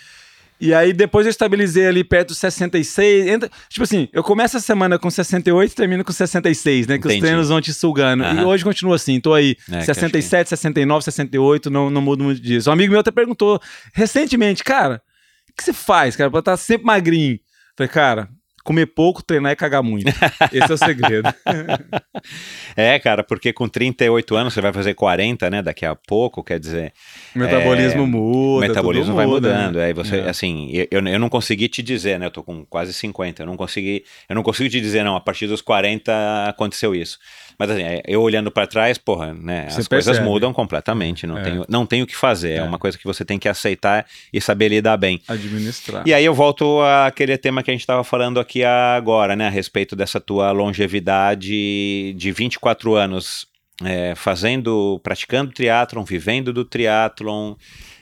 E 0.60 0.74
aí 0.74 0.91
depois 0.91 1.26
eu 1.26 1.30
estabilizei 1.30 1.88
ali 1.88 2.04
perto 2.04 2.30
dos 2.30 2.38
66. 2.39 3.28
Entra, 3.28 3.50
tipo 3.70 3.84
assim, 3.84 4.10
eu 4.12 4.24
começo 4.24 4.58
a 4.58 4.60
semana 4.60 4.98
com 4.98 5.10
68 5.10 5.72
e 5.72 5.76
termino 5.76 6.04
com 6.04 6.12
66, 6.12 6.88
né? 6.88 6.98
Que 6.98 7.06
Entendi. 7.06 7.15
os 7.15 7.22
treinos 7.22 7.50
vão 7.50 7.62
te 7.62 7.74
sugando. 7.74 8.24
Uhum. 8.24 8.41
E 8.41 8.43
hoje 8.43 8.63
continua 8.63 8.96
assim, 8.96 9.20
tô 9.20 9.34
aí 9.34 9.56
é, 9.72 9.82
67, 9.82 10.50
69, 10.50 11.04
68, 11.04 11.70
não, 11.70 11.89
não 11.89 12.02
mudo 12.02 12.24
muito 12.24 12.41
disso. 12.41 12.70
Um 12.70 12.74
amigo 12.74 12.91
meu 12.91 13.02
até 13.02 13.12
perguntou 13.12 13.60
recentemente, 13.93 14.63
cara, 14.63 15.02
o 15.50 15.54
que 15.56 15.63
você 15.63 15.74
faz, 15.74 16.15
cara, 16.15 16.30
pra 16.30 16.39
estar 16.39 16.54
tá 16.54 16.58
sempre 16.58 16.86
magrinho? 16.86 17.39
Falei, 17.76 17.89
cara, 17.89 18.30
comer 18.67 18.88
pouco, 18.88 19.23
treinar 19.23 19.53
e 19.53 19.56
cagar 19.56 19.82
muito. 19.82 20.10
Esse 20.51 20.69
é 20.69 20.73
o 20.73 20.77
segredo. 20.77 21.34
é, 22.75 22.99
cara, 22.99 23.23
porque 23.23 23.53
com 23.53 23.65
38 23.69 24.36
anos 24.36 24.53
você 24.53 24.60
vai 24.60 24.73
fazer 24.73 24.93
40, 24.93 25.49
né? 25.49 25.62
Daqui 25.62 25.86
a 25.86 25.95
pouco, 25.95 26.43
quer 26.43 26.60
dizer. 26.60 26.91
O 27.34 27.39
metabolismo 27.39 28.03
é, 28.03 28.06
muda. 28.06 28.65
O 28.65 28.67
metabolismo 28.67 29.15
vai 29.15 29.25
muda, 29.25 29.53
mudando. 29.53 29.75
Né? 29.77 29.86
Aí 29.86 29.93
você, 29.93 30.17
é. 30.17 30.30
assim, 30.30 30.69
eu, 30.91 31.01
eu 31.08 31.17
não 31.17 31.30
consegui 31.30 31.69
te 31.69 31.82
dizer, 31.82 32.19
né? 32.19 32.25
Eu 32.25 32.32
tô 32.32 32.43
com 32.43 32.65
quase 32.65 32.91
50. 32.91 33.41
Eu 33.41 33.45
não 33.45 33.56
consegui, 33.56 34.03
eu 34.27 34.36
não 34.36 34.43
consigo 34.43 34.69
te 34.69 34.82
dizer, 34.82 35.01
não, 35.01 35.15
a 35.15 35.21
partir 35.21 35.47
dos 35.47 35.62
40 35.62 36.12
aconteceu 36.49 36.93
isso. 36.93 37.19
Mas 37.58 37.72
assim, 37.72 37.82
é, 37.82 38.04
eu 38.08 38.22
olhando 38.22 38.52
para 38.52 38.67
trás, 38.67 38.98
porra, 38.98 39.34
né? 39.34 39.63
Você 39.70 39.82
as 39.82 39.88
percebe. 39.88 40.17
coisas 40.17 40.20
mudam 40.20 40.54
completamente. 40.54 41.26
Não, 41.26 41.38
é. 41.38 41.41
tenho, 41.41 41.65
não 41.67 41.86
tenho 41.86 42.04
o 42.04 42.08
que 42.08 42.15
fazer. 42.15 42.52
É. 42.52 42.58
é. 42.58 42.63
uma 42.63 42.78
coisa 42.78 42.98
que 42.98 43.04
você 43.04 43.26
tem 43.26 43.39
que 43.39 43.50
aceitar 43.50 44.06
e 44.32 44.39
saber 44.39 44.70
lidar 44.70 44.98
bem. 44.98 45.22
Administrar. 45.28 46.04
E 46.06 46.13
aí 46.13 46.24
eu 46.24 46.34
volto 46.34 46.82
àquele 47.06 47.38
tema 47.38 47.63
que 47.63 47.72
a 47.72 47.74
gente 47.74 47.82
estava 47.82 48.04
falando 48.04 48.39
aqui 48.39 48.63
agora, 48.63 49.36
né? 49.36 49.48
A 49.48 49.52
respeito 49.52 49.96
dessa 49.96 50.20
tua 50.20 50.52
longevidade 50.52 52.13
de 52.13 52.32
24 52.32 52.93
anos 52.96 53.48
é, 53.84 54.13
fazendo, 54.15 55.00
praticando 55.04 55.52
triatlon, 55.52 56.04
vivendo 56.04 56.52
do 56.52 56.65
triatlon, 56.65 57.56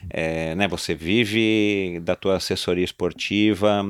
é, 0.10 0.56
né, 0.56 0.68
você 0.68 0.94
vive 0.94 2.00
da 2.02 2.16
tua 2.16 2.38
assessoria 2.38 2.84
esportiva, 2.84 3.84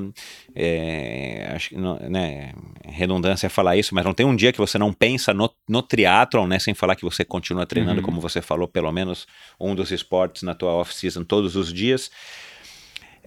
é, 0.55 1.51
acho 1.53 1.77
né, 2.09 2.53
redundância 2.85 3.49
falar 3.49 3.77
isso, 3.77 3.93
mas 3.93 4.05
não 4.05 4.13
tem 4.13 4.25
um 4.25 4.35
dia 4.35 4.51
que 4.51 4.57
você 4.57 4.77
não 4.77 4.93
pensa 4.93 5.33
no, 5.33 5.49
no 5.67 5.81
triatlon, 5.81 6.47
né, 6.47 6.59
sem 6.59 6.73
falar 6.73 6.95
que 6.95 7.03
você 7.03 7.23
continua 7.25 7.65
treinando, 7.65 7.99
uhum. 7.99 8.05
como 8.05 8.21
você 8.21 8.41
falou, 8.41 8.67
pelo 8.67 8.91
menos 8.91 9.27
um 9.59 9.75
dos 9.75 9.91
esportes 9.91 10.43
na 10.43 10.55
tua 10.55 10.73
off-season 10.73 11.23
todos 11.23 11.55
os 11.55 11.73
dias. 11.73 12.09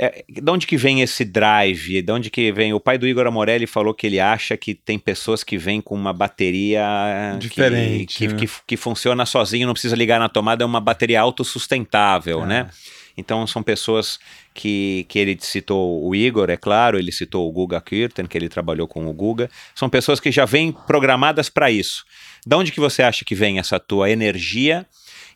É, 0.01 0.25
de 0.29 0.49
onde 0.49 0.65
que 0.65 0.77
vem 0.77 1.01
esse 1.01 1.25
drive? 1.25 2.01
De 2.01 2.13
onde 2.13 2.31
que 2.31 2.53
vem? 2.53 2.73
O 2.73 2.79
pai 2.79 2.97
do 2.97 3.07
Igor 3.07 3.27
Amorelli 3.27 3.67
falou 3.67 3.93
que 3.93 4.07
ele 4.07 4.21
acha 4.21 4.57
que 4.57 4.73
tem 4.73 4.97
pessoas 4.97 5.43
que 5.43 5.59
vêm 5.59 5.81
com 5.81 5.97
uma 5.97 6.13
bateria 6.13 7.37
diferente, 7.37 8.17
que, 8.17 8.29
né? 8.29 8.35
que, 8.35 8.47
que, 8.47 8.53
que, 8.65 8.77
funciona 8.77 9.27
sozinho, 9.27 9.67
não 9.67 9.75
precisa 9.75 9.97
ligar 9.97 10.21
na 10.21 10.29
tomada, 10.29 10.63
é 10.63 10.67
uma 10.67 10.81
bateria 10.81 11.21
autossustentável, 11.21 12.45
é. 12.45 12.47
né? 12.47 12.71
Então 13.17 13.45
são 13.49 13.61
pessoas 13.61 14.21
que, 14.55 15.05
que 15.09 15.19
ele 15.19 15.37
citou 15.41 16.07
o 16.07 16.15
Igor, 16.15 16.49
é 16.49 16.57
claro, 16.57 16.97
ele 16.97 17.11
citou 17.11 17.49
o 17.49 17.53
Guga 17.53 17.81
Kirten, 17.81 18.27
que 18.27 18.39
ele 18.39 18.49
trabalhou 18.49 18.87
com 18.87 19.09
o 19.09 19.13
Guga. 19.13 19.51
São 19.75 19.91
pessoas 19.91 20.21
que 20.21 20.31
já 20.31 20.45
vêm 20.45 20.71
programadas 20.71 21.49
para 21.49 21.69
isso. 21.69 22.05
De 22.47 22.55
onde 22.55 22.71
que 22.71 22.79
você 22.79 23.03
acha 23.03 23.25
que 23.25 23.35
vem 23.35 23.59
essa 23.59 23.81
tua 23.81 24.09
energia? 24.09 24.87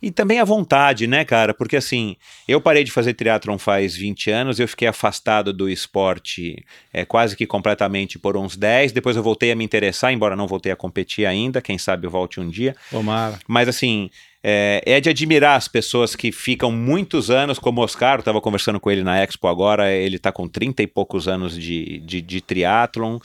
E 0.03 0.11
também 0.11 0.41
a 0.41 0.45
vontade, 0.45 1.07
né, 1.07 1.25
cara? 1.25 1.55
Porque 1.55 1.77
assim, 1.77 2.17
eu 2.49 2.61
parei 2.61 2.83
de 2.83 2.91
fazer 2.91 3.15
triatlon 3.15 3.57
faz 3.57 3.95
20 3.95 4.31
anos, 4.31 4.59
eu 4.59 4.67
fiquei 4.67 4.89
afastado 4.89 5.53
do 5.53 5.71
esporte 5.71 6.65
é, 6.93 7.05
quase 7.05 7.37
que 7.37 7.47
completamente 7.47 8.19
por 8.19 8.37
uns 8.37 8.57
10, 8.57 8.91
depois 8.91 9.17
eu 9.17 9.23
voltei 9.23 9.53
a 9.53 9.57
me 9.57 9.65
interessar, 9.65 10.13
embora 10.13 10.35
não 10.35 10.49
voltei 10.49 10.73
a 10.73 10.77
competir 10.77 11.25
ainda, 11.25 11.63
quem 11.63 11.79
sabe 11.79 12.07
eu 12.07 12.11
volte 12.11 12.41
um 12.41 12.49
dia. 12.49 12.75
Tomara. 12.91 13.39
Mas 13.47 13.69
assim, 13.69 14.11
é, 14.43 14.83
é, 14.85 15.01
de 15.01 15.09
admirar 15.09 15.57
as 15.57 15.69
pessoas 15.69 16.17
que 16.17 16.33
ficam 16.33 16.73
muitos 16.73 17.31
anos, 17.31 17.61
como 17.61 17.81
o 17.81 17.85
Oscar, 17.85 18.17
eu 18.17 18.21
estava 18.21 18.41
conversando 18.41 18.81
com 18.81 18.91
ele 18.91 19.05
na 19.05 19.23
Expo 19.23 19.47
agora, 19.47 19.93
ele 19.93 20.17
está 20.17 20.33
com 20.33 20.49
30 20.49 20.83
e 20.83 20.87
poucos 20.89 21.29
anos 21.29 21.57
de, 21.57 22.01
de, 22.01 22.21
de 22.21 22.41
triatlon, 22.41 23.21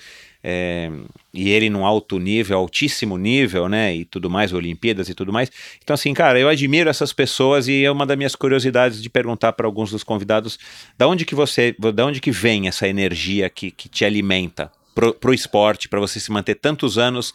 é, 0.50 0.90
e 1.34 1.50
ele 1.50 1.70
num 1.70 1.86
alto 1.86 2.18
nível, 2.20 2.58
altíssimo 2.58 3.18
nível, 3.18 3.68
né, 3.68 3.94
e 3.94 4.06
tudo 4.06 4.30
mais, 4.30 4.54
Olimpíadas 4.54 5.10
e 5.10 5.14
tudo 5.14 5.34
mais. 5.34 5.52
Então, 5.84 5.94
assim, 5.94 6.14
cara, 6.14 6.40
eu 6.40 6.48
admiro 6.48 6.90
essas 6.90 7.12
pessoas 7.12 7.68
e 7.68 7.84
é 7.84 7.92
uma 7.92 8.06
das 8.06 8.16
minhas 8.16 8.34
curiosidades 8.34 9.02
de 9.02 9.10
perguntar 9.10 9.52
para 9.52 9.68
alguns 9.68 9.92
dos 9.92 10.06
convidados, 10.06 10.58
da 10.98 11.06
onde 11.06 11.26
que 11.26 11.36
você, 11.36 11.76
da 11.94 12.06
onde 12.06 12.22
que 12.22 12.32
vem 12.32 12.70
essa 12.70 12.88
energia 12.88 13.50
que, 13.50 13.72
que 13.72 13.90
te 13.90 14.06
alimenta 14.06 14.72
pro, 14.96 15.14
pro 15.14 15.34
esporte, 15.34 15.90
para 15.90 16.00
você 16.00 16.18
se 16.18 16.32
manter 16.32 16.56
tantos 16.56 16.98
anos 16.98 17.34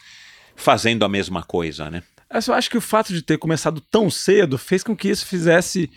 fazendo 0.55 1.05
a 1.05 1.09
mesma 1.09 1.43
coisa, 1.43 1.91
né? 1.91 2.01
Eu 2.47 2.55
acho 2.55 2.67
que 2.67 2.77
o 2.77 2.81
fato 2.81 3.13
de 3.13 3.21
ter 3.21 3.37
começado 3.37 3.79
tão 3.79 4.09
cedo 4.09 4.57
fez 4.57 4.83
com 4.83 4.95
que 4.95 5.07
isso 5.07 5.27
fizesse 5.27 5.87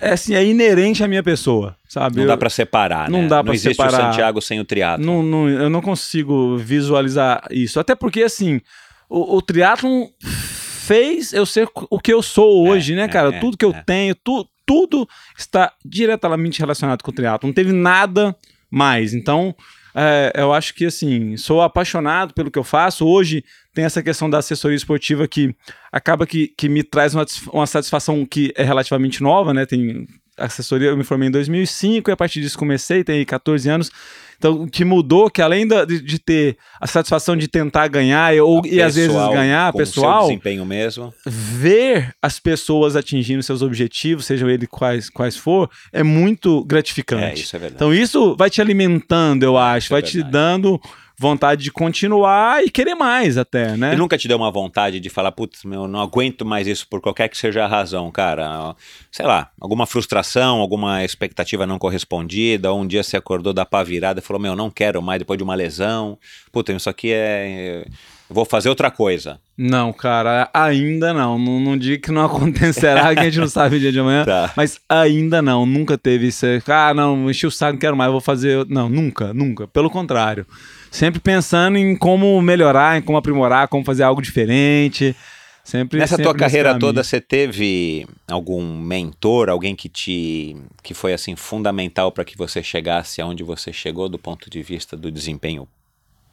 é 0.00 0.12
assim, 0.12 0.34
é 0.34 0.44
inerente 0.44 1.02
à 1.02 1.08
minha 1.08 1.22
pessoa, 1.22 1.76
sabe? 1.88 2.18
Não 2.18 2.26
dá 2.26 2.36
para 2.36 2.50
separar, 2.50 3.10
não 3.10 3.22
né? 3.22 3.28
Dá 3.28 3.42
não 3.42 3.52
existe 3.52 3.76
separar. 3.76 4.10
o 4.10 4.12
Santiago 4.12 4.42
sem 4.42 4.60
o 4.60 4.64
triatlo. 4.64 5.04
Não, 5.04 5.22
não, 5.22 5.48
eu 5.48 5.70
não 5.70 5.80
consigo 5.80 6.56
visualizar 6.56 7.46
isso. 7.50 7.78
Até 7.78 7.94
porque, 7.94 8.22
assim, 8.22 8.60
o, 9.08 9.36
o 9.36 9.42
triatlon 9.42 10.08
fez 10.20 11.32
eu 11.32 11.46
ser 11.46 11.68
o 11.74 11.98
que 11.98 12.12
eu 12.12 12.22
sou 12.22 12.68
hoje, 12.68 12.92
é, 12.92 12.96
né, 12.96 13.08
cara? 13.08 13.34
É, 13.34 13.40
tudo 13.40 13.56
que 13.56 13.64
eu 13.64 13.70
é. 13.72 13.82
tenho, 13.82 14.14
tu, 14.14 14.46
tudo 14.64 15.08
está 15.36 15.72
diretamente 15.84 16.60
relacionado 16.60 17.02
com 17.02 17.10
o 17.10 17.14
triatlo. 17.14 17.46
Não 17.46 17.54
teve 17.54 17.72
nada 17.72 18.36
mais. 18.70 19.14
Então, 19.14 19.54
é, 19.94 20.32
eu 20.34 20.52
acho 20.52 20.74
que, 20.74 20.84
assim, 20.84 21.36
sou 21.36 21.62
apaixonado 21.62 22.34
pelo 22.34 22.50
que 22.50 22.58
eu 22.58 22.64
faço. 22.64 23.06
Hoje 23.06 23.44
tem 23.76 23.84
essa 23.84 24.02
questão 24.02 24.30
da 24.30 24.38
assessoria 24.38 24.74
esportiva 24.74 25.28
que 25.28 25.54
acaba 25.92 26.26
que, 26.26 26.48
que 26.56 26.66
me 26.66 26.82
traz 26.82 27.14
uma, 27.14 27.26
uma 27.52 27.66
satisfação 27.66 28.24
que 28.24 28.50
é 28.56 28.64
relativamente 28.64 29.22
nova, 29.22 29.52
né? 29.52 29.66
Tem 29.66 30.06
assessoria, 30.34 30.88
eu 30.88 30.96
me 30.96 31.04
formei 31.04 31.28
em 31.28 31.30
2005 31.30 32.10
e 32.10 32.12
a 32.12 32.16
partir 32.16 32.40
disso 32.40 32.58
comecei, 32.58 33.04
tem 33.04 33.22
14 33.22 33.68
anos. 33.68 33.90
Então, 34.38 34.62
o 34.62 34.66
que 34.66 34.82
mudou, 34.82 35.30
que 35.30 35.42
além 35.42 35.66
da, 35.66 35.84
de, 35.84 36.00
de, 36.00 36.18
ter 36.18 36.56
a 36.80 36.86
satisfação 36.86 37.36
de 37.36 37.48
tentar 37.48 37.88
ganhar 37.88 38.34
ou, 38.42 38.64
e 38.64 38.80
às 38.80 38.94
vezes 38.94 39.14
ganhar, 39.14 39.70
pessoal, 39.74 40.20
seu 40.20 40.28
desempenho 40.28 40.64
mesmo, 40.64 41.12
ver 41.26 42.14
as 42.22 42.40
pessoas 42.40 42.96
atingindo 42.96 43.42
seus 43.42 43.60
objetivos, 43.60 44.24
sejam 44.24 44.48
eles 44.48 44.68
quais, 44.70 45.10
quais 45.10 45.36
for, 45.36 45.70
é 45.92 46.02
muito 46.02 46.64
gratificante. 46.64 47.40
É, 47.40 47.44
isso 47.44 47.56
é 47.56 47.58
verdade. 47.58 47.76
Então, 47.76 47.92
isso 47.92 48.34
vai 48.36 48.48
te 48.48 48.62
alimentando, 48.62 49.42
eu 49.42 49.58
acho, 49.58 49.86
isso 49.86 49.94
é 49.94 50.00
vai 50.00 50.08
é 50.08 50.10
te 50.10 50.22
dando 50.22 50.80
vontade 51.18 51.64
de 51.64 51.70
continuar 51.70 52.64
e 52.64 52.70
querer 52.70 52.94
mais 52.94 53.38
até, 53.38 53.76
né? 53.76 53.94
E 53.94 53.96
nunca 53.96 54.18
te 54.18 54.28
deu 54.28 54.36
uma 54.36 54.50
vontade 54.50 55.00
de 55.00 55.08
falar, 55.08 55.32
putz, 55.32 55.64
meu, 55.64 55.88
não 55.88 56.00
aguento 56.00 56.44
mais 56.44 56.66
isso 56.66 56.86
por 56.88 57.00
qualquer 57.00 57.28
que 57.28 57.38
seja 57.38 57.64
a 57.64 57.66
razão, 57.66 58.10
cara. 58.10 58.74
Sei 59.10 59.24
lá, 59.24 59.50
alguma 59.60 59.86
frustração, 59.86 60.60
alguma 60.60 61.04
expectativa 61.04 61.66
não 61.66 61.78
correspondida, 61.78 62.70
ou 62.70 62.80
um 62.80 62.86
dia 62.86 63.02
você 63.02 63.16
acordou 63.16 63.52
da 63.52 63.64
pá 63.64 63.82
virada 63.82 64.20
e 64.20 64.22
falou, 64.22 64.40
meu, 64.40 64.54
não 64.54 64.70
quero 64.70 65.00
mais 65.00 65.18
depois 65.18 65.38
de 65.38 65.44
uma 65.44 65.54
lesão. 65.54 66.18
Puta, 66.52 66.72
isso 66.72 66.90
aqui 66.90 67.10
é 67.12 67.86
vou 68.28 68.44
fazer 68.44 68.68
outra 68.68 68.90
coisa. 68.90 69.40
Não, 69.58 69.90
cara, 69.92 70.50
ainda 70.52 71.14
não. 71.14 71.38
Não, 71.38 71.58
não 71.58 71.78
digo 71.78 72.02
que 72.02 72.12
não 72.12 72.24
acontecerá, 72.26 73.14
que 73.14 73.20
a 73.20 73.24
gente 73.24 73.38
não 73.38 73.48
sabe 73.48 73.76
o 73.76 73.80
dia 73.80 73.90
de 73.90 73.98
amanhã. 73.98 74.24
Tá. 74.24 74.52
Mas 74.54 74.78
ainda 74.88 75.40
não, 75.40 75.64
nunca 75.64 75.96
teve 75.96 76.26
isso. 76.26 76.44
Ah, 76.68 76.92
não, 76.92 77.30
enchi 77.30 77.46
o 77.46 77.50
saco, 77.50 77.72
não 77.72 77.80
quero 77.80 77.96
mais, 77.96 78.10
vou 78.10 78.20
fazer. 78.20 78.66
Não, 78.68 78.88
nunca, 78.88 79.32
nunca. 79.32 79.66
Pelo 79.66 79.88
contrário. 79.88 80.46
Sempre 80.90 81.20
pensando 81.20 81.78
em 81.78 81.96
como 81.96 82.40
melhorar, 82.42 82.98
em 82.98 83.02
como 83.02 83.18
aprimorar, 83.18 83.68
como 83.68 83.84
fazer 83.84 84.02
algo 84.02 84.20
diferente. 84.20 85.16
Sempre, 85.64 85.98
Nessa 85.98 86.16
sempre 86.16 86.24
tua 86.24 86.34
carreira 86.34 86.78
toda, 86.78 87.02
você 87.02 87.20
teve 87.20 88.06
algum 88.28 88.78
mentor, 88.80 89.48
alguém 89.48 89.74
que 89.74 89.88
te 89.88 90.56
que 90.80 90.94
foi 90.94 91.12
assim 91.12 91.34
fundamental 91.34 92.12
para 92.12 92.24
que 92.24 92.38
você 92.38 92.62
chegasse 92.62 93.20
aonde 93.20 93.42
você 93.42 93.72
chegou 93.72 94.08
do 94.08 94.16
ponto 94.16 94.48
de 94.48 94.62
vista 94.62 94.96
do 94.96 95.10
desempenho 95.10 95.66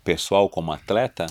pessoal 0.03 0.47
como 0.47 0.71
atleta? 0.71 1.25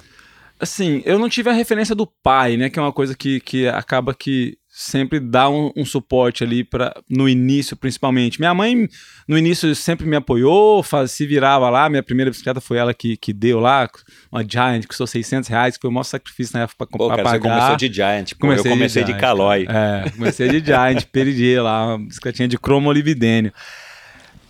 Assim, 0.62 1.02
eu 1.04 1.18
não 1.18 1.28
tive 1.28 1.50
a 1.50 1.52
referência 1.52 1.94
do 1.94 2.06
pai, 2.06 2.56
né? 2.56 2.70
Que 2.70 2.78
é 2.78 2.82
uma 2.82 2.92
coisa 2.92 3.16
que, 3.16 3.40
que 3.40 3.66
acaba 3.66 4.14
que 4.14 4.56
sempre 4.74 5.20
dá 5.20 5.50
um, 5.50 5.70
um 5.76 5.84
suporte 5.84 6.42
ali 6.42 6.64
para 6.64 6.94
no 7.10 7.28
início, 7.28 7.76
principalmente. 7.76 8.40
Minha 8.40 8.54
mãe, 8.54 8.88
no 9.28 9.36
início, 9.36 9.74
sempre 9.74 10.06
me 10.06 10.16
apoiou, 10.16 10.82
faz, 10.82 11.10
se 11.10 11.26
virava 11.26 11.68
lá. 11.68 11.90
Minha 11.90 12.02
primeira 12.02 12.30
bicicleta 12.30 12.60
foi 12.60 12.78
ela 12.78 12.94
que, 12.94 13.16
que 13.16 13.32
deu 13.32 13.60
lá, 13.60 13.90
uma 14.30 14.42
Giant, 14.48 14.82
que 14.82 14.88
custou 14.88 15.06
600 15.06 15.48
reais, 15.48 15.76
que 15.76 15.82
foi 15.82 15.90
o 15.90 15.92
maior 15.92 16.04
sacrifício 16.04 16.56
na 16.56 16.64
época 16.64 16.86
para 16.86 17.22
pagar. 17.22 17.32
Você 17.32 17.38
começou 17.40 17.76
de 17.76 17.92
Giant, 17.92 18.30
pô, 18.32 18.46
comecei 18.46 18.70
eu 18.70 18.76
comecei 18.76 19.04
de, 19.04 19.12
de 19.12 19.18
Caloi. 19.18 19.66
É, 19.68 20.10
comecei 20.10 20.48
de 20.48 20.64
Giant, 20.64 21.04
Peridi 21.12 21.58
lá, 21.58 21.88
uma 21.88 21.98
bicicletinha 21.98 22.48
de 22.48 22.58
cromo 22.58 22.88
olividênio. 22.88 23.52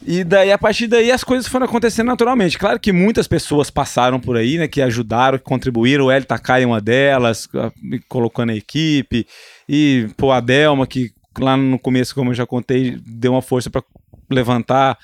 E 0.04 0.24
daí, 0.24 0.50
a 0.50 0.58
partir 0.58 0.86
daí, 0.88 1.12
as 1.12 1.22
coisas 1.22 1.46
foram 1.46 1.66
acontecendo 1.66 2.08
naturalmente. 2.08 2.58
Claro 2.58 2.80
que 2.80 2.92
muitas 2.92 3.28
pessoas 3.28 3.70
passaram 3.70 4.18
por 4.18 4.36
aí, 4.36 4.58
né? 4.58 4.66
Que 4.66 4.82
ajudaram, 4.82 5.38
que 5.38 5.44
contribuíram. 5.44 6.06
O 6.06 6.10
Hélio 6.10 6.26
Takai 6.26 6.64
é 6.64 6.66
uma 6.66 6.80
delas, 6.80 7.48
colocou 8.08 8.44
na 8.44 8.54
equipe. 8.54 9.26
E, 9.68 10.08
pô, 10.16 10.32
a 10.32 10.40
Delma, 10.40 10.86
que 10.86 11.12
lá 11.38 11.56
no 11.56 11.78
começo, 11.78 12.14
como 12.14 12.30
eu 12.30 12.34
já 12.34 12.46
contei, 12.46 12.98
deu 13.06 13.32
uma 13.32 13.42
força 13.42 13.70
para 13.70 13.82
levantar 14.30 14.98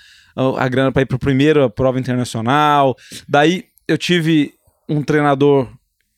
a 0.56 0.68
grana 0.68 0.92
para 0.92 1.02
ir 1.02 1.06
para 1.06 1.16
a 1.16 1.20
primeira 1.20 1.70
prova 1.70 1.98
internacional. 1.98 2.96
Daí, 3.28 3.64
eu 3.86 3.96
tive 3.96 4.52
um 4.88 5.02
treinador 5.02 5.68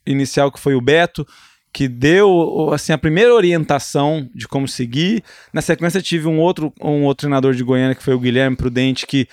inicial 0.06 0.50
que 0.50 0.60
foi 0.60 0.74
o 0.74 0.80
Beto, 0.80 1.26
que 1.72 1.86
deu 1.88 2.70
assim 2.72 2.92
a 2.92 2.98
primeira 2.98 3.34
orientação 3.34 4.28
de 4.34 4.48
como 4.48 4.66
seguir. 4.66 5.22
Na 5.52 5.62
sequência 5.62 6.00
tive 6.02 6.26
um 6.26 6.38
outro 6.38 6.72
um 6.80 7.04
outro 7.04 7.22
treinador 7.26 7.54
de 7.54 7.62
Goiânia 7.62 7.94
que 7.94 8.02
foi 8.02 8.14
o 8.14 8.18
Guilherme 8.18 8.56
Prudente 8.56 9.06
que 9.06 9.28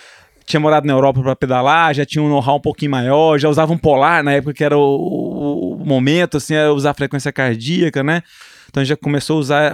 tinha 0.46 0.60
morado 0.62 0.88
na 0.88 0.94
Europa 0.94 1.22
para 1.22 1.36
pedalar, 1.36 1.94
já 1.94 2.06
tinha 2.06 2.24
um 2.24 2.30
know-how 2.30 2.56
um 2.56 2.62
pouquinho 2.62 2.90
maior, 2.90 3.38
já 3.38 3.50
usava 3.50 3.74
um 3.74 3.78
polar 3.78 4.24
na 4.24 4.32
época 4.32 4.54
que 4.54 4.64
era 4.64 4.78
o, 4.78 4.82
o, 4.82 5.82
o 5.82 5.86
momento, 5.86 6.38
assim, 6.38 6.54
era 6.54 6.72
usar 6.74 6.94
frequência 6.94 7.34
cardíaca, 7.34 8.02
né? 8.02 8.24
Então 8.70 8.84
já 8.86 8.96
começou 8.96 9.36
a 9.36 9.40
usar 9.40 9.74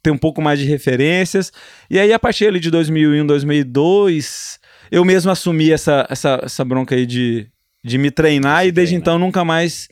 ter 0.00 0.12
um 0.12 0.18
pouco 0.18 0.40
mais 0.40 0.60
de 0.60 0.66
referências. 0.66 1.50
E 1.90 1.98
aí 1.98 2.12
a 2.12 2.18
partir 2.18 2.46
ali 2.46 2.60
de 2.60 2.70
2001, 2.70 3.26
2002, 3.26 4.60
eu 4.92 5.04
mesmo 5.04 5.32
assumi 5.32 5.72
essa 5.72 6.06
essa, 6.08 6.40
essa 6.44 6.64
bronca 6.64 6.94
aí 6.94 7.06
de, 7.06 7.48
de 7.82 7.98
me 7.98 8.10
treinar 8.10 8.66
e 8.66 8.70
desde 8.70 8.94
treinar. 8.94 9.16
então 9.16 9.18
nunca 9.18 9.44
mais 9.44 9.88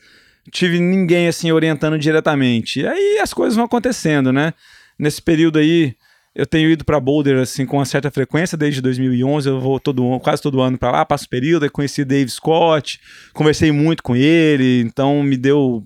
tive 0.51 0.79
ninguém 0.79 1.27
assim 1.27 1.51
orientando 1.51 1.97
diretamente. 1.97 2.81
E 2.81 2.87
aí 2.87 3.19
as 3.19 3.33
coisas 3.33 3.55
vão 3.55 3.65
acontecendo, 3.65 4.31
né? 4.31 4.53
Nesse 4.97 5.21
período 5.21 5.59
aí, 5.59 5.95
eu 6.35 6.45
tenho 6.45 6.69
ido 6.69 6.83
para 6.83 6.99
Boulder 6.99 7.37
assim 7.39 7.65
com 7.65 7.77
uma 7.77 7.85
certa 7.85 8.09
frequência 8.11 8.57
desde 8.57 8.81
2011. 8.81 9.47
Eu 9.47 9.59
vou 9.59 9.79
todo 9.79 10.19
quase 10.19 10.41
todo 10.41 10.61
ano 10.61 10.77
para 10.77 10.91
lá, 10.91 11.05
passo 11.05 11.29
período. 11.29 11.63
Aí 11.63 11.69
conheci 11.69 12.03
Dave 12.03 12.29
Scott, 12.29 12.99
conversei 13.33 13.71
muito 13.71 14.03
com 14.03 14.15
ele, 14.15 14.81
então 14.81 15.21
me 15.23 15.37
deu 15.37 15.83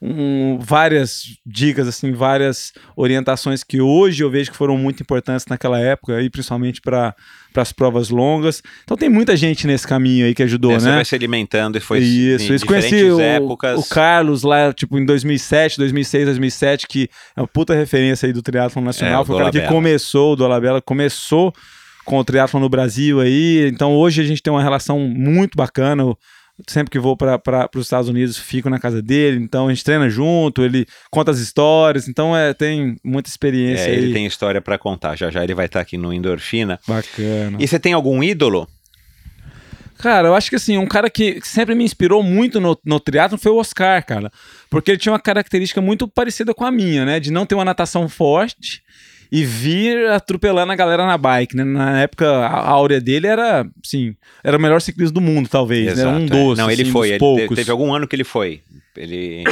um, 0.00 0.58
várias 0.60 1.22
dicas, 1.44 1.88
assim, 1.88 2.12
várias 2.12 2.72
orientações 2.96 3.64
que 3.64 3.80
hoje 3.80 4.22
eu 4.22 4.30
vejo 4.30 4.50
que 4.50 4.56
foram 4.56 4.78
muito 4.78 5.02
importantes 5.02 5.46
naquela 5.46 5.80
época, 5.80 6.22
e 6.22 6.30
principalmente 6.30 6.80
para 6.80 7.14
as 7.56 7.72
provas 7.72 8.08
longas. 8.08 8.62
Então 8.84 8.96
tem 8.96 9.08
muita 9.08 9.36
gente 9.36 9.66
nesse 9.66 9.86
caminho 9.86 10.26
aí 10.26 10.34
que 10.34 10.42
ajudou, 10.42 10.72
é, 10.72 10.74
né? 10.74 10.80
Você 10.80 10.90
vai 10.90 11.04
se 11.04 11.14
alimentando 11.14 11.78
e 11.78 11.80
foi 11.80 11.98
Isso, 11.98 12.52
em 12.52 12.58
conheci 12.60 13.10
o, 13.10 13.20
épocas. 13.20 13.78
o 13.78 13.88
Carlos 13.88 14.42
lá, 14.44 14.72
tipo, 14.72 14.98
em 14.98 15.04
2007, 15.04 15.78
2006, 15.78 16.26
2007, 16.26 16.86
que 16.86 17.10
é 17.36 17.40
uma 17.40 17.48
puta 17.48 17.74
referência 17.74 18.26
aí 18.26 18.32
do 18.32 18.42
triatlon 18.42 18.82
nacional, 18.82 19.22
é, 19.22 19.26
foi 19.26 19.34
o 19.34 19.38
cara 19.38 19.50
que 19.50 19.62
começou, 19.62 20.36
do 20.36 20.44
Alabella, 20.44 20.80
começou 20.80 21.52
com 22.04 22.18
o 22.18 22.24
triatlon 22.24 22.60
no 22.60 22.68
Brasil 22.68 23.20
aí, 23.20 23.68
então 23.68 23.94
hoje 23.94 24.22
a 24.22 24.24
gente 24.24 24.42
tem 24.42 24.50
uma 24.50 24.62
relação 24.62 24.98
muito 25.00 25.56
bacana, 25.56 26.04
sempre 26.66 26.90
que 26.90 26.98
vou 26.98 27.16
para 27.16 27.68
os 27.74 27.86
Estados 27.86 28.08
Unidos, 28.08 28.36
fico 28.36 28.68
na 28.68 28.78
casa 28.78 29.00
dele, 29.00 29.38
então 29.42 29.66
a 29.66 29.70
gente 29.70 29.84
treina 29.84 30.08
junto, 30.10 30.62
ele 30.62 30.86
conta 31.10 31.30
as 31.30 31.38
histórias, 31.38 32.08
então 32.08 32.36
é, 32.36 32.52
tem 32.52 32.96
muita 33.04 33.28
experiência. 33.28 33.88
É, 33.88 33.94
ele 33.94 34.12
tem 34.12 34.26
história 34.26 34.60
para 34.60 34.78
contar, 34.78 35.16
já 35.16 35.30
já 35.30 35.44
ele 35.44 35.54
vai 35.54 35.66
estar 35.66 35.78
tá 35.78 35.82
aqui 35.82 35.96
no 35.96 36.12
Endorfina. 36.12 36.80
Bacana. 36.86 37.56
E 37.60 37.66
você 37.66 37.78
tem 37.78 37.92
algum 37.92 38.22
ídolo? 38.22 38.68
Cara, 39.98 40.28
eu 40.28 40.34
acho 40.34 40.48
que 40.48 40.56
assim, 40.56 40.78
um 40.78 40.86
cara 40.86 41.10
que 41.10 41.40
sempre 41.42 41.74
me 41.74 41.82
inspirou 41.82 42.22
muito 42.22 42.60
no, 42.60 42.78
no 42.84 43.00
triatlo 43.00 43.36
foi 43.36 43.50
o 43.50 43.56
Oscar, 43.56 44.04
cara. 44.06 44.30
Porque 44.70 44.92
ele 44.92 44.98
tinha 44.98 45.12
uma 45.12 45.18
característica 45.18 45.80
muito 45.80 46.06
parecida 46.06 46.54
com 46.54 46.64
a 46.64 46.70
minha, 46.70 47.04
né? 47.04 47.18
De 47.18 47.32
não 47.32 47.44
ter 47.44 47.56
uma 47.56 47.64
natação 47.64 48.08
forte 48.08 48.82
e 49.30 49.44
vir 49.44 50.08
atropelando 50.08 50.72
a 50.72 50.76
galera 50.76 51.06
na 51.06 51.18
bike, 51.18 51.56
né? 51.56 51.64
Na 51.64 52.00
época, 52.00 52.28
a 52.28 52.68
áurea 52.68 53.00
dele 53.00 53.26
era, 53.26 53.66
assim, 53.84 54.14
era 54.42 54.56
o 54.56 54.60
melhor 54.60 54.80
ciclista 54.80 55.12
do 55.12 55.20
mundo, 55.20 55.48
talvez, 55.48 55.88
Exato, 55.88 55.98
né? 55.98 56.08
Era 56.08 56.18
um 56.18 56.24
é. 56.24 56.28
doce, 56.28 56.60
Não, 56.60 56.70
ele 56.70 56.82
assim, 56.82 56.90
foi, 56.90 57.08
ele 57.10 57.18
poucos. 57.18 57.56
teve 57.56 57.70
algum 57.70 57.94
ano 57.94 58.06
que 58.08 58.16
ele 58.16 58.24
foi. 58.24 58.62
Ele 58.96 59.44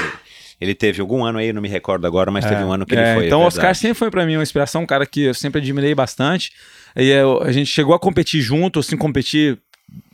Ele 0.60 0.74
teve 0.74 1.00
algum 1.00 1.22
ano 1.22 1.38
aí, 1.38 1.52
não 1.52 1.60
me 1.60 1.68
recordo 1.68 2.06
agora, 2.06 2.30
mas 2.30 2.44
é, 2.46 2.48
teve 2.48 2.64
um 2.64 2.72
ano 2.72 2.86
que 2.86 2.94
é, 2.96 2.98
ele 2.98 3.14
foi. 3.14 3.26
Então, 3.26 3.42
o 3.42 3.44
Oscar 3.44 3.74
sempre 3.74 3.94
foi 3.94 4.10
para 4.10 4.24
mim 4.24 4.36
uma 4.36 4.42
inspiração, 4.42 4.82
um 4.82 4.86
cara 4.86 5.04
que 5.04 5.24
eu 5.24 5.34
sempre 5.34 5.60
admirei 5.60 5.94
bastante. 5.94 6.50
E 6.96 7.10
eu, 7.10 7.42
a 7.42 7.52
gente 7.52 7.66
chegou 7.66 7.94
a 7.94 7.98
competir 7.98 8.40
junto, 8.40 8.78
assim, 8.78 8.96
competir 8.96 9.58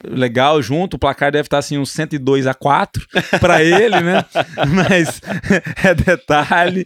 legal 0.04 0.60
junto, 0.60 0.94
o 0.94 0.98
placar 0.98 1.32
deve 1.32 1.46
estar 1.46 1.58
assim 1.58 1.78
uns 1.78 1.90
102 1.90 2.46
a 2.46 2.54
4 2.54 3.06
para 3.40 3.62
ele, 3.62 4.00
né? 4.00 4.24
Mas 4.68 5.20
é 5.84 5.94
detalhe. 5.94 6.84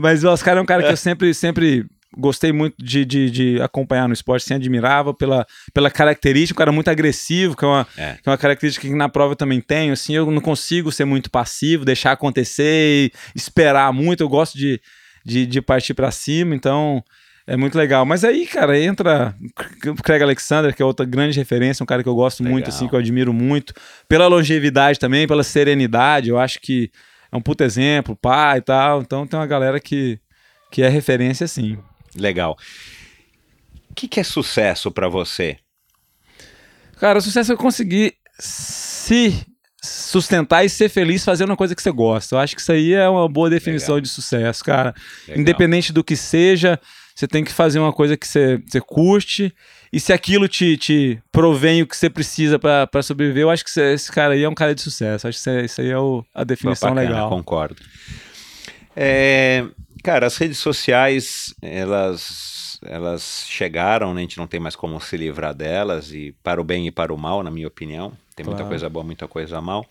Mas 0.00 0.24
o 0.24 0.28
Oscar 0.28 0.56
é 0.56 0.60
um 0.60 0.66
cara 0.66 0.82
que 0.82 0.92
eu 0.92 0.96
sempre 0.96 1.32
sempre 1.34 1.86
gostei 2.16 2.52
muito 2.52 2.74
de, 2.82 3.04
de, 3.04 3.30
de, 3.30 3.62
acompanhar 3.62 4.08
no 4.08 4.14
esporte, 4.14 4.42
assim, 4.42 4.54
admirava 4.54 5.14
pela, 5.14 5.46
pela 5.72 5.90
característica, 5.90 6.56
um 6.56 6.58
cara 6.58 6.72
muito 6.72 6.88
agressivo, 6.88 7.56
que 7.56 7.64
é, 7.64 7.68
uma, 7.68 7.86
é. 7.96 8.14
Que 8.14 8.28
é 8.28 8.30
uma 8.30 8.38
característica 8.38 8.88
que 8.88 8.94
na 8.94 9.08
prova 9.08 9.32
eu 9.32 9.36
também 9.36 9.60
tenho, 9.60 9.92
assim, 9.92 10.14
eu 10.14 10.28
não 10.30 10.40
consigo 10.40 10.90
ser 10.90 11.04
muito 11.04 11.30
passivo, 11.30 11.84
deixar 11.84 12.12
acontecer 12.12 13.06
e 13.06 13.12
esperar 13.36 13.92
muito, 13.92 14.22
eu 14.22 14.28
gosto 14.28 14.56
de, 14.56 14.80
de, 15.24 15.46
de 15.46 15.60
partir 15.60 15.94
para 15.94 16.10
cima, 16.10 16.54
então 16.54 17.04
é 17.48 17.56
muito 17.56 17.78
legal. 17.78 18.04
Mas 18.04 18.24
aí, 18.24 18.46
cara, 18.46 18.78
entra 18.78 19.34
o 19.86 20.02
Craig 20.02 20.22
Alexander, 20.22 20.74
que 20.74 20.82
é 20.82 20.84
outra 20.84 21.06
grande 21.06 21.38
referência, 21.38 21.82
um 21.82 21.86
cara 21.86 22.02
que 22.02 22.08
eu 22.08 22.14
gosto 22.14 22.40
legal. 22.40 22.52
muito, 22.52 22.68
assim, 22.68 22.86
que 22.86 22.94
eu 22.94 22.98
admiro 22.98 23.32
muito, 23.32 23.72
pela 24.06 24.26
longevidade 24.26 24.98
também, 24.98 25.26
pela 25.26 25.42
serenidade, 25.42 26.28
eu 26.28 26.38
acho 26.38 26.60
que 26.60 26.90
é 27.32 27.36
um 27.36 27.40
puto 27.40 27.64
exemplo, 27.64 28.14
pai 28.14 28.58
e 28.58 28.60
tal, 28.60 29.00
então 29.00 29.26
tem 29.26 29.40
uma 29.40 29.46
galera 29.46 29.80
que, 29.80 30.20
que 30.70 30.82
é 30.82 30.88
referência, 30.90 31.48
sim. 31.48 31.78
Legal. 32.14 32.54
O 33.90 33.94
que, 33.94 34.06
que 34.06 34.20
é 34.20 34.24
sucesso 34.24 34.90
para 34.90 35.08
você? 35.08 35.56
Cara, 37.00 37.18
o 37.18 37.22
sucesso 37.22 37.52
é 37.52 37.56
conseguir 37.56 38.14
se 38.38 39.46
sustentar 39.82 40.64
e 40.64 40.68
ser 40.68 40.90
feliz 40.90 41.24
fazendo 41.24 41.50
uma 41.50 41.56
coisa 41.56 41.74
que 41.74 41.80
você 41.80 41.90
gosta. 41.90 42.34
Eu 42.34 42.40
acho 42.40 42.54
que 42.54 42.60
isso 42.60 42.72
aí 42.72 42.92
é 42.92 43.08
uma 43.08 43.26
boa 43.26 43.48
definição 43.48 43.94
Legal. 43.94 44.02
de 44.02 44.08
sucesso, 44.08 44.62
cara. 44.62 44.94
Legal. 45.26 45.40
Independente 45.40 45.92
do 45.92 46.04
que 46.04 46.16
seja, 46.16 46.78
você 47.18 47.26
tem 47.26 47.42
que 47.42 47.52
fazer 47.52 47.80
uma 47.80 47.92
coisa 47.92 48.16
que 48.16 48.28
você, 48.28 48.62
você 48.64 48.80
curte. 48.80 49.52
E 49.92 49.98
se 49.98 50.12
aquilo 50.12 50.46
te, 50.46 50.76
te 50.76 51.20
provém 51.32 51.82
o 51.82 51.86
que 51.86 51.96
você 51.96 52.08
precisa 52.08 52.58
para 52.58 53.02
sobreviver, 53.02 53.42
eu 53.42 53.50
acho 53.50 53.64
que 53.64 53.80
esse 53.80 54.12
cara 54.12 54.34
aí 54.34 54.44
é 54.44 54.48
um 54.48 54.54
cara 54.54 54.72
de 54.72 54.82
sucesso. 54.82 55.26
Acho 55.26 55.42
que 55.42 55.50
isso 55.64 55.80
aí 55.80 55.90
é 55.90 55.98
o, 55.98 56.24
a 56.32 56.44
definição 56.44 56.90
bacana, 56.90 57.08
legal. 57.08 57.28
Concordo. 57.28 57.82
É, 58.94 59.64
Cara, 60.02 60.26
as 60.26 60.36
redes 60.36 60.58
sociais, 60.58 61.54
elas, 61.60 62.78
elas 62.84 63.44
chegaram, 63.48 64.14
né? 64.14 64.20
a 64.20 64.22
gente 64.22 64.38
não 64.38 64.46
tem 64.46 64.60
mais 64.60 64.76
como 64.76 65.00
se 65.00 65.16
livrar 65.16 65.52
delas, 65.54 66.12
e 66.12 66.34
para 66.42 66.60
o 66.60 66.64
bem 66.64 66.86
e 66.86 66.90
para 66.90 67.12
o 67.12 67.18
mal, 67.18 67.42
na 67.42 67.50
minha 67.50 67.66
opinião. 67.66 68.12
Tem 68.36 68.44
claro. 68.44 68.56
muita 68.56 68.68
coisa 68.68 68.88
boa, 68.88 69.04
muita 69.04 69.26
coisa 69.26 69.60
mal. 69.60 69.84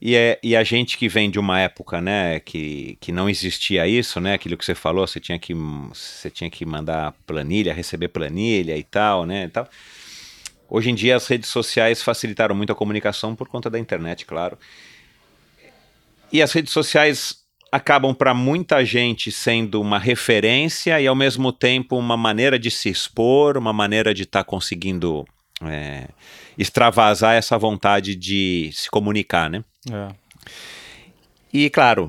E, 0.00 0.16
é, 0.16 0.38
e 0.42 0.56
a 0.56 0.64
gente 0.64 0.96
que 0.96 1.08
vem 1.08 1.30
de 1.30 1.38
uma 1.38 1.60
época, 1.60 2.00
né, 2.00 2.40
que, 2.40 2.96
que 3.00 3.12
não 3.12 3.28
existia 3.28 3.86
isso, 3.86 4.18
né, 4.18 4.32
aquilo 4.32 4.56
que 4.56 4.64
você 4.64 4.74
falou, 4.74 5.06
você 5.06 5.20
tinha 5.20 5.38
que, 5.38 5.52
você 5.52 6.30
tinha 6.30 6.50
que 6.50 6.64
mandar 6.64 7.12
planilha, 7.26 7.74
receber 7.74 8.08
planilha 8.08 8.76
e 8.78 8.82
tal, 8.82 9.26
né, 9.26 9.44
e 9.44 9.48
tal. 9.48 9.68
Hoje 10.70 10.88
em 10.88 10.94
dia 10.94 11.16
as 11.16 11.26
redes 11.26 11.50
sociais 11.50 12.02
facilitaram 12.02 12.54
muito 12.54 12.72
a 12.72 12.74
comunicação 12.74 13.36
por 13.36 13.46
conta 13.48 13.68
da 13.68 13.78
internet, 13.78 14.24
claro. 14.24 14.56
E 16.32 16.40
as 16.40 16.52
redes 16.52 16.72
sociais 16.72 17.40
acabam 17.70 18.14
para 18.14 18.32
muita 18.32 18.84
gente 18.84 19.30
sendo 19.30 19.80
uma 19.80 19.98
referência 19.98 20.98
e 21.00 21.06
ao 21.06 21.14
mesmo 21.14 21.52
tempo 21.52 21.96
uma 21.96 22.16
maneira 22.16 22.58
de 22.58 22.70
se 22.70 22.88
expor, 22.88 23.58
uma 23.58 23.72
maneira 23.72 24.14
de 24.14 24.22
estar 24.22 24.44
tá 24.44 24.48
conseguindo 24.48 25.26
é, 25.64 26.08
extravasar 26.56 27.34
essa 27.34 27.58
vontade 27.58 28.14
de 28.14 28.70
se 28.72 28.90
comunicar, 28.90 29.50
né? 29.50 29.64
É. 29.90 30.08
E 31.52 31.68
claro, 31.68 32.08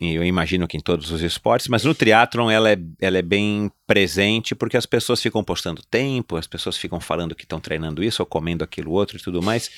eu 0.00 0.24
imagino 0.24 0.66
que 0.66 0.76
em 0.76 0.80
todos 0.80 1.10
os 1.10 1.20
esportes, 1.20 1.68
mas 1.68 1.84
no 1.84 1.94
triatlon 1.94 2.50
ela 2.50 2.72
é, 2.72 2.78
ela 2.98 3.18
é 3.18 3.22
bem 3.22 3.70
presente 3.86 4.54
porque 4.54 4.76
as 4.76 4.86
pessoas 4.86 5.20
ficam 5.20 5.44
postando 5.44 5.82
tempo, 5.82 6.36
as 6.36 6.46
pessoas 6.46 6.76
ficam 6.76 6.98
falando 6.98 7.34
que 7.34 7.44
estão 7.44 7.60
treinando 7.60 8.02
isso 8.02 8.22
ou 8.22 8.26
comendo 8.26 8.64
aquilo 8.64 8.92
outro 8.92 9.18
e 9.18 9.20
tudo 9.20 9.42
mais. 9.42 9.70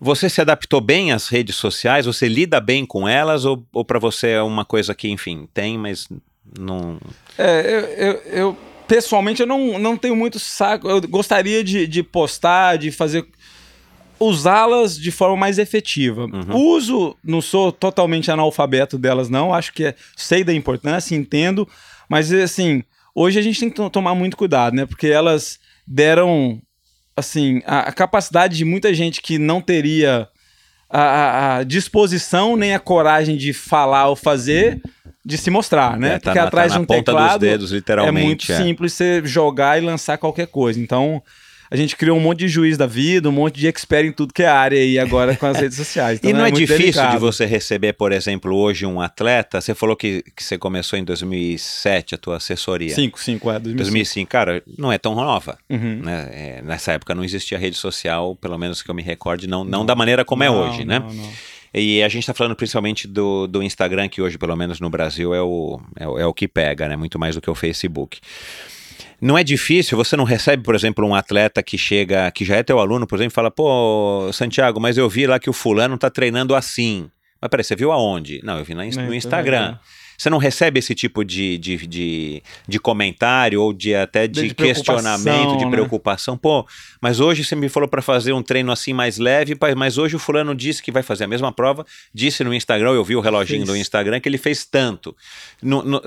Você 0.00 0.30
se 0.30 0.40
adaptou 0.40 0.80
bem 0.80 1.12
às 1.12 1.28
redes 1.28 1.56
sociais? 1.56 2.06
Você 2.06 2.26
lida 2.26 2.58
bem 2.58 2.86
com 2.86 3.06
elas? 3.06 3.44
Ou, 3.44 3.66
ou 3.72 3.84
para 3.84 3.98
você 3.98 4.28
é 4.30 4.42
uma 4.42 4.64
coisa 4.64 4.94
que, 4.94 5.08
enfim, 5.08 5.46
tem, 5.52 5.78
mas 5.78 6.08
não. 6.58 6.98
É, 7.36 7.60
eu, 7.60 7.80
eu, 7.80 8.12
eu, 8.32 8.58
pessoalmente 8.86 9.40
eu 9.40 9.46
não, 9.46 9.78
não 9.78 9.96
tenho 9.96 10.16
muito 10.16 10.38
saco. 10.38 10.88
Eu 10.88 11.00
gostaria 11.02 11.62
de, 11.62 11.86
de 11.86 12.02
postar, 12.02 12.76
de 12.76 12.90
fazer. 12.90 13.26
Usá-las 14.18 14.98
de 14.98 15.10
forma 15.10 15.36
mais 15.36 15.58
efetiva. 15.58 16.24
Uhum. 16.24 16.56
Uso, 16.56 17.16
não 17.22 17.42
sou 17.42 17.70
totalmente 17.70 18.30
analfabeto 18.30 18.96
delas, 18.96 19.28
não. 19.28 19.52
Acho 19.52 19.74
que 19.74 19.84
é, 19.84 19.94
sei 20.16 20.42
da 20.42 20.54
importância, 20.54 21.14
entendo. 21.14 21.68
Mas, 22.08 22.32
assim, 22.32 22.82
hoje 23.14 23.38
a 23.38 23.42
gente 23.42 23.60
tem 23.60 23.68
que 23.68 23.90
tomar 23.90 24.14
muito 24.14 24.34
cuidado, 24.34 24.74
né? 24.74 24.86
Porque 24.86 25.08
elas 25.08 25.58
deram 25.86 26.62
assim, 27.16 27.62
a, 27.66 27.80
a, 27.80 27.92
capacidade 27.92 28.56
de 28.56 28.64
muita 28.64 28.92
gente 28.92 29.22
que 29.22 29.38
não 29.38 29.60
teria 29.60 30.28
a, 30.88 31.56
a, 31.56 31.62
disposição 31.62 32.56
nem 32.56 32.74
a 32.74 32.78
coragem 32.78 33.36
de 33.36 33.52
falar 33.52 34.08
ou 34.08 34.16
fazer 34.16 34.80
de 35.26 35.36
se 35.36 35.50
mostrar, 35.50 35.98
né? 35.98 36.14
É, 36.14 36.18
tá 36.20 36.30
Porque 36.30 36.38
na, 36.38 36.44
atrás 36.46 36.72
tá 36.72 36.78
de 36.78 36.84
um 36.84 36.86
teclado 36.86 37.40
dedos, 37.40 37.72
é 37.72 38.10
muito 38.12 38.52
é. 38.52 38.56
simples 38.56 38.92
você 38.92 39.20
jogar 39.24 39.76
e 39.76 39.84
lançar 39.84 40.16
qualquer 40.18 40.46
coisa. 40.46 40.78
Então, 40.78 41.20
a 41.68 41.74
gente 41.74 41.96
criou 41.96 42.16
um 42.16 42.20
monte 42.20 42.38
de 42.38 42.48
juiz 42.48 42.78
da 42.78 42.86
vida, 42.86 43.28
um 43.28 43.32
monte 43.32 43.58
de 43.58 43.66
expert 43.66 44.06
em 44.06 44.12
tudo 44.12 44.32
que 44.32 44.44
é 44.44 44.46
área 44.46 44.78
aí 44.78 45.00
agora 45.00 45.34
com 45.34 45.46
as 45.46 45.58
redes 45.58 45.76
sociais. 45.76 46.20
Então, 46.22 46.30
e 46.30 46.32
não 46.32 46.44
é, 46.44 46.48
é 46.48 46.52
difícil 46.52 46.78
delicado. 46.78 47.12
de 47.14 47.18
você 47.18 47.44
receber, 47.44 47.92
por 47.94 48.12
exemplo, 48.12 48.54
hoje 48.54 48.86
um 48.86 49.00
atleta? 49.00 49.60
Você 49.60 49.74
falou 49.74 49.96
que, 49.96 50.22
que 50.34 50.44
você 50.44 50.56
começou 50.56 50.96
em 50.96 51.04
2007 51.04 52.14
a 52.14 52.18
tua 52.18 52.36
assessoria. 52.36 52.94
5, 52.94 53.20
5, 53.20 53.50
é, 53.50 53.52
2005. 53.54 53.76
2005. 53.76 54.30
Cara, 54.30 54.62
não 54.78 54.92
é 54.92 54.98
tão 54.98 55.16
nova. 55.16 55.58
Uhum. 55.68 56.02
Né? 56.04 56.28
É, 56.32 56.62
nessa 56.62 56.92
época 56.92 57.16
não 57.16 57.24
existia 57.24 57.58
rede 57.58 57.76
social, 57.76 58.36
pelo 58.36 58.56
menos 58.56 58.80
que 58.80 58.90
eu 58.90 58.94
me 58.94 59.02
recorde, 59.02 59.48
não, 59.48 59.64
não, 59.64 59.80
não 59.80 59.86
da 59.86 59.96
maneira 59.96 60.24
como 60.24 60.44
é 60.44 60.48
não, 60.48 60.54
é 60.54 60.68
hoje, 60.68 60.84
né? 60.84 61.00
Não, 61.00 61.12
não. 61.12 61.32
E 61.78 62.02
a 62.02 62.08
gente 62.08 62.22
está 62.22 62.32
falando 62.32 62.56
principalmente 62.56 63.06
do, 63.06 63.46
do 63.46 63.62
Instagram, 63.62 64.08
que 64.08 64.22
hoje, 64.22 64.38
pelo 64.38 64.56
menos 64.56 64.80
no 64.80 64.88
Brasil, 64.88 65.34
é 65.34 65.42
o, 65.42 65.78
é, 65.94 66.04
é 66.04 66.26
o 66.26 66.32
que 66.32 66.48
pega, 66.48 66.88
né? 66.88 66.96
Muito 66.96 67.18
mais 67.18 67.34
do 67.34 67.40
que 67.42 67.50
o 67.50 67.54
Facebook. 67.54 68.18
Não 69.20 69.36
é 69.36 69.44
difícil, 69.44 69.94
você 69.94 70.16
não 70.16 70.24
recebe, 70.24 70.62
por 70.62 70.74
exemplo, 70.74 71.06
um 71.06 71.14
atleta 71.14 71.62
que 71.62 71.76
chega, 71.76 72.30
que 72.30 72.46
já 72.46 72.56
é 72.56 72.62
teu 72.62 72.78
aluno, 72.78 73.06
por 73.06 73.16
exemplo, 73.16 73.32
e 73.32 73.34
fala, 73.34 73.50
pô, 73.50 74.30
Santiago, 74.32 74.80
mas 74.80 74.96
eu 74.96 75.06
vi 75.06 75.26
lá 75.26 75.38
que 75.38 75.50
o 75.50 75.52
fulano 75.52 75.98
tá 75.98 76.08
treinando 76.08 76.54
assim. 76.54 77.10
Mas 77.40 77.50
peraí, 77.50 77.64
você 77.64 77.76
viu 77.76 77.92
aonde? 77.92 78.40
Não, 78.42 78.58
eu 78.58 78.64
vi 78.64 78.74
no, 78.74 78.82
no 78.82 79.14
Instagram. 79.14 79.78
Você 80.16 80.30
não 80.30 80.38
recebe 80.38 80.78
esse 80.78 80.94
tipo 80.94 81.24
de, 81.24 81.58
de, 81.58 81.86
de, 81.86 82.42
de 82.66 82.78
comentário 82.78 83.60
ou 83.60 83.72
de 83.72 83.94
até 83.94 84.26
de, 84.26 84.48
de 84.48 84.54
questionamento, 84.54 85.56
de 85.58 85.64
né? 85.64 85.70
preocupação? 85.70 86.36
Pô, 86.36 86.66
mas 87.00 87.20
hoje 87.20 87.44
você 87.44 87.54
me 87.54 87.68
falou 87.68 87.88
para 87.88 88.02
fazer 88.02 88.32
um 88.32 88.42
treino 88.42 88.72
assim 88.72 88.92
mais 88.92 89.18
leve, 89.18 89.56
mas 89.76 89.98
hoje 89.98 90.16
o 90.16 90.18
fulano 90.18 90.54
disse 90.54 90.82
que 90.82 90.90
vai 90.90 91.02
fazer 91.02 91.24
a 91.24 91.28
mesma 91.28 91.52
prova, 91.52 91.84
disse 92.12 92.42
no 92.44 92.54
Instagram, 92.54 92.92
eu 92.92 93.04
vi 93.04 93.16
o 93.16 93.20
reloginho 93.20 93.64
do 93.64 93.76
Instagram 93.76 94.20
que 94.20 94.28
ele 94.28 94.38
fez 94.38 94.64
tanto. 94.64 95.16
No, 95.62 95.82
no, 95.82 96.02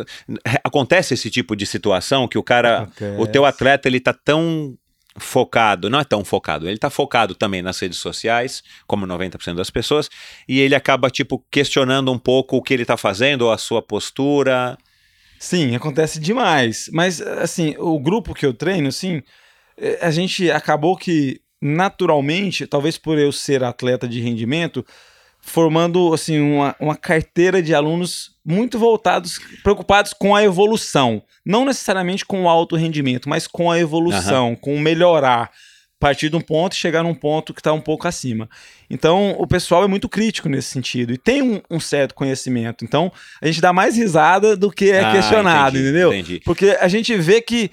acontece 0.63 1.13
esse 1.13 1.29
tipo 1.29 1.55
de 1.55 1.65
situação 1.65 2.27
que 2.27 2.37
o 2.37 2.43
cara, 2.43 2.83
acontece. 2.83 3.21
o 3.21 3.27
teu 3.27 3.45
atleta, 3.45 3.87
ele 3.87 3.99
tá 3.99 4.13
tão 4.13 4.77
focado, 5.19 5.89
não 5.89 5.99
é 5.99 6.03
tão 6.03 6.23
focado, 6.23 6.65
ele 6.65 6.75
está 6.75 6.89
focado 6.89 7.35
também 7.35 7.61
nas 7.61 7.79
redes 7.79 7.99
sociais, 7.99 8.63
como 8.87 9.05
90% 9.05 9.55
das 9.55 9.69
pessoas, 9.69 10.09
e 10.47 10.59
ele 10.59 10.73
acaba, 10.73 11.09
tipo, 11.09 11.43
questionando 11.51 12.11
um 12.11 12.17
pouco 12.17 12.57
o 12.57 12.61
que 12.61 12.73
ele 12.73 12.83
está 12.83 12.97
fazendo, 12.97 13.43
ou 13.43 13.51
a 13.51 13.57
sua 13.57 13.81
postura. 13.81 14.77
Sim, 15.39 15.75
acontece 15.75 16.19
demais. 16.19 16.89
Mas, 16.91 17.21
assim, 17.21 17.75
o 17.77 17.99
grupo 17.99 18.33
que 18.33 18.45
eu 18.45 18.53
treino, 18.53 18.87
assim, 18.87 19.21
a 20.01 20.11
gente 20.11 20.49
acabou 20.51 20.97
que, 20.97 21.39
naturalmente, 21.61 22.67
talvez 22.67 22.97
por 22.97 23.17
eu 23.17 23.31
ser 23.31 23.63
atleta 23.63 24.07
de 24.07 24.19
rendimento, 24.19 24.85
formando 25.41 26.13
assim 26.13 26.39
uma, 26.39 26.75
uma 26.79 26.95
carteira 26.95 27.61
de 27.61 27.73
alunos 27.73 28.31
muito 28.45 28.77
voltados, 28.77 29.39
preocupados 29.63 30.13
com 30.13 30.35
a 30.35 30.43
evolução, 30.43 31.21
não 31.45 31.65
necessariamente 31.65 32.25
com 32.25 32.43
o 32.43 32.49
alto 32.49 32.75
rendimento, 32.75 33.29
mas 33.29 33.47
com 33.47 33.71
a 33.71 33.79
evolução, 33.79 34.49
uhum. 34.49 34.55
com 34.55 34.79
melhorar, 34.79 35.51
partir 35.99 36.29
de 36.29 36.35
um 36.35 36.41
ponto 36.41 36.73
e 36.73 36.77
chegar 36.77 37.03
num 37.03 37.13
ponto 37.13 37.53
que 37.53 37.59
está 37.59 37.73
um 37.73 37.81
pouco 37.81 38.07
acima. 38.07 38.49
Então, 38.89 39.35
o 39.37 39.45
pessoal 39.45 39.83
é 39.83 39.87
muito 39.87 40.07
crítico 40.07 40.47
nesse 40.47 40.69
sentido 40.69 41.13
e 41.13 41.17
tem 41.17 41.41
um, 41.41 41.61
um 41.69 41.79
certo 41.79 42.15
conhecimento. 42.15 42.85
Então, 42.85 43.11
a 43.41 43.45
gente 43.45 43.59
dá 43.59 43.73
mais 43.73 43.97
risada 43.97 44.55
do 44.55 44.71
que 44.71 44.91
é 44.91 45.03
ah, 45.03 45.11
questionado, 45.11 45.77
entendi, 45.77 45.89
entendeu? 45.89 46.13
Entendi. 46.13 46.41
Porque 46.45 46.77
a 46.79 46.87
gente 46.87 47.15
vê 47.17 47.41
que 47.41 47.69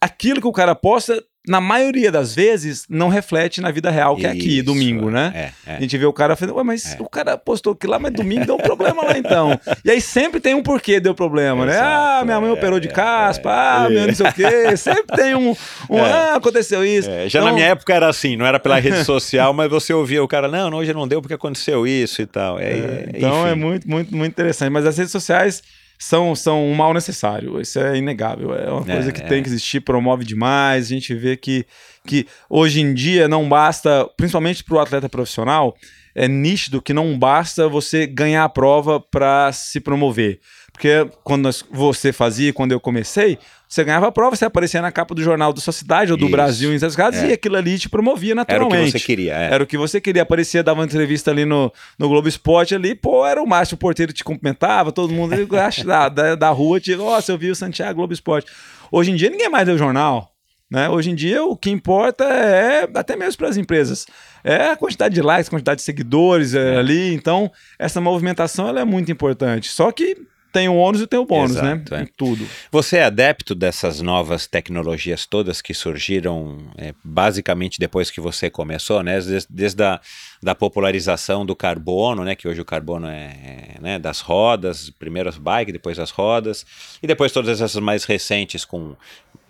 aquilo 0.00 0.40
que 0.40 0.46
o 0.46 0.52
cara 0.52 0.74
posta 0.74 1.22
na 1.48 1.60
maioria 1.60 2.12
das 2.12 2.34
vezes, 2.34 2.84
não 2.88 3.08
reflete 3.08 3.62
na 3.62 3.70
vida 3.70 3.90
real, 3.90 4.14
que 4.14 4.26
é 4.26 4.30
aqui, 4.30 4.56
Isso, 4.56 4.64
domingo, 4.64 5.10
né? 5.10 5.32
É, 5.66 5.72
é. 5.72 5.76
A 5.76 5.80
gente 5.80 5.96
vê 5.96 6.04
o 6.04 6.12
cara 6.12 6.36
falando, 6.36 6.56
Ué, 6.56 6.62
mas 6.62 6.96
o 6.98 7.08
cara 7.08 7.38
postou 7.38 7.72
aqui 7.72 7.86
lá, 7.86 7.98
mas 7.98 8.12
domingo 8.12 8.44
deu 8.44 8.56
um 8.56 8.58
problema 8.58 9.02
lá 9.02 9.16
então. 9.16 9.58
E 9.82 9.90
aí 9.90 10.00
sempre 10.00 10.38
tem 10.38 10.54
um 10.54 10.62
porquê 10.62 11.00
deu 11.00 11.14
problema, 11.14 11.64
né? 11.64 11.72
Exato, 11.72 12.20
Ah, 12.20 12.24
minha 12.24 12.40
mãe 12.40 12.50
é, 12.50 12.52
operou 12.52 12.78
de 12.78 12.88
é, 12.88 12.90
caspa, 12.90 13.48
é. 13.48 13.52
ah, 13.54 13.88
meu 13.88 14.06
não 14.06 14.14
sei 14.14 14.26
o 14.26 14.32
quê. 14.32 14.76
Sempre 14.76 15.16
tem 15.16 15.34
um, 15.34 15.56
um 15.88 15.98
É. 15.98 16.12
ah, 16.12 16.34
aconteceu 16.36 16.84
isso. 16.84 17.08
É, 17.10 17.28
já 17.28 17.38
Então, 17.38 17.48
na 17.48 17.54
minha 17.54 17.66
época 17.66 17.94
era 17.94 18.08
assim, 18.08 18.36
não 18.36 18.44
era 18.44 18.60
pela 18.60 18.78
rede 18.78 19.02
social, 19.04 19.52
mas 19.54 19.70
você 19.70 19.94
ouvia 19.94 20.22
o 20.22 20.28
cara, 20.28 20.46
não, 20.48 20.70
hoje 20.76 20.92
não 20.92 21.08
deu 21.08 21.22
porque 21.22 21.34
aconteceu 21.34 21.86
isso 21.86 22.20
e 22.20 22.26
tal. 22.26 22.58
É, 22.58 22.64
É, 22.70 23.10
então 23.14 23.40
enfim. 23.40 23.48
é 23.50 23.54
muito, 23.54 23.88
muito, 23.88 24.14
muito 24.14 24.32
interessante. 24.32 24.70
Mas 24.70 24.84
as 24.84 24.98
redes 24.98 25.10
sociais 25.12 25.62
são, 26.00 26.34
são 26.34 26.66
um 26.66 26.74
mal 26.74 26.94
necessário. 26.94 27.60
Isso 27.60 27.78
é 27.78 27.96
inegável. 27.98 28.54
É 28.54 28.70
uma 28.70 28.90
É, 28.90 28.94
coisa 28.94 29.12
que 29.12 29.20
é. 29.20 29.26
tem 29.26 29.42
que 29.42 29.48
existir, 29.50 29.80
promove 29.80 30.24
demais. 30.24 30.86
A 30.86 30.88
gente 30.88 31.14
vê 31.14 31.36
que, 31.36 31.66
que 32.06 32.26
hoje 32.48 32.80
em 32.80 32.94
dia 32.94 33.28
não 33.28 33.46
basta, 33.46 34.08
principalmente 34.16 34.64
para 34.64 34.74
o 34.76 34.80
atleta 34.80 35.08
profissional, 35.10 35.76
é 36.14 36.26
nítido 36.26 36.80
que 36.80 36.94
não 36.94 37.18
basta 37.18 37.68
você 37.68 38.06
ganhar 38.06 38.44
a 38.44 38.48
prova 38.48 38.98
para 38.98 39.52
se 39.52 39.78
promover. 39.78 40.40
Porque 40.72 41.06
quando 41.22 41.48
você 41.70 42.12
fazia, 42.12 42.52
quando 42.52 42.72
eu 42.72 42.80
comecei, 42.80 43.38
você 43.70 43.84
ganhava 43.84 44.08
a 44.08 44.12
prova, 44.12 44.34
você 44.34 44.44
aparecia 44.44 44.82
na 44.82 44.90
capa 44.90 45.14
do 45.14 45.22
jornal 45.22 45.52
da 45.52 45.60
sua 45.60 45.72
cidade 45.72 46.10
ou 46.10 46.18
do 46.18 46.24
Isso. 46.24 46.32
Brasil, 46.32 46.74
em 46.74 46.78
certos 46.80 46.96
casos, 46.96 47.22
É. 47.22 47.28
e 47.28 47.32
aquilo 47.34 47.54
ali 47.56 47.78
te 47.78 47.88
promovia 47.88 48.32
Era 48.32 48.42
o 48.42 48.44
que 48.44 48.52
naturalmente. 48.52 48.90
você 48.90 48.98
queria, 48.98 49.32
é. 49.32 49.54
Era 49.54 49.62
o 49.62 49.66
que 49.66 49.78
você 49.78 50.00
queria. 50.00 50.22
Aparecia, 50.22 50.60
dava 50.60 50.80
uma 50.80 50.86
entrevista 50.86 51.30
ali 51.30 51.44
no, 51.44 51.72
no 51.96 52.08
Globo 52.08 52.26
Esporte 52.26 52.74
ali, 52.74 52.96
pô, 52.96 53.24
era 53.24 53.40
o 53.40 53.46
máximo. 53.46 53.76
O 53.76 53.78
porteiro 53.78 54.12
te 54.12 54.24
cumprimentava, 54.24 54.90
todo 54.90 55.12
mundo 55.12 55.34
ali, 55.34 55.46
da, 55.86 56.08
da, 56.08 56.34
da 56.34 56.50
rua, 56.50 56.80
te, 56.80 56.96
nossa, 56.96 57.30
eu 57.30 57.38
vi 57.38 57.48
o 57.48 57.54
Santiago 57.54 57.94
Globo 57.98 58.12
Esporte. 58.12 58.50
Hoje 58.90 59.12
em 59.12 59.14
dia 59.14 59.30
ninguém 59.30 59.48
mais 59.48 59.68
lê 59.68 59.74
o 59.74 59.78
jornal. 59.78 60.32
Né? 60.68 60.88
Hoje 60.88 61.10
em 61.10 61.14
dia 61.14 61.44
o 61.44 61.56
que 61.56 61.70
importa 61.70 62.24
é, 62.24 62.88
até 62.92 63.14
mesmo 63.14 63.38
para 63.38 63.48
as 63.48 63.56
empresas, 63.56 64.04
é 64.42 64.70
a 64.70 64.76
quantidade 64.76 65.14
de 65.14 65.22
likes, 65.22 65.48
quantidade 65.48 65.78
de 65.78 65.84
seguidores 65.84 66.54
é, 66.54 66.76
ali. 66.76 67.14
Então, 67.14 67.50
essa 67.78 68.00
movimentação 68.00 68.68
ela 68.68 68.80
é 68.80 68.84
muito 68.84 69.12
importante. 69.12 69.68
Só 69.70 69.92
que 69.92 70.16
tem 70.52 70.68
o 70.68 70.74
ônus 70.74 71.00
e 71.00 71.06
tem 71.06 71.18
o 71.18 71.24
bônus, 71.24 71.52
Exato, 71.52 71.94
né? 71.94 72.02
é. 72.02 72.08
Tudo. 72.16 72.46
Você 72.70 72.98
é 72.98 73.04
adepto 73.04 73.54
dessas 73.54 74.00
novas 74.00 74.46
tecnologias 74.46 75.26
todas 75.26 75.60
que 75.60 75.72
surgiram 75.72 76.58
é, 76.76 76.94
basicamente 77.04 77.78
depois 77.78 78.10
que 78.10 78.20
você 78.20 78.50
começou, 78.50 79.02
né? 79.02 79.20
Desde, 79.20 79.46
desde 79.48 79.82
a 79.82 80.00
da 80.42 80.54
popularização 80.54 81.44
do 81.44 81.54
carbono, 81.54 82.24
né? 82.24 82.34
Que 82.34 82.48
hoje 82.48 82.60
o 82.60 82.64
carbono 82.64 83.06
é, 83.06 83.76
é, 83.76 83.80
né? 83.80 83.98
das 83.98 84.20
rodas, 84.20 84.88
primeiro 84.90 85.28
as 85.28 85.36
bike, 85.36 85.72
depois 85.72 85.98
as 85.98 86.10
rodas, 86.10 86.64
e 87.02 87.06
depois 87.06 87.30
todas 87.30 87.60
essas 87.60 87.80
mais 87.82 88.04
recentes 88.04 88.64
com 88.64 88.96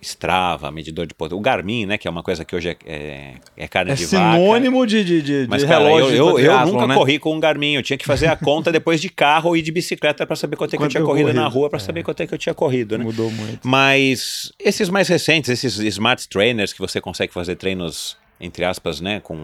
Strava, 0.01 0.71
medidor 0.71 1.05
de 1.05 1.13
potência, 1.13 1.37
o 1.37 1.41
Garmin, 1.41 1.85
né? 1.85 1.97
Que 1.97 2.07
é 2.07 2.11
uma 2.11 2.23
coisa 2.23 2.43
que 2.43 2.55
hoje 2.55 2.69
é, 2.69 2.77
é, 2.85 3.33
é 3.55 3.67
carne 3.67 3.91
É 3.91 3.95
de 3.95 4.05
vaca. 4.05 4.33
sinônimo 4.35 4.85
de, 4.87 5.03
de, 5.03 5.21
de, 5.21 5.47
Mas, 5.47 5.61
de 5.61 5.67
cara, 5.67 5.83
eu, 5.83 5.95
relógio 5.95 6.15
eu, 6.17 6.27
eu 6.29 6.35
triatlon, 6.35 6.71
nunca 6.73 6.87
né? 6.87 6.95
corri 6.95 7.19
com 7.19 7.35
um 7.35 7.39
Garmin. 7.39 7.73
Eu 7.75 7.83
tinha 7.83 7.97
que 7.97 8.05
fazer 8.05 8.27
a 8.27 8.35
conta 8.35 8.71
depois 8.71 8.99
de 8.99 9.09
carro 9.09 9.55
e 9.55 9.61
de 9.61 9.71
bicicleta 9.71 10.25
para 10.25 10.35
saber 10.35 10.55
quanto 10.55 10.73
é 10.73 10.77
que 10.77 10.83
eu 10.83 10.87
tinha 10.87 11.01
eu 11.01 11.05
corrido 11.05 11.27
corri. 11.27 11.37
na 11.37 11.47
rua, 11.47 11.69
para 11.69 11.79
saber 11.79 12.03
quanto 12.03 12.21
é 12.23 12.27
que 12.27 12.33
eu 12.33 12.37
tinha 12.37 12.53
corrido, 12.55 12.97
né? 12.97 13.03
Mudou 13.03 13.29
muito. 13.29 13.67
Mas 13.67 14.51
esses 14.59 14.89
mais 14.89 15.07
recentes, 15.07 15.49
esses 15.49 15.77
smart 15.77 16.27
trainers 16.27 16.73
que 16.73 16.79
você 16.79 16.99
consegue 16.99 17.31
fazer 17.31 17.55
treinos, 17.55 18.17
entre 18.39 18.65
aspas, 18.65 18.99
né, 18.99 19.19
com 19.19 19.37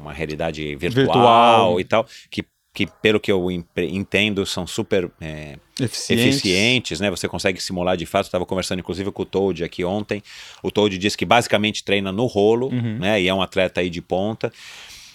uma 0.00 0.12
realidade 0.12 0.74
virtual, 0.76 1.04
Virtual. 1.04 1.80
e 1.80 1.84
tal, 1.84 2.06
que, 2.30 2.44
que 2.72 2.86
pelo 2.86 3.18
que 3.18 3.32
eu 3.32 3.50
entendo 3.50 4.46
são 4.46 4.66
super 4.66 5.10
é, 5.20 5.56
Eficientes. 5.80 6.26
eficientes, 6.26 7.00
né? 7.00 7.10
Você 7.10 7.26
consegue 7.28 7.60
simular 7.60 7.96
de 7.96 8.06
fato. 8.06 8.26
Estava 8.26 8.46
conversando 8.46 8.78
inclusive 8.78 9.10
com 9.10 9.22
o 9.22 9.26
Toad 9.26 9.64
aqui 9.64 9.84
ontem. 9.84 10.22
O 10.62 10.70
Toad 10.70 10.96
disse 10.96 11.16
que 11.16 11.24
basicamente 11.24 11.82
treina 11.82 12.12
no 12.12 12.26
rolo, 12.26 12.68
Uhum. 12.68 12.98
né? 12.98 13.20
E 13.20 13.26
é 13.28 13.34
um 13.34 13.42
atleta 13.42 13.80
aí 13.80 13.90
de 13.90 14.00
ponta. 14.00 14.52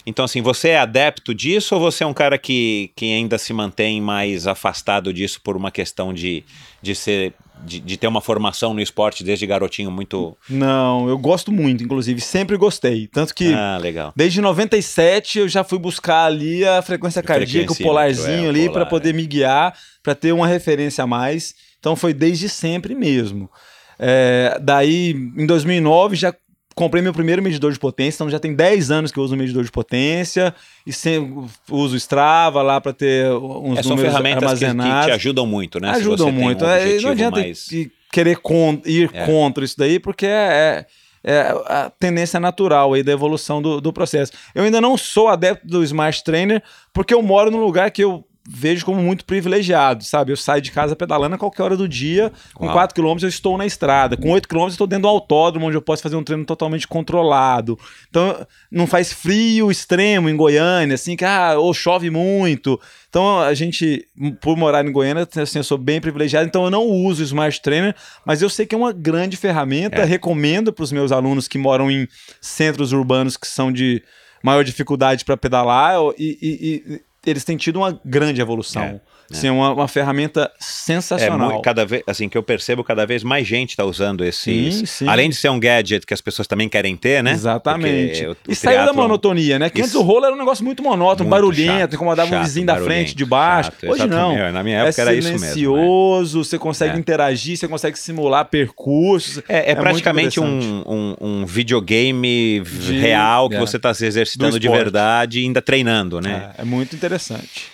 Então, 0.08 0.24
assim, 0.26 0.42
você 0.42 0.70
é 0.70 0.78
adepto 0.78 1.34
disso 1.34 1.74
ou 1.76 1.82
você 1.82 2.04
é 2.04 2.08
um 2.08 2.14
cara 2.14 2.38
que, 2.38 2.92
que 2.96 3.06
ainda 3.06 3.38
se 3.40 3.52
mantém 3.54 4.00
mais 4.02 4.46
afastado 4.46 5.12
disso 5.12 5.42
por 5.42 5.58
uma 5.58 5.72
questão 5.72 6.14
de, 6.14 6.44
de 6.82 6.94
ser. 6.94 7.34
De, 7.64 7.80
de 7.80 7.98
ter 7.98 8.08
uma 8.08 8.22
formação 8.22 8.74
no 8.74 8.82
esporte 8.82 9.24
desde 9.24 9.46
garotinho 9.48 9.90
muito. 9.90 10.38
Não, 10.50 11.08
eu 11.10 11.18
gosto 11.18 11.52
muito, 11.52 11.84
inclusive, 11.84 12.22
sempre 12.22 12.58
gostei. 12.58 13.08
Tanto 13.08 13.34
que 13.34 13.54
Ah, 13.54 13.78
legal. 13.82 14.14
desde 14.16 14.40
97 14.42 15.40
eu 15.40 15.48
já 15.50 15.64
fui 15.64 15.80
buscar 15.80 16.26
ali 16.26 16.64
a 16.66 16.82
frequência 16.82 17.24
cardíaca, 17.24 17.74
o 17.74 17.78
polarzinho 17.78 18.46
é, 18.46 18.50
ali, 18.50 18.60
polar, 18.68 18.74
para 18.74 18.86
poder 18.86 19.14
me 19.14 19.26
guiar, 19.26 19.76
para 20.04 20.14
ter 20.14 20.32
uma 20.32 20.46
referência 20.48 21.04
a 21.04 21.08
mais. 21.08 21.56
Então 21.80 21.96
foi 21.96 22.14
desde 22.14 22.50
sempre 22.50 22.94
mesmo. 22.94 23.50
É, 23.98 24.60
daí, 24.62 25.12
em 25.38 25.46
2009, 25.46 26.16
já 26.16 26.34
comprei 26.76 27.02
meu 27.02 27.14
primeiro 27.14 27.42
medidor 27.42 27.72
de 27.72 27.80
potência, 27.80 28.18
então 28.18 28.30
já 28.30 28.38
tem 28.38 28.54
10 28.54 28.92
anos 28.92 29.12
que 29.12 29.18
eu 29.18 29.24
uso 29.24 29.34
o 29.34 29.38
medidor 29.38 29.64
de 29.64 29.72
potência 29.72 30.54
e 30.86 30.92
sempre 30.92 31.46
uso 31.72 31.96
Strava 31.96 32.62
lá 32.62 32.82
para 32.82 32.92
ter 32.94 33.32
uns 33.32 33.80
É, 33.80 33.84
são 33.84 33.92
números 33.92 34.12
ferramentas 34.12 34.54
que, 34.54 34.60
que 34.60 34.66
armazenados 34.66 35.06
te 35.06 35.12
ajudam 35.12 35.48
muito, 35.48 35.80
né? 35.80 35.92
Ajudam 35.92 36.28
tem 36.28 36.36
um 36.36 36.40
muito. 36.40 36.66
É, 36.66 37.00
não 37.00 37.12
adianta 37.12 37.40
mais- 37.40 37.64
que- 37.68 37.92
querer 38.12 38.38
con- 38.38 38.82
ir 38.86 39.10
É. 39.14 39.26
contra 39.26 39.64
isso 39.64 39.76
daí, 39.78 40.00
porque 40.00 40.26
é, 40.26 40.86
é- 41.24 41.32
é 41.34 41.40
a 41.66 41.92
tendência 42.00 42.40
natural 42.40 42.94
aí 42.94 43.02
da 43.04 43.12
evolução 43.12 43.62
do, 43.62 43.80
do 43.82 43.92
processo. 43.94 44.32
Eu 44.54 44.64
ainda 44.64 44.80
não 44.82 44.96
sou 44.98 45.28
adepto 45.30 45.66
do 45.68 45.84
Smart 45.84 46.24
Trainer, 46.24 46.62
porque 46.94 47.14
eu 47.14 47.22
moro 47.22 47.50
num 47.50 47.60
lugar 47.62 47.90
que 47.92 48.04
eu 48.04 48.24
vejo 48.48 48.86
como 48.86 49.02
muito 49.02 49.26
privilegiado, 49.26 50.04
sabe? 50.04 50.32
Eu 50.32 50.38
saio 50.38 50.62
de 50.62 50.72
casa 50.72 50.96
pedalando 50.96 51.34
a 51.34 51.38
qualquer 51.38 51.64
hora 51.64 51.76
do 51.76 51.88
dia, 51.88 52.32
com 52.54 52.66
Uau. 52.66 52.74
4 52.74 52.94
km 53.02 53.18
eu 53.24 53.28
estou 53.30 53.58
na 53.58 53.66
estrada, 53.66 54.16
com 54.16 54.30
8 54.30 54.48
km 54.48 54.60
eu 54.62 54.68
estou 54.68 54.86
dentro 54.86 55.04
do 55.04 55.08
autódromo, 55.08 55.66
onde 55.66 55.76
eu 55.78 55.82
posso 55.82 56.04
fazer 56.04 56.16
um 56.16 56.24
treino 56.24 56.46
totalmente 56.46 56.88
controlado. 56.88 57.78
Então, 58.10 58.46
não 58.72 58.86
faz 58.86 59.12
frio 59.12 59.72
extremo 59.72 60.30
em 60.30 60.36
Goiânia, 60.38 60.94
assim, 60.94 61.16
que 61.16 61.26
ah, 61.26 61.56
ou 61.58 61.74
chove 61.74 62.10
muito. 62.12 62.80
Então, 63.10 63.40
a 63.40 63.54
gente, 63.54 64.08
por 64.42 64.56
morar 64.56 64.86
em 64.86 64.92
Goiânia, 64.92 65.28
assim, 65.42 65.60
eu 65.60 65.64
sou 65.64 65.78
bem 65.78 66.00
privilegiado, 66.00 66.46
então 66.48 66.66
eu 66.66 66.70
não 66.72 66.84
uso 66.84 67.22
o 67.22 67.26
Smart 67.26 67.60
Trainer, 67.62 67.96
mas 68.26 68.42
eu 68.42 68.50
sei 68.50 68.66
que 68.66 68.76
é 68.76 68.78
uma 68.78 68.92
grande 68.94 69.38
ferramenta, 69.38 70.02
É. 70.02 70.06
recomendo 70.06 70.72
para 70.72 70.84
os 70.84 70.92
meus 70.92 71.12
alunos 71.12 71.48
que 71.48 71.58
moram 71.58 71.90
em 71.90 72.08
centros 72.40 72.92
urbanos 72.92 73.38
que 73.38 73.48
são 73.48 73.72
de 73.72 74.04
maior 74.44 74.64
dificuldade 74.64 75.26
para 75.26 75.36
pedalar 75.36 75.96
e, 76.18 76.38
e- 76.42 76.94
e 77.00 77.02
eles 77.26 77.44
têm 77.44 77.58
tido 77.58 77.78
uma 77.78 78.00
grande 78.04 78.42
evolução. 78.42 78.84
É, 78.84 79.00
Assim, 79.32 79.48
é 79.48 79.52
uma, 79.52 79.72
uma 79.74 79.88
ferramenta 79.88 80.52
É 80.54 80.56
sensacional. 80.60 81.50
muito, 81.50 81.62
cada 81.64 81.86
vez, 81.86 82.04
assim, 82.06 82.30
que 82.30 82.38
eu 82.38 82.44
percebo, 82.44 82.84
cada 82.84 83.06
vez 83.06 83.24
mais 83.24 83.48
gente 83.48 83.72
está 83.72 83.84
usando 83.84 84.24
esses. 84.24 84.76
Sim, 84.76 84.86
sim. 84.86 85.08
Além 85.08 85.30
de 85.30 85.36
ser 85.36 85.50
um 85.50 85.60
gadget 85.60 86.06
que 86.06 86.14
as 86.14 86.22
pessoas 86.22 86.48
também 86.48 86.70
querem 86.70 86.96
ter, 86.96 87.24
né? 87.24 87.32
Exatamente. 87.32 88.26
O- 88.26 88.32
o 88.32 88.38
e 88.50 88.56
saiu 88.56 88.86
da 88.86 88.94
monotonia, 88.94 89.58
né? 89.58 89.70
Que 89.70 89.80
antes 89.82 89.92
Isso. 89.92 90.00
o 90.00 90.04
rolo 90.04 90.26
era 90.26 90.36
um 90.36 90.38
negócio 90.38 90.64
muito 90.64 90.84
monótono, 90.84 91.30
Muito 91.30 91.42
barulhento, 91.42 91.80
chato, 91.80 91.96
incomodava 91.96 92.28
o 92.30 92.32
chato, 92.34 92.44
vizinho 92.44 92.66
da 92.68 92.78
frente, 92.78 93.16
de 93.16 93.26
baixo. 93.26 93.72
chato, 93.72 93.90
Hoje 93.92 94.08
não. 94.08 94.32
exatamente. 94.32 94.54
Na 94.54 94.64
minha 94.64 94.78
época 94.80 95.02
é 95.02 95.04
era 95.04 95.14
isso 95.16 95.28
mesmo, 95.30 95.46
né? 95.46 95.52
silencioso, 95.54 96.44
você 96.44 96.60
consegue 96.60 96.96
É. 96.96 97.00
interagir, 97.00 97.58
você 97.58 97.68
consegue 97.68 97.98
simular 97.98 98.46
percursos. 98.46 99.42
É, 99.50 99.72
é 99.72 99.74
muito 99.74 99.82
praticamente 99.82 100.40
um, 100.40 100.84
um, 100.86 101.16
um 101.20 101.46
videogame 101.46 102.62
De- 102.64 103.00
real 103.00 103.50
que 103.50 103.56
é. 103.56 103.60
você 103.60 103.78
está 103.78 103.94
se 103.94 104.06
exercitando 104.06 104.52
Do 104.54 104.60
de 104.60 104.70
verdade 104.70 105.40
e 105.40 105.44
ainda 105.44 105.62
treinando, 105.62 106.22
né? 106.22 106.52
É, 106.58 106.62
é 106.62 106.66
muito 106.66 106.96
interessante. 106.96 107.74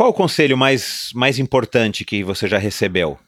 Qual 0.00 0.08
o 0.08 0.14
conselho 0.14 0.56
mais, 0.56 1.10
mais 1.14 1.38
importante 1.38 2.06
que 2.06 2.24
você 2.24 2.48
já 2.48 2.56
recebeu? 2.56 3.18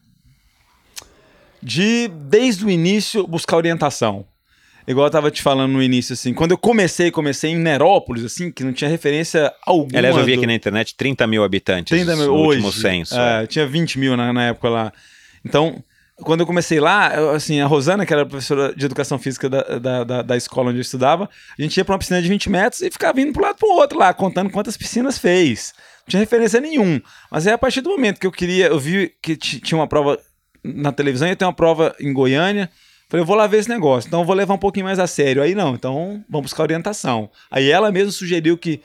de 1.63 2.09
desde 2.09 2.65
o 2.65 2.71
início 2.71 3.27
buscar 3.27 3.59
orientação. 3.59 4.25
Igual 4.89 5.07
eu 5.07 5.11
tava 5.11 5.31
te 5.31 5.43
falando 5.43 5.73
no 5.73 5.83
início, 5.83 6.15
assim, 6.15 6.33
quando 6.33 6.53
eu 6.53 6.57
comecei, 6.59 7.11
comecei 7.11 7.51
em 7.51 7.59
Nerópolis, 7.59 8.25
assim, 8.25 8.51
que 8.51 8.65
não 8.65 8.73
tinha 8.73 8.89
referência 8.89 9.53
alguma. 9.67 9.99
Aliás, 9.99 10.17
eu 10.17 10.25
vi 10.25 10.33
do- 10.33 10.39
aqui 10.39 10.47
na 10.47 10.55
internet 10.55 10.95
30 10.97 11.27
mil 11.27 11.45
habitantes 11.45 11.91
30 11.95 12.17
mil 12.17 12.27
no 12.29 12.33
hoje. 12.33 12.63
último 12.65 12.73
censo. 12.73 13.15
É, 13.21 13.47
tinha 13.47 13.67
20 13.67 13.99
mil 13.99 14.17
na, 14.17 14.33
na 14.33 14.47
época 14.47 14.71
lá. 14.71 14.93
Então, 15.45 15.85
quando 16.23 16.41
eu 16.41 16.47
comecei 16.47 16.81
lá, 16.81 17.15
eu, 17.15 17.31
assim, 17.33 17.61
a 17.61 17.67
Rosana, 17.67 18.07
que 18.07 18.15
era 18.15 18.25
professora 18.25 18.75
de 18.75 18.87
educação 18.87 19.19
física 19.19 19.47
da, 19.51 19.61
da, 19.79 20.05
da, 20.05 20.23
da 20.23 20.37
escola 20.39 20.71
onde 20.71 20.79
eu 20.79 20.83
estudava, 20.83 21.29
a 21.59 21.63
gente 21.63 21.77
ia 21.77 21.85
pra 21.85 21.93
uma 21.93 21.99
piscina 21.99 22.23
de 22.23 22.29
20 22.29 22.49
metros 22.49 22.81
e 22.81 22.91
ficava 22.91 23.21
indo 23.21 23.35
pro 23.35 23.43
lado 23.43 23.57
pro 23.59 23.69
outro 23.69 23.99
lá, 23.99 24.15
contando 24.15 24.49
quantas 24.49 24.75
piscinas 24.75 25.19
fez. 25.19 25.75
Tinha 26.09 26.21
referência 26.21 26.61
nenhum. 26.61 27.01
Mas 27.31 27.47
aí, 27.47 27.53
a 27.53 27.59
partir 27.59 27.81
do 27.81 27.91
momento 27.91 28.19
que 28.19 28.27
eu 28.27 28.33
queria, 28.33 28.67
eu 28.67 28.79
vi 28.79 29.15
que 29.23 29.37
ti- 29.37 29.61
tinha 29.61 29.79
uma 29.79 29.87
prova 29.87 30.19
na 30.65 30.93
televisão, 30.93 31.29
ia 31.29 31.37
ter 31.37 31.45
uma 31.45 31.53
prova 31.53 31.95
em 32.01 32.13
Goiânia. 32.13 32.71
Falei, 33.09 33.23
eu 33.23 33.27
vou 33.27 33.37
lá 33.37 33.47
ver 33.47 33.59
esse 33.59 33.69
negócio, 33.69 34.09
então 34.09 34.21
eu 34.21 34.27
vou 34.27 34.35
levar 34.35 34.55
um 34.55 34.59
pouquinho 34.59 34.87
mais 34.87 34.99
a 34.99 35.07
sério. 35.07 35.43
Aí 35.43 35.55
não, 35.55 35.75
então 35.75 36.25
vamos 36.29 36.47
buscar 36.47 36.63
orientação. 36.63 37.31
Aí 37.51 37.71
ela 37.71 37.93
mesma 37.93 38.11
sugeriu 38.11 38.57
que 38.57 38.81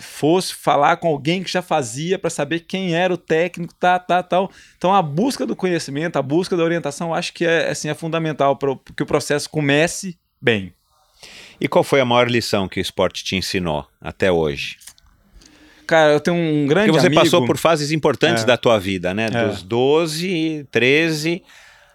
fosse 0.00 0.52
falar 0.52 0.96
com 0.96 1.06
alguém 1.06 1.42
que 1.42 1.50
já 1.50 1.62
fazia 1.62 2.18
para 2.18 2.28
saber 2.28 2.60
quem 2.60 2.94
era 2.96 3.14
o 3.14 3.16
técnico, 3.16 3.72
tá, 3.74 3.98
tá, 3.98 4.20
tal. 4.22 4.50
Então 4.76 4.92
a 4.92 5.00
busca 5.00 5.46
do 5.46 5.54
conhecimento, 5.54 6.16
a 6.16 6.22
busca 6.22 6.56
da 6.56 6.64
orientação, 6.64 7.14
acho 7.14 7.32
que 7.32 7.44
é, 7.44 7.70
assim, 7.70 7.88
é 7.88 7.94
fundamental 7.94 8.56
para 8.56 8.76
que 8.96 9.02
o 9.04 9.06
processo 9.06 9.48
comece 9.48 10.18
bem. 10.40 10.72
E 11.60 11.68
qual 11.68 11.84
foi 11.84 12.00
a 12.00 12.04
maior 12.04 12.28
lição 12.28 12.68
que 12.68 12.80
o 12.80 12.82
esporte 12.82 13.22
te 13.22 13.36
ensinou 13.36 13.86
até 14.00 14.32
hoje? 14.32 14.76
Cara, 15.86 16.12
eu 16.12 16.20
tenho 16.20 16.36
um 16.36 16.66
grande 16.66 16.88
Porque 16.88 17.00
você 17.00 17.06
amigo... 17.08 17.22
passou 17.22 17.46
por 17.46 17.56
fases 17.56 17.90
importantes 17.90 18.42
É. 18.42 18.46
da 18.46 18.56
tua 18.56 18.78
vida, 18.78 19.12
né? 19.12 19.26
É. 19.32 19.48
Dos 19.48 19.62
12, 19.62 20.66
13 20.70 21.42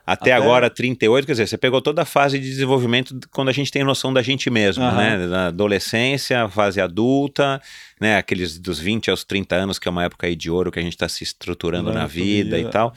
até, 0.08 0.32
até, 0.32 0.42
agora 0.42 0.70
38, 0.70 1.26
quer 1.26 1.34
dizer, 1.34 1.48
você 1.48 1.58
pegou 1.58 1.82
toda 1.82 2.04
a 2.04 2.06
fase 2.06 2.40
de 2.40 2.48
desenvolvimento 2.48 3.20
quando 3.30 3.50
a 3.50 3.52
gente 3.52 3.70
tem 3.70 3.84
noção 3.84 4.14
da 4.14 4.22
gente 4.22 4.50
mesmo, 4.50 4.82
uhum. 4.82 4.96
né? 4.96 5.28
Da 5.28 5.48
adolescência, 5.48 6.48
fase 6.48 6.80
adulta, 6.80 7.62
né? 8.00 8.16
Aqueles 8.16 8.58
dos 8.58 8.80
20 8.80 9.10
aos 9.12 9.26
30 9.26 9.54
anos, 9.54 9.78
que 9.78 9.86
é 9.86 9.92
uma 9.92 10.06
época 10.06 10.26
aí 10.26 10.34
de 10.34 10.50
ouro 10.50 10.72
que 10.72 10.80
a 10.80 10.82
gente 10.82 10.94
está 10.94 11.10
se 11.10 11.26
estruturando 11.26 11.92
na 11.92 12.08
vida, 12.08 12.56
vida, 12.56 12.70
e 12.70 12.72
tal. 12.72 12.94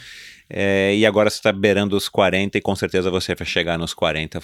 É, 0.49 0.95
e 0.95 1.05
agora 1.05 1.29
você 1.29 1.39
está 1.39 1.51
beirando 1.51 1.97
os 1.97 2.09
40 2.09 2.59
e 2.59 2.61
com 2.61 2.77
certeza 2.77 3.11
você 3.11 3.35
vai 3.35 3.47
chegar 3.47 3.77
nos 3.77 3.93
40 3.93 4.41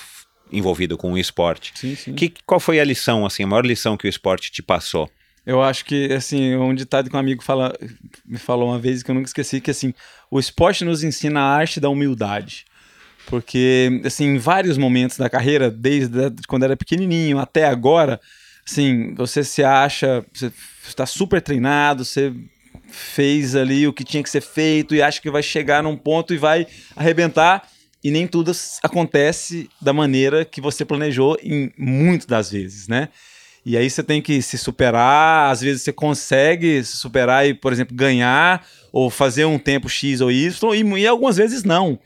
envolvido 0.51 0.99
com 0.99 1.13
o 1.13 1.19
esporte. 1.19 1.73
Sim, 1.73 1.95
sim. 1.95 2.15
Que, 2.15 2.33
qual 2.45 2.59
foi 2.59 2.81
a 2.81 2.85
lição, 2.85 3.25
assim, 3.25 3.45
a 3.45 3.47
maior 3.47 3.65
lição 3.65 3.97
que 3.97 4.09
o 4.09 4.11
esporte 4.11 4.51
te 4.51 4.61
passou? 4.61 5.09
Eu 5.47 5.63
acho 5.63 5.85
que, 5.85 6.13
assim, 6.13 6.57
um 6.57 6.75
ditado 6.75 7.09
que 7.09 7.15
um 7.15 7.19
amigo 7.19 7.43
fala, 7.43 7.73
me 8.25 8.37
falou 8.37 8.69
uma 8.71 8.81
vez 8.81 9.05
que 9.05 9.11
eu 9.11 9.15
nunca 9.15 9.29
esqueci, 9.29 9.61
que, 9.61 9.71
assim, 9.71 9.95
o 10.29 10.41
esporte 10.41 10.85
nos 10.85 11.05
ensina 11.05 11.41
a 11.41 11.55
arte 11.55 11.79
da 11.79 11.89
humildade. 11.89 12.65
Porque, 13.27 14.03
assim, 14.05 14.25
em 14.35 14.39
vários 14.39 14.77
momentos 14.77 15.17
da 15.17 15.31
carreira, 15.31 15.71
desde 15.71 16.33
quando 16.49 16.65
era 16.65 16.77
pequenininho 16.77 17.39
até 17.39 17.65
agora, 17.67 18.21
assim, 18.69 19.15
você 19.15 19.45
se 19.45 19.63
acha, 19.63 20.27
você 20.33 20.53
está 20.87 21.07
super 21.07 21.41
treinado, 21.41 22.05
você 22.05 22.33
fez 22.89 23.55
ali 23.55 23.87
o 23.87 23.93
que 23.93 24.05
tinha 24.05 24.23
que 24.23 24.31
ser 24.31 24.41
feito 24.41 24.95
e 24.95 25.03
acha 25.03 25.21
que 25.21 25.31
vai 25.31 25.43
chegar 25.43 25.83
num 25.83 25.97
ponto 25.97 26.35
e 26.35 26.39
vai 26.39 26.67
arrebentar 26.95 27.69
e 28.03 28.11
nem 28.11 28.27
tudo 28.27 28.53
acontece 28.83 29.69
da 29.81 29.93
maneira 29.93 30.45
que 30.45 30.61
você 30.61 30.85
planejou 30.85 31.37
em 31.43 31.73
muitas 31.77 32.27
das 32.27 32.51
vezes, 32.51 32.87
né? 32.87 33.09
E 33.67 33.77
aí 33.77 33.91
você 33.91 34.01
tem 34.01 34.23
que 34.23 34.41
se 34.41 34.57
superar, 34.57 35.51
às 35.51 35.61
vezes 35.61 35.83
você 35.83 35.93
consegue 35.93 36.85
se 36.85 36.99
superar 36.99 37.49
e, 37.49 37.53
por 37.53 37.73
exemplo, 37.73 37.97
ganhar 37.97 38.65
ou 38.93 39.11
fazer 39.11 39.45
um 39.45 39.59
tempo 39.59 39.89
X 39.89 40.21
ou 40.21 40.31
Y, 40.31 40.73
e, 40.73 41.01
e 41.01 41.07
algumas 41.09 41.37
vezes 41.37 41.65
não. 41.65 41.99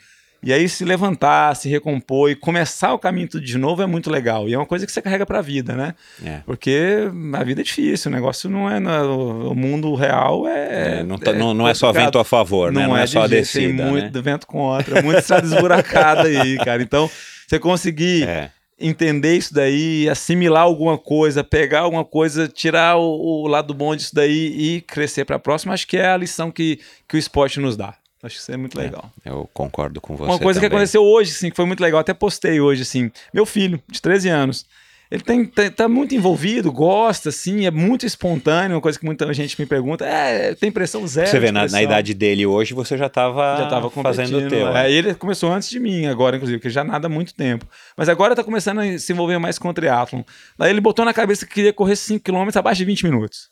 E 0.42 0.54
aí 0.54 0.66
se 0.70 0.86
levantar, 0.86 1.54
se 1.54 1.68
recompor 1.68 2.30
e 2.30 2.34
começar 2.34 2.94
o 2.94 2.98
caminho 2.98 3.28
tudo 3.28 3.44
de 3.44 3.58
novo 3.58 3.82
é 3.82 3.86
muito 3.86 4.10
legal. 4.10 4.48
E 4.48 4.54
é 4.54 4.56
uma 4.56 4.64
coisa 4.64 4.86
que 4.86 4.92
você 4.92 5.02
carrega 5.02 5.26
para 5.26 5.40
a 5.40 5.42
vida, 5.42 5.74
né? 5.74 5.94
É. 6.24 6.40
Porque 6.46 7.10
a 7.34 7.44
vida 7.44 7.60
é 7.60 7.64
difícil, 7.64 8.10
o 8.10 8.14
negócio 8.14 8.48
não 8.48 8.70
é. 8.70 8.80
No, 8.80 9.50
o 9.50 9.54
mundo 9.54 9.94
real 9.94 10.48
é. 10.48 11.00
é, 11.00 11.02
não, 11.02 11.18
tá, 11.18 11.32
é 11.32 11.34
não, 11.34 11.52
não 11.52 11.68
é 11.68 11.74
só 11.74 11.92
vento 11.92 12.18
a 12.18 12.24
favor, 12.24 12.72
né? 12.72 12.86
Não, 12.86 12.96
é, 12.96 13.02
é 13.02 13.06
só 13.06 13.26
descida. 13.26 13.66
Tem 13.66 13.86
muito 13.86 14.16
né? 14.16 14.22
vento 14.22 14.46
contra, 14.46 15.02
muita 15.02 15.20
estrada 15.20 15.46
esburacada 15.46 16.22
aí, 16.22 16.56
cara. 16.56 16.82
Então, 16.82 17.10
você 17.46 17.58
conseguir 17.58 18.26
é 18.26 18.50
entender 18.80 19.36
isso 19.36 19.52
daí, 19.52 20.08
assimilar 20.08 20.62
alguma 20.62 20.96
coisa, 20.96 21.44
pegar 21.44 21.80
alguma 21.80 22.04
coisa, 22.04 22.48
tirar 22.48 22.96
o, 22.96 23.44
o 23.44 23.46
lado 23.46 23.74
bom 23.74 23.94
disso 23.94 24.14
daí 24.14 24.76
e 24.76 24.80
crescer 24.80 25.24
para 25.24 25.36
a 25.36 25.38
próxima, 25.38 25.74
acho 25.74 25.86
que 25.86 25.96
é 25.96 26.08
a 26.08 26.16
lição 26.16 26.50
que, 26.50 26.80
que 27.06 27.16
o 27.16 27.18
esporte 27.18 27.60
nos 27.60 27.76
dá. 27.76 27.94
Acho 28.22 28.36
que 28.36 28.42
isso 28.42 28.52
é 28.52 28.56
muito 28.56 28.78
é, 28.78 28.84
legal. 28.84 29.10
É, 29.24 29.30
eu 29.30 29.48
concordo 29.52 30.00
com 30.00 30.16
você. 30.16 30.30
Uma 30.30 30.38
coisa 30.38 30.58
também. 30.58 30.70
que 30.70 30.76
aconteceu 30.76 31.02
hoje, 31.02 31.32
assim, 31.32 31.50
que 31.50 31.56
foi 31.56 31.64
muito 31.64 31.80
legal, 31.80 32.00
até 32.00 32.12
postei 32.12 32.60
hoje, 32.60 32.82
assim, 32.82 33.10
meu 33.32 33.46
filho, 33.46 33.82
de 33.88 34.00
13 34.00 34.28
anos. 34.28 34.66
Ele 35.10 35.22
tem, 35.22 35.44
tá, 35.44 35.68
tá, 35.70 35.88
muito 35.88 36.14
envolvido, 36.14 36.70
gosta, 36.70 37.30
assim, 37.30 37.66
é 37.66 37.70
muito 37.70 38.06
espontâneo, 38.06 38.76
uma 38.76 38.80
coisa 38.80 38.96
que 38.96 39.04
muita 39.04 39.32
gente 39.34 39.60
me 39.60 39.66
pergunta. 39.66 40.06
É, 40.06 40.54
tem 40.54 40.70
pressão 40.70 41.04
zero. 41.04 41.26
Você 41.26 41.40
vê, 41.40 41.50
na, 41.50 41.66
na, 41.66 41.82
idade 41.82 42.14
dele 42.14 42.46
hoje, 42.46 42.74
você 42.74 42.96
já 42.96 43.06
estava 43.06 43.56
já 43.56 43.66
tava 43.66 43.90
fazendo 43.90 44.38
o 44.38 44.48
teu. 44.48 44.68
É, 44.68 44.90
ele 44.90 45.12
começou 45.14 45.52
antes 45.52 45.68
de 45.68 45.80
mim, 45.80 46.06
agora, 46.06 46.36
inclusive, 46.36 46.58
porque 46.58 46.70
já 46.70 46.84
nada 46.84 47.08
há 47.08 47.10
muito 47.10 47.34
tempo. 47.34 47.66
Mas 47.96 48.08
agora 48.08 48.36
tá 48.36 48.44
começando 48.44 48.78
a 48.78 48.98
se 48.98 49.12
envolver 49.12 49.38
mais 49.38 49.58
com 49.58 49.68
o 49.68 49.74
triatlon. 49.74 50.22
Daí 50.56 50.70
ele 50.70 50.80
botou 50.80 51.04
na 51.04 51.12
cabeça 51.12 51.44
que 51.44 51.54
queria 51.54 51.72
correr 51.72 51.96
5 51.96 52.22
km 52.24 52.48
abaixo 52.54 52.78
de 52.78 52.84
20 52.84 53.04
minutos. 53.04 53.50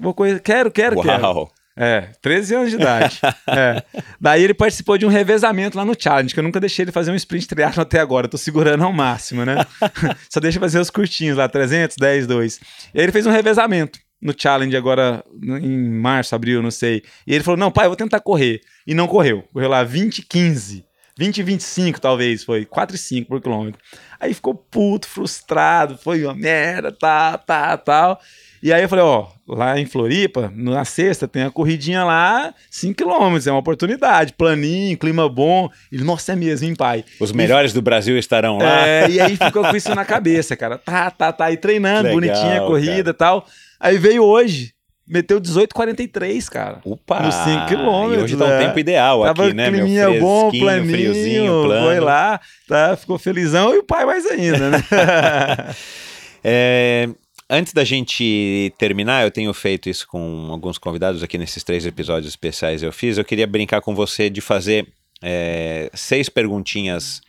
Vou 0.00 0.14
correr, 0.14 0.40
quero, 0.40 0.70
quero, 0.70 0.96
Uau. 0.96 1.04
quero. 1.04 1.50
É, 1.76 2.08
13 2.22 2.54
anos 2.54 2.70
de 2.70 2.76
idade. 2.76 3.20
é. 3.46 3.82
Daí 4.18 4.42
ele 4.42 4.54
participou 4.54 4.96
de 4.96 5.04
um 5.04 5.10
revezamento 5.10 5.76
lá 5.76 5.84
no 5.84 5.94
Challenge, 5.96 6.32
que 6.32 6.40
eu 6.40 6.44
nunca 6.44 6.58
deixei 6.58 6.84
ele 6.84 6.92
fazer 6.92 7.10
um 7.10 7.14
sprint 7.14 7.46
triatlo 7.46 7.82
até 7.82 8.00
agora. 8.00 8.26
Eu 8.26 8.30
tô 8.30 8.38
segurando 8.38 8.82
ao 8.82 8.92
máximo, 8.92 9.44
né? 9.44 9.56
Só 10.32 10.40
deixa 10.40 10.58
fazer 10.58 10.80
os 10.80 10.88
curtinhos 10.88 11.36
lá, 11.36 11.48
300, 11.48 11.96
10, 11.98 12.26
2. 12.26 12.60
E 12.94 12.98
aí 12.98 13.04
ele 13.04 13.12
fez 13.12 13.26
um 13.26 13.30
revezamento 13.30 13.98
no 14.22 14.34
Challenge 14.36 14.74
agora 14.74 15.22
em 15.42 15.90
março, 15.90 16.34
abril, 16.34 16.62
não 16.62 16.70
sei. 16.70 17.02
E 17.26 17.34
ele 17.34 17.44
falou: 17.44 17.58
Não, 17.58 17.70
pai, 17.70 17.84
eu 17.84 17.90
vou 17.90 17.96
tentar 17.96 18.20
correr. 18.20 18.62
E 18.86 18.94
não 18.94 19.06
correu. 19.06 19.42
Correu 19.52 19.68
lá 19.68 19.84
20, 19.84 20.22
15. 20.22 20.86
20 21.18 21.42
25 21.42 21.98
talvez 21.98 22.44
foi, 22.44 22.66
4 22.66 22.94
e 22.94 22.98
5 22.98 23.28
por 23.28 23.40
quilômetro. 23.40 23.80
Aí 24.20 24.34
ficou 24.34 24.54
puto, 24.54 25.08
frustrado, 25.08 25.96
foi 25.96 26.22
uma 26.24 26.34
merda, 26.34 26.92
tá, 26.92 27.38
tá, 27.38 27.76
tal. 27.78 28.20
E 28.66 28.72
aí 28.72 28.82
eu 28.82 28.88
falei, 28.88 29.04
ó, 29.04 29.28
lá 29.46 29.78
em 29.78 29.86
Floripa, 29.86 30.52
na 30.52 30.84
sexta, 30.84 31.28
tem 31.28 31.44
a 31.44 31.52
corridinha 31.52 32.02
lá, 32.02 32.52
5km, 32.68 33.46
é 33.46 33.50
uma 33.52 33.60
oportunidade, 33.60 34.32
planinho, 34.32 34.98
clima 34.98 35.28
bom. 35.28 35.70
Ele, 35.92 36.02
nossa, 36.02 36.32
é 36.32 36.34
mesmo, 36.34 36.66
hein, 36.66 36.74
pai? 36.74 37.04
Os 37.20 37.30
melhores 37.30 37.70
e, 37.70 37.74
do 37.74 37.80
Brasil 37.80 38.18
estarão 38.18 38.58
lá. 38.58 38.88
É, 38.88 39.08
e 39.08 39.20
aí 39.20 39.36
ficou 39.36 39.62
com 39.62 39.76
isso 39.76 39.94
na 39.94 40.04
cabeça, 40.04 40.56
cara. 40.56 40.78
Tá, 40.78 41.12
tá, 41.12 41.32
tá, 41.32 41.44
aí 41.44 41.56
treinando, 41.56 42.08
Legal, 42.08 42.14
bonitinha 42.14 42.60
a 42.60 42.66
corrida 42.66 43.10
e 43.10 43.12
tal. 43.14 43.46
Aí 43.78 43.98
veio 43.98 44.24
hoje, 44.24 44.72
meteu 45.06 45.40
18,43, 45.40 46.48
cara. 46.48 46.80
Opa! 46.84 47.20
Nos 47.20 47.36
5 47.36 47.66
km. 47.68 48.20
hoje 48.20 48.36
tá 48.36 48.46
um 48.46 48.58
tempo 48.58 48.80
ideal 48.80 49.22
Tava 49.22 49.44
aqui, 49.44 49.54
né, 49.54 49.70
meu? 49.70 49.86
Tava 49.86 50.18
bom, 50.18 50.50
planinho, 50.50 50.90
friozinho, 50.90 51.62
plano. 51.62 51.86
Foi 51.86 52.00
lá, 52.00 52.40
tá, 52.66 52.96
ficou 52.96 53.16
felizão 53.16 53.72
e 53.72 53.78
o 53.78 53.84
pai 53.84 54.04
mais 54.04 54.26
ainda, 54.26 54.70
né? 54.70 54.82
é, 56.42 57.08
Antes 57.48 57.72
da 57.72 57.84
gente 57.84 58.74
terminar, 58.76 59.24
eu 59.24 59.30
tenho 59.30 59.54
feito 59.54 59.88
isso 59.88 60.06
com 60.08 60.48
alguns 60.50 60.78
convidados 60.78 61.22
aqui 61.22 61.38
nesses 61.38 61.62
três 61.62 61.86
episódios 61.86 62.28
especiais 62.28 62.82
eu 62.82 62.92
fiz. 62.92 63.18
Eu 63.18 63.24
queria 63.24 63.46
brincar 63.46 63.80
com 63.80 63.94
você 63.94 64.28
de 64.28 64.40
fazer 64.40 64.88
é, 65.22 65.88
seis 65.94 66.28
perguntinhas 66.28 67.22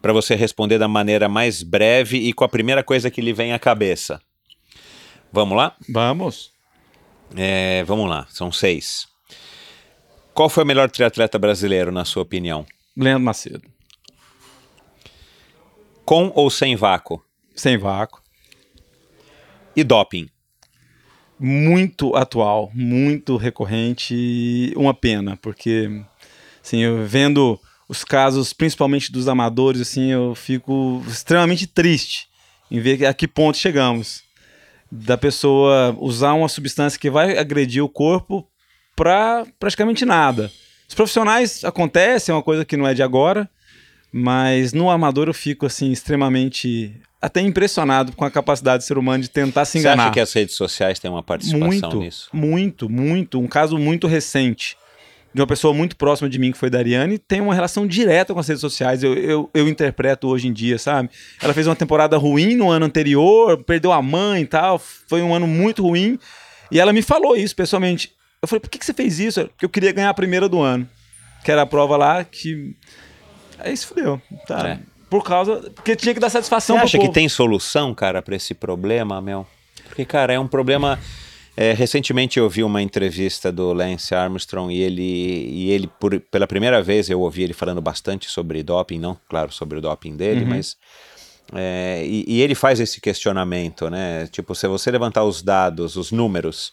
para 0.00 0.12
você 0.12 0.36
responder 0.36 0.78
da 0.78 0.86
maneira 0.86 1.28
mais 1.28 1.62
breve 1.62 2.18
e 2.18 2.32
com 2.32 2.44
a 2.44 2.48
primeira 2.48 2.84
coisa 2.84 3.10
que 3.10 3.20
lhe 3.20 3.32
vem 3.32 3.52
à 3.52 3.58
cabeça. 3.58 4.20
Vamos 5.32 5.56
lá? 5.56 5.76
Vamos. 5.88 6.52
É, 7.36 7.82
vamos 7.82 8.08
lá, 8.08 8.28
são 8.30 8.52
seis. 8.52 9.08
Qual 10.32 10.48
foi 10.48 10.62
o 10.62 10.66
melhor 10.66 10.88
triatleta 10.88 11.36
brasileiro, 11.36 11.90
na 11.90 12.04
sua 12.04 12.22
opinião? 12.22 12.64
Leandro 12.96 13.24
Macedo. 13.24 13.62
Com 16.04 16.30
ou 16.34 16.48
sem 16.48 16.76
vácuo? 16.76 17.20
Sem 17.56 17.76
vácuo. 17.76 18.23
E 19.76 19.82
doping? 19.82 20.28
Muito 21.38 22.14
atual, 22.14 22.70
muito 22.72 23.36
recorrente 23.36 24.72
uma 24.76 24.94
pena, 24.94 25.36
porque 25.36 25.90
assim, 26.62 26.78
eu 26.78 27.04
vendo 27.06 27.58
os 27.88 28.04
casos, 28.04 28.52
principalmente 28.52 29.12
dos 29.12 29.28
amadores, 29.28 29.80
assim, 29.80 30.10
eu 30.10 30.34
fico 30.34 31.02
extremamente 31.08 31.66
triste 31.66 32.28
em 32.70 32.80
ver 32.80 33.04
a 33.04 33.12
que 33.12 33.28
ponto 33.28 33.58
chegamos. 33.58 34.22
Da 34.90 35.18
pessoa 35.18 35.94
usar 35.98 36.34
uma 36.34 36.48
substância 36.48 36.98
que 36.98 37.10
vai 37.10 37.36
agredir 37.36 37.82
o 37.82 37.88
corpo 37.88 38.48
para 38.94 39.44
praticamente 39.58 40.04
nada. 40.04 40.50
Os 40.88 40.94
profissionais 40.94 41.64
acontece, 41.64 42.30
é 42.30 42.34
uma 42.34 42.42
coisa 42.42 42.64
que 42.64 42.76
não 42.76 42.86
é 42.86 42.94
de 42.94 43.02
agora, 43.02 43.50
mas 44.12 44.72
no 44.72 44.88
amador 44.88 45.26
eu 45.26 45.34
fico 45.34 45.66
assim 45.66 45.90
extremamente 45.90 46.94
até 47.24 47.40
impressionado 47.40 48.12
com 48.12 48.24
a 48.24 48.30
capacidade 48.30 48.84
do 48.84 48.86
ser 48.86 48.98
humano 48.98 49.22
de 49.22 49.30
tentar 49.30 49.64
se 49.64 49.78
enganar. 49.78 49.96
Você 49.96 50.02
acha 50.02 50.12
que 50.12 50.20
as 50.20 50.32
redes 50.34 50.54
sociais 50.54 50.98
têm 50.98 51.10
uma 51.10 51.22
participação 51.22 51.66
muito, 51.66 51.96
nisso? 51.96 52.28
Muito, 52.34 52.90
muito. 52.90 53.40
Um 53.40 53.46
caso 53.46 53.78
muito 53.78 54.06
recente 54.06 54.76
de 55.32 55.40
uma 55.40 55.46
pessoa 55.46 55.72
muito 55.72 55.96
próxima 55.96 56.28
de 56.28 56.38
mim, 56.38 56.52
que 56.52 56.58
foi 56.58 56.68
Dariane, 56.68 57.18
tem 57.18 57.40
uma 57.40 57.54
relação 57.54 57.86
direta 57.86 58.34
com 58.34 58.40
as 58.40 58.46
redes 58.46 58.60
sociais. 58.60 59.02
Eu, 59.02 59.14
eu, 59.14 59.50
eu, 59.54 59.66
interpreto 59.66 60.28
hoje 60.28 60.48
em 60.48 60.52
dia, 60.52 60.78
sabe? 60.78 61.08
Ela 61.42 61.54
fez 61.54 61.66
uma 61.66 61.74
temporada 61.74 62.18
ruim 62.18 62.54
no 62.54 62.70
ano 62.70 62.84
anterior, 62.84 63.64
perdeu 63.64 63.90
a 63.90 64.02
mãe 64.02 64.42
e 64.42 64.46
tal, 64.46 64.78
foi 64.78 65.22
um 65.22 65.34
ano 65.34 65.46
muito 65.46 65.82
ruim. 65.82 66.18
E 66.70 66.78
ela 66.78 66.92
me 66.92 67.00
falou 67.00 67.34
isso 67.34 67.56
pessoalmente. 67.56 68.12
Eu 68.42 68.46
falei, 68.46 68.60
por 68.60 68.68
que, 68.68 68.78
que 68.78 68.84
você 68.84 68.92
fez 68.92 69.18
isso? 69.18 69.40
Porque 69.48 69.64
eu 69.64 69.70
queria 69.70 69.92
ganhar 69.92 70.10
a 70.10 70.14
primeira 70.14 70.46
do 70.46 70.60
ano. 70.60 70.86
Que 71.42 71.50
era 71.50 71.62
a 71.62 71.66
prova 71.66 71.96
lá 71.96 72.22
que. 72.22 72.76
Aí 73.58 73.74
se 73.74 73.86
fudeu. 73.86 74.20
Tá. 74.46 74.68
É. 74.68 74.93
Por 75.14 75.22
causa. 75.22 75.70
Porque 75.76 75.94
tinha 75.94 76.12
que 76.12 76.18
dar 76.18 76.28
satisfação 76.28 76.76
Você 76.76 76.82
acha 76.82 76.98
que 76.98 77.08
tem 77.08 77.28
solução, 77.28 77.94
cara, 77.94 78.20
para 78.20 78.34
esse 78.34 78.52
problema, 78.52 79.20
Mel? 79.20 79.46
Porque, 79.84 80.04
cara, 80.04 80.32
é 80.32 80.40
um 80.40 80.48
problema. 80.48 80.98
É, 81.56 81.72
recentemente 81.72 82.36
eu 82.36 82.50
vi 82.50 82.64
uma 82.64 82.82
entrevista 82.82 83.52
do 83.52 83.72
Lance 83.72 84.12
Armstrong 84.12 84.74
e 84.74 84.82
ele, 84.82 85.02
e 85.02 85.70
ele 85.70 85.86
por, 86.00 86.18
pela 86.18 86.48
primeira 86.48 86.82
vez 86.82 87.08
eu 87.08 87.20
ouvi 87.20 87.44
ele 87.44 87.52
falando 87.52 87.80
bastante 87.80 88.28
sobre 88.28 88.60
doping, 88.64 88.98
não, 88.98 89.16
claro, 89.28 89.52
sobre 89.52 89.78
o 89.78 89.80
doping 89.80 90.16
dele, 90.16 90.42
uhum. 90.42 90.50
mas 90.50 90.76
é, 91.54 92.02
e, 92.04 92.24
e, 92.26 92.42
ele 92.42 92.56
faz 92.56 92.80
esse 92.80 93.00
questionamento, 93.00 93.88
né? 93.88 94.26
Tipo, 94.32 94.52
se 94.52 94.66
você 94.66 94.90
levantar 94.90 95.22
os 95.22 95.42
dados, 95.42 95.94
os 95.94 96.10
números 96.10 96.72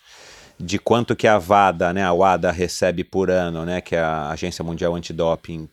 de 0.59 0.79
quanto 0.79 1.15
que 1.15 1.27
a 1.27 1.37
WADA, 1.37 1.93
né, 1.93 2.03
a 2.03 2.11
WADA 2.11 2.51
recebe 2.51 3.03
por 3.03 3.29
ano, 3.29 3.65
né, 3.65 3.81
que 3.81 3.95
é 3.95 3.99
a 3.99 4.31
Agência 4.31 4.63
Mundial 4.63 4.95
Antidoping, 4.95 5.69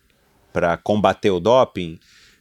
para 0.52 0.76
combater 0.76 1.30
o 1.30 1.40
doping, 1.40 1.98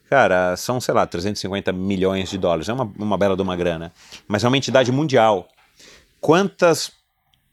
Cara, 0.09 0.55
são, 0.55 0.79
sei 0.79 0.93
lá, 0.93 1.05
350 1.05 1.71
milhões 1.73 2.29
de 2.29 2.37
dólares. 2.37 2.69
É 2.69 2.73
uma, 2.73 2.91
uma 2.97 3.17
bela 3.17 3.35
de 3.35 3.41
uma 3.41 3.55
grana. 3.55 3.91
Mas 4.27 4.43
é 4.43 4.47
uma 4.47 4.57
entidade 4.57 4.91
mundial. 4.91 5.47
Quantas 6.21 6.91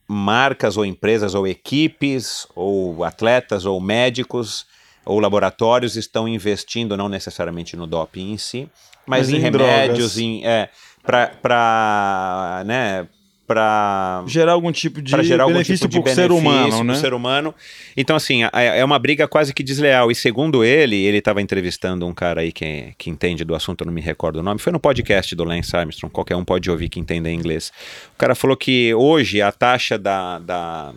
marcas 0.06 0.76
ou 0.76 0.84
empresas 0.84 1.34
ou 1.34 1.46
equipes 1.46 2.46
ou 2.54 3.02
atletas 3.04 3.64
ou 3.64 3.80
médicos 3.80 4.66
ou 5.04 5.18
laboratórios 5.18 5.96
estão 5.96 6.28
investindo, 6.28 6.96
não 6.96 7.08
necessariamente 7.08 7.76
no 7.76 7.86
doping 7.86 8.32
em 8.32 8.38
si, 8.38 8.70
mas, 9.06 9.28
Mas 9.28 9.30
em, 9.30 9.36
em 9.36 9.40
remédios, 9.40 10.18
em, 10.18 10.46
é, 10.46 10.70
para 11.02 12.62
né, 12.64 13.06
para 13.46 14.24
Gerar 14.26 14.52
algum 14.52 14.72
tipo 14.72 15.02
de 15.02 15.10
gerar 15.22 15.44
algum 15.44 15.54
benefício 15.54 15.88
tipo 15.88 16.04
de 16.04 16.14
ser 16.14 16.32
humano, 16.32 16.82
né? 16.82 16.94
ser 16.94 17.12
humano. 17.12 17.54
Então, 17.96 18.16
assim, 18.16 18.44
é 18.44 18.50
é 18.52 18.84
uma 18.84 18.98
briga 18.98 19.28
quase 19.28 19.52
que 19.52 19.62
desleal. 19.62 20.10
E 20.10 20.14
segundo 20.14 20.64
ele, 20.64 20.96
ele 20.96 21.18
estava 21.18 21.42
entrevistando 21.42 22.06
um 22.06 22.14
cara 22.14 22.40
aí 22.40 22.52
que, 22.52 22.94
que 22.96 23.10
entende 23.10 23.44
do 23.44 23.54
assunto, 23.54 23.82
eu 23.82 23.86
não 23.86 23.92
me 23.92 24.00
recordo 24.00 24.36
o 24.36 24.42
nome, 24.42 24.58
foi 24.58 24.72
no 24.72 24.80
podcast 24.80 25.34
do 25.34 25.44
Lance 25.44 25.76
Armstrong, 25.76 26.12
qualquer 26.12 26.36
um 26.36 26.44
pode 26.44 26.70
ouvir 26.70 26.88
que 26.88 26.98
entenda 26.98 27.30
inglês. 27.30 27.72
O 28.14 28.18
cara 28.18 28.34
falou 28.34 28.56
que 28.56 28.94
hoje 28.94 29.42
a 29.42 29.52
taxa 29.52 29.98
da, 29.98 30.38
da, 30.38 30.92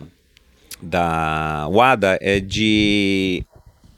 da 0.80 1.68
WADA 1.68 2.18
é 2.20 2.40
de 2.40 3.44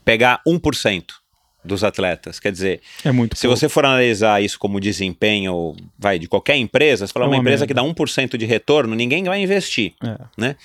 pegar 0.03 0.41
1% 0.47 1.20
dos 1.63 1.83
atletas. 1.83 2.39
Quer 2.39 2.51
dizer, 2.51 2.81
É 3.03 3.11
muito 3.11 3.35
se 3.37 3.43
pouco. 3.47 3.55
você 3.57 3.69
for 3.69 3.85
analisar 3.85 4.41
isso 4.41 4.57
como 4.57 4.79
desempenho, 4.79 5.75
vai, 5.97 6.17
de 6.17 6.27
qualquer 6.27 6.55
empresa, 6.57 7.05
você 7.05 7.13
fala 7.13 7.25
É 7.25 7.27
uma 7.27 7.35
uma 7.35 7.41
empresa 7.41 7.61
merda. 7.65 7.67
que 7.67 7.73
dá 7.73 7.83
1% 7.83 8.37
de 8.37 8.45
retorno, 8.45 8.95
ninguém 8.95 9.23
vai 9.23 9.41
investir, 9.41 9.93
É. 10.03 10.17
né? 10.37 10.55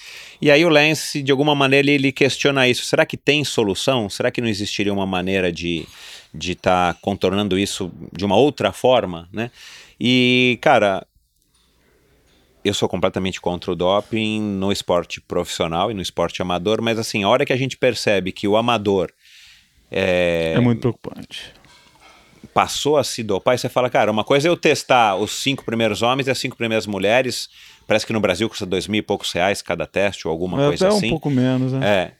E 0.40 0.50
aí 0.50 0.64
o 0.64 0.68
Lance, 0.68 1.22
de 1.22 1.30
alguma 1.30 1.54
maneira, 1.54 1.90
ele 1.90 2.10
questiona 2.12 2.66
isso. 2.68 2.84
Será 2.84 3.04
que 3.04 3.16
tem 3.16 3.44
solução? 3.44 4.08
Será 4.08 4.30
que 4.30 4.40
não 4.40 4.48
existiria 4.48 4.92
uma 4.92 5.06
maneira 5.06 5.52
de 5.52 5.86
de 6.34 6.52
estar 6.52 6.94
contornando 7.00 7.58
isso 7.58 7.90
de 8.12 8.22
uma 8.24 8.36
outra 8.36 8.70
forma, 8.70 9.26
né? 9.32 9.50
E, 9.98 10.58
cara, 10.60 11.06
eu 12.64 12.74
sou 12.74 12.88
completamente 12.88 13.40
contra 13.40 13.70
o 13.70 13.76
doping 13.76 14.40
no 14.40 14.70
esporte 14.72 15.20
profissional 15.20 15.90
e 15.90 15.94
no 15.94 16.02
esporte 16.02 16.42
amador, 16.42 16.82
mas 16.82 16.98
assim, 16.98 17.22
a 17.22 17.28
hora 17.28 17.46
que 17.46 17.52
a 17.52 17.56
gente 17.56 17.76
percebe 17.78 18.32
que 18.32 18.46
o 18.48 18.56
amador 18.56 19.10
é, 19.90 20.54
É 20.56 20.60
muito 20.60 20.80
preocupante. 20.80 21.52
passou 22.54 22.96
a 22.96 23.04
se 23.04 23.22
dopar, 23.22 23.54
e 23.54 23.58
você 23.58 23.68
fala, 23.68 23.90
cara, 23.90 24.10
uma 24.10 24.24
coisa 24.24 24.48
é 24.48 24.50
eu 24.50 24.56
testar 24.56 25.16
os 25.16 25.30
cinco 25.42 25.64
primeiros 25.64 26.02
homens 26.02 26.26
e 26.26 26.30
as 26.30 26.38
cinco 26.38 26.56
primeiras 26.56 26.86
mulheres, 26.86 27.48
parece 27.86 28.06
que 28.06 28.12
no 28.12 28.20
Brasil 28.20 28.48
custa 28.48 28.64
dois 28.64 28.86
mil 28.88 28.98
e 28.98 29.02
poucos 29.02 29.30
reais 29.32 29.60
cada 29.62 29.86
teste 29.86 30.26
ou 30.26 30.32
alguma 30.32 30.62
É 30.62 30.66
coisa 30.68 30.86
até 30.88 30.96
assim. 30.96 31.06
um 31.06 31.10
pouco 31.10 31.30
menos, 31.30 31.72
né? 31.72 31.86
É. 31.86 32.12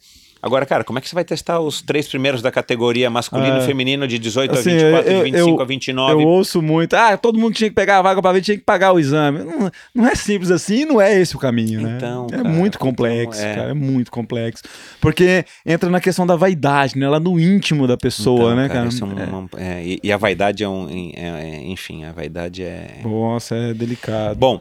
Agora, 0.47 0.65
cara, 0.65 0.85
como 0.85 0.99
é 0.99 1.03
que 1.03 1.09
você 1.09 1.15
vai 1.15 1.25
testar 1.25 1.59
os 1.59 1.83
três 1.83 2.07
primeiros 2.07 2.41
da 2.41 2.53
categoria 2.53 3.11
masculino 3.11 3.57
É. 3.57 3.59
e 3.59 3.63
feminino 3.67 4.07
de 4.07 4.17
18 4.19 4.53
Assim, 4.55 4.71
a 4.71 4.75
24, 4.75 5.11
eu- 5.13 5.19
de 5.19 5.25
25 5.25 5.49
eu- 5.59 5.61
a 5.61 5.65
29? 5.65 6.13
Eu 6.23 6.29
ouço 6.29 6.63
muito, 6.63 6.95
ah, 6.95 7.17
todo 7.17 7.37
mundo 7.39 7.55
tinha 7.55 7.69
que 7.69 7.75
pegar 7.75 7.99
a 7.99 8.03
vaga 8.03 8.23
para 8.23 8.33
ver, 8.33 8.41
tinha 8.43 8.57
que 8.57 8.63
pagar 8.63 8.93
o 8.93 8.99
exame. 9.01 9.41
Não, 9.41 9.71
não 9.95 10.07
é 10.07 10.15
simples 10.15 10.51
assim, 10.53 10.85
não 10.85 11.01
é 11.01 11.13
esse 11.21 11.35
o 11.35 11.39
caminho, 11.39 11.81
né? 11.83 11.95
Então, 11.97 12.27
é 12.33 12.37
cara, 12.37 12.49
muito 12.49 12.79
complexo, 12.79 13.41
então, 13.41 13.51
é. 13.51 13.55
cara, 13.57 13.71
é 13.71 13.75
muito 13.75 14.11
complexo. 14.11 14.63
Porque 15.01 15.45
entra 15.67 15.91
na 15.91 16.01
questão 16.01 16.25
da 16.27 16.37
vaidade, 16.37 16.97
né? 16.97 17.09
Lá 17.09 17.19
no 17.19 17.41
íntimo 17.41 17.87
da 17.89 17.97
pessoa, 17.97 18.53
Então, 18.53 18.57
né, 18.57 18.69
cara? 18.69 18.87
isso 18.89 19.05
é 19.05 19.09
É. 19.09 19.25
uma- 19.27 19.49
é, 19.57 19.83
e, 19.85 20.01
e 20.03 20.13
a 20.13 20.17
vaidade 20.17 20.63
é 20.63 20.69
um. 20.69 20.89
é- 20.89 21.57
é- 21.57 21.63
enfim, 21.67 22.05
a 22.05 22.13
vaidade 22.13 22.63
é. 22.63 23.01
Nossa, 23.03 23.57
é 23.57 23.75
delicado. 23.75 24.37
Bom, 24.39 24.61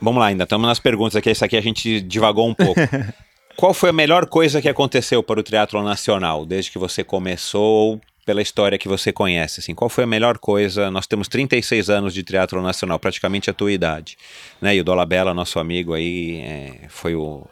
vamos 0.00 0.18
lá, 0.18 0.26
ainda 0.26 0.44
estamos 0.44 0.66
nas 0.66 0.80
perguntas 0.80 1.14
aqui. 1.14 1.30
Isso 1.30 1.44
aqui 1.44 1.56
a 1.56 1.60
gente 1.60 2.00
divagou 2.00 2.48
um 2.48 2.54
pouco. 2.54 2.74
Qual 3.56 3.74
foi 3.74 3.90
a 3.90 3.92
melhor 3.92 4.26
coisa 4.26 4.60
que 4.62 4.68
aconteceu 4.68 5.22
para 5.22 5.40
o 5.40 5.42
triatlo 5.42 5.82
nacional 5.82 6.46
desde 6.46 6.70
que 6.70 6.78
você 6.78 7.04
começou? 7.04 8.00
Pela 8.24 8.42
história 8.42 8.78
que 8.78 8.86
você 8.86 9.12
conhece, 9.12 9.60
assim, 9.60 9.74
qual 9.74 9.88
foi 9.88 10.04
a 10.04 10.06
melhor 10.06 10.38
coisa? 10.38 10.90
Nós 10.90 11.06
temos 11.06 11.26
36 11.26 11.90
anos 11.90 12.14
de 12.14 12.22
triatlo 12.22 12.62
nacional, 12.62 12.98
praticamente 12.98 13.50
a 13.50 13.52
tua 13.52 13.72
idade, 13.72 14.16
né? 14.60 14.76
E 14.76 14.80
o 14.80 14.84
Dolabella, 14.84 15.34
nosso 15.34 15.58
amigo 15.58 15.94
aí, 15.94 16.38
é, 16.42 16.86
foi 16.88 17.14
o, 17.16 17.44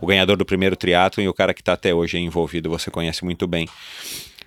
o 0.00 0.06
ganhador 0.06 0.36
do 0.36 0.44
primeiro 0.44 0.76
triatlo 0.76 1.22
e 1.22 1.28
o 1.28 1.32
cara 1.32 1.54
que 1.54 1.62
está 1.62 1.72
até 1.72 1.94
hoje 1.94 2.18
envolvido, 2.18 2.68
você 2.68 2.90
conhece 2.90 3.24
muito 3.24 3.46
bem. 3.46 3.68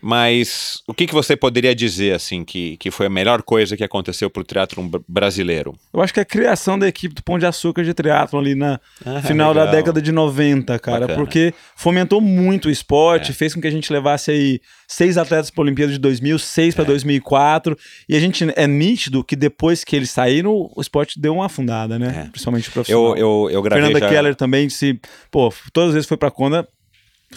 Mas 0.02 0.82
o 0.88 0.94
que, 0.94 1.06
que 1.08 1.14
você 1.14 1.36
poderia 1.36 1.76
dizer 1.76 2.14
assim 2.16 2.44
que, 2.44 2.76
que 2.78 2.90
foi 2.90 3.06
a 3.06 3.10
melhor 3.10 3.42
coisa 3.44 3.78
que 3.78 3.84
aconteceu 3.84 4.30
para 4.30 4.42
o 4.42 4.84
br- 4.84 5.00
brasileiro? 5.08 5.74
Eu 5.94 6.02
acho 6.02 6.14
que 6.14 6.20
a 6.20 6.26
criação 6.26 6.78
da 6.78 6.88
equipe 6.88 7.14
do 7.14 7.24
Pão 7.24 7.38
de 7.38 7.46
Açúcar 7.46 7.84
de 7.84 7.94
triatlon 7.94 8.40
ali 8.40 8.56
na 8.56 8.80
Ah, 9.06 9.22
final 9.22 9.54
da 9.54 9.62
legal. 9.62 9.76
década 9.76 10.02
de 10.02 10.12
90, 10.12 10.80
cara, 10.80 11.02
Bacana. 11.02 11.18
porque 11.20 11.54
fomentou 11.76 12.20
muito 12.20 12.68
o 12.68 12.72
esporte, 12.72 13.32
É. 13.32 13.34
fez 13.34 13.54
com 13.54 13.62
que 13.62 13.68
a 13.68 13.72
gente 13.72 13.92
levasse 13.94 14.32
aí 14.32 14.60
seis 14.88 15.18
atletas 15.18 15.50
para 15.52 15.62
a 15.62 15.66
Olimpíada 15.66 15.92
de 15.94 16.00
2000, 16.00 16.38
seis 16.40 16.74
É. 16.74 16.76
para 16.76 16.86
2004, 16.86 17.78
e 18.10 18.16
a 18.16 18.20
gente 18.20 18.46
é 18.56 18.68
nítido 18.68 19.24
que 19.24 19.36
depois 19.36 19.84
que 19.84 19.96
eles 19.96 20.10
saíram, 20.10 20.70
o 20.76 20.82
esporte 20.82 21.20
deu 21.20 21.36
uma 21.36 21.46
afundada, 21.46 21.98
né? 22.00 22.26
É. 22.26 22.30
Principalmente 22.30 22.70
o 22.70 22.72
profissional. 22.72 23.16
Eu, 23.16 23.46
eu, 23.46 23.50
eu 23.52 23.62
gravei 23.62 23.84
Fernanda 23.86 24.06
já... 24.06 24.10
Keller 24.14 24.36
também 24.36 24.68
se, 24.70 25.00
pô, 25.30 25.54
todas 25.72 25.90
as 25.90 25.94
vezes 25.94 26.08
foi 26.08 26.18
para 26.18 26.32
Conda, 26.32 26.68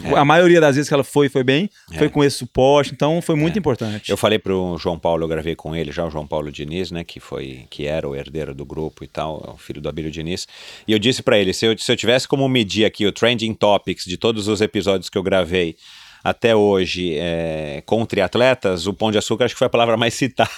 É. 0.03 0.18
a 0.18 0.24
maioria 0.24 0.61
das 0.61 0.74
vezes 0.76 0.88
que 0.88 0.95
ela 0.95 1.05
foi, 1.05 1.28
foi 1.28 1.45
bem, 1.45 1.70
foi 1.97 2.09
com 2.09 2.24
esse 2.24 2.36
suporte, 2.38 2.92
então 2.92 3.22
foi 3.22 3.36
muito 3.36 3.57
É. 3.57 3.59
importante. 3.61 4.11
Eu 4.11 4.16
falei 4.16 4.38
pro 4.38 4.76
João 4.78 4.99
Paulo, 4.99 5.22
eu 5.24 5.28
gravei 5.28 5.55
com 5.55 5.74
ele 5.76 5.92
já, 5.92 6.05
o 6.05 6.11
João 6.11 6.26
Paulo 6.26 6.51
Diniz, 6.51 6.90
né, 6.90 7.05
que 7.05 7.20
foi, 7.20 7.66
que 7.70 7.86
era 7.86 8.09
o 8.09 8.16
herdeiro 8.16 8.55
do 8.55 8.64
grupo 8.64 9.05
e 9.05 9.07
tal, 9.07 9.45
é 9.47 9.51
o 9.53 9.57
filho 9.57 9.80
do 9.80 9.88
Abílio 9.88 10.11
Diniz. 10.11 10.49
E 10.88 10.92
eu 10.92 10.99
disse 10.99 11.22
para 11.22 11.38
ele, 11.38 11.53
se 11.53 11.64
eu, 11.66 11.78
se 11.78 11.90
eu 11.90 11.97
tivesse 11.97 12.26
como 12.26 12.49
medir 12.49 12.84
aqui 12.84 13.07
o 13.07 13.12
trending 13.12 13.55
topics 13.55 14.05
de 14.05 14.16
todos 14.16 14.49
os 14.49 14.61
episódios 14.61 15.09
que 15.09 15.16
eu 15.16 15.22
gravei 15.22 15.76
até 16.25 16.57
hoje 16.57 17.14
é, 17.18 17.83
com 17.85 18.05
triatletas, 18.07 18.87
o 18.87 18.95
Pão 18.95 19.12
de 19.12 19.18
Açúcar 19.18 19.45
acho 19.45 19.55
que 19.55 19.59
foi 19.59 19.66
a 19.66 19.70
palavra 19.70 19.95
mais 19.97 20.14
citada. 20.14 20.51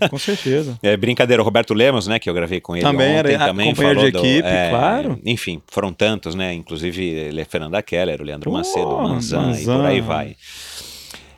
É, 0.00 0.08
com 0.08 0.18
certeza. 0.18 0.78
É 0.82 0.96
brincadeira, 0.96 1.42
o 1.42 1.44
Roberto 1.44 1.74
Lemos, 1.74 2.06
né, 2.06 2.18
que 2.18 2.30
eu 2.30 2.34
gravei 2.34 2.60
com 2.62 2.74
ele 2.74 2.82
Também 2.84 3.18
ontem, 3.20 3.34
era 3.34 3.46
também 3.46 3.68
companheiro 3.68 3.98
falou 4.00 4.10
de 4.10 4.18
do- 4.18 4.24
equipe, 4.26 4.48
é, 4.48 4.70
claro. 4.70 5.20
Enfim, 5.24 5.60
foram 5.68 5.92
tantos, 5.92 6.34
né, 6.34 6.54
inclusive 6.54 7.04
ele 7.04 7.40
é 7.40 7.44
Fernanda 7.44 7.82
Keller, 7.82 8.22
o 8.22 8.24
Leandro 8.24 8.50
Pô, 8.50 8.56
Macedo, 8.56 8.88
o 8.88 9.02
Manzan, 9.02 9.52
e 9.52 9.64
por 9.64 9.74
Manzan. 9.74 9.86
aí 9.86 10.00
vai. 10.00 10.36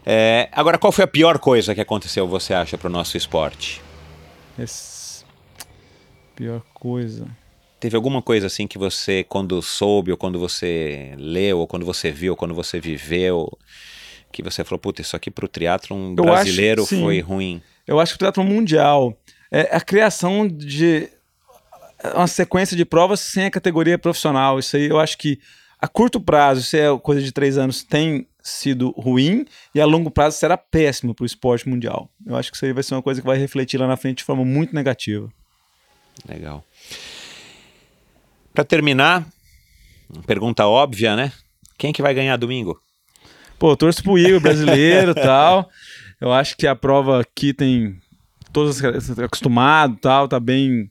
É, 0.06 0.48
agora, 0.52 0.78
qual 0.78 0.92
foi 0.92 1.04
a 1.04 1.08
pior 1.08 1.38
coisa 1.38 1.74
que 1.74 1.80
aconteceu, 1.80 2.28
você 2.28 2.54
acha, 2.54 2.78
para 2.78 2.88
o 2.88 2.92
nosso 2.92 3.16
esporte? 3.16 3.80
Esse- 4.58 5.24
Pior 6.36 6.60
coisa. 6.74 7.26
Teve 7.84 7.96
alguma 7.96 8.22
coisa 8.22 8.46
assim 8.46 8.66
que 8.66 8.78
você, 8.78 9.22
quando 9.24 9.60
soube, 9.60 10.10
ou 10.10 10.16
quando 10.16 10.38
você 10.38 11.12
leu, 11.18 11.58
ou 11.58 11.66
quando 11.66 11.84
você 11.84 12.10
viu, 12.10 12.32
ou 12.32 12.36
quando 12.36 12.54
você 12.54 12.80
viveu, 12.80 13.46
que 14.32 14.42
você 14.42 14.64
falou, 14.64 14.78
puta, 14.78 15.02
isso 15.02 15.14
aqui 15.14 15.30
pro 15.30 15.46
triatlon 15.46 16.14
acho 16.14 16.22
brasileiro 16.22 16.86
sim. 16.86 17.02
foi 17.02 17.20
ruim? 17.20 17.60
Eu 17.86 18.00
acho 18.00 18.12
que 18.12 18.16
o 18.16 18.18
triatlon 18.20 18.46
mundial 18.46 19.14
é 19.52 19.76
a 19.76 19.82
criação 19.82 20.48
de 20.48 21.10
uma 22.14 22.26
sequência 22.26 22.74
de 22.74 22.86
provas 22.86 23.20
sem 23.20 23.44
a 23.44 23.50
categoria 23.50 23.98
profissional. 23.98 24.58
Isso 24.58 24.78
aí 24.78 24.86
eu 24.86 24.98
acho 24.98 25.18
que 25.18 25.38
a 25.78 25.86
curto 25.86 26.18
prazo, 26.18 26.62
isso 26.62 26.78
é 26.78 26.98
coisa 26.98 27.20
de 27.20 27.32
três 27.32 27.58
anos, 27.58 27.82
tem 27.82 28.26
sido 28.42 28.92
ruim 28.92 29.44
e 29.74 29.80
a 29.82 29.84
longo 29.84 30.10
prazo 30.10 30.38
será 30.38 30.56
péssimo 30.56 31.14
para 31.14 31.24
o 31.24 31.26
esporte 31.26 31.68
mundial. 31.68 32.08
Eu 32.26 32.34
acho 32.34 32.50
que 32.50 32.56
isso 32.56 32.64
aí 32.64 32.72
vai 32.72 32.82
ser 32.82 32.94
uma 32.94 33.02
coisa 33.02 33.20
que 33.20 33.26
vai 33.26 33.36
refletir 33.36 33.78
lá 33.78 33.86
na 33.86 33.98
frente 33.98 34.18
de 34.18 34.24
forma 34.24 34.42
muito 34.42 34.74
negativa. 34.74 35.30
Legal. 36.26 36.64
Para 38.54 38.64
terminar, 38.64 39.26
pergunta 40.28 40.64
óbvia, 40.64 41.16
né? 41.16 41.32
Quem 41.76 41.92
que 41.92 42.00
vai 42.00 42.14
ganhar 42.14 42.36
domingo? 42.36 42.80
Pô, 43.58 43.76
torço 43.76 44.00
pro 44.00 44.16
Igor 44.16 44.40
brasileiro 44.40 45.10
e 45.10 45.14
tal. 45.20 45.68
Eu 46.20 46.32
acho 46.32 46.56
que 46.56 46.64
a 46.64 46.76
prova 46.76 47.20
aqui 47.20 47.52
tem 47.52 48.00
todos 48.52 48.80
acostumado 49.18 49.98
tal, 50.00 50.28
tá 50.28 50.38
bem 50.38 50.88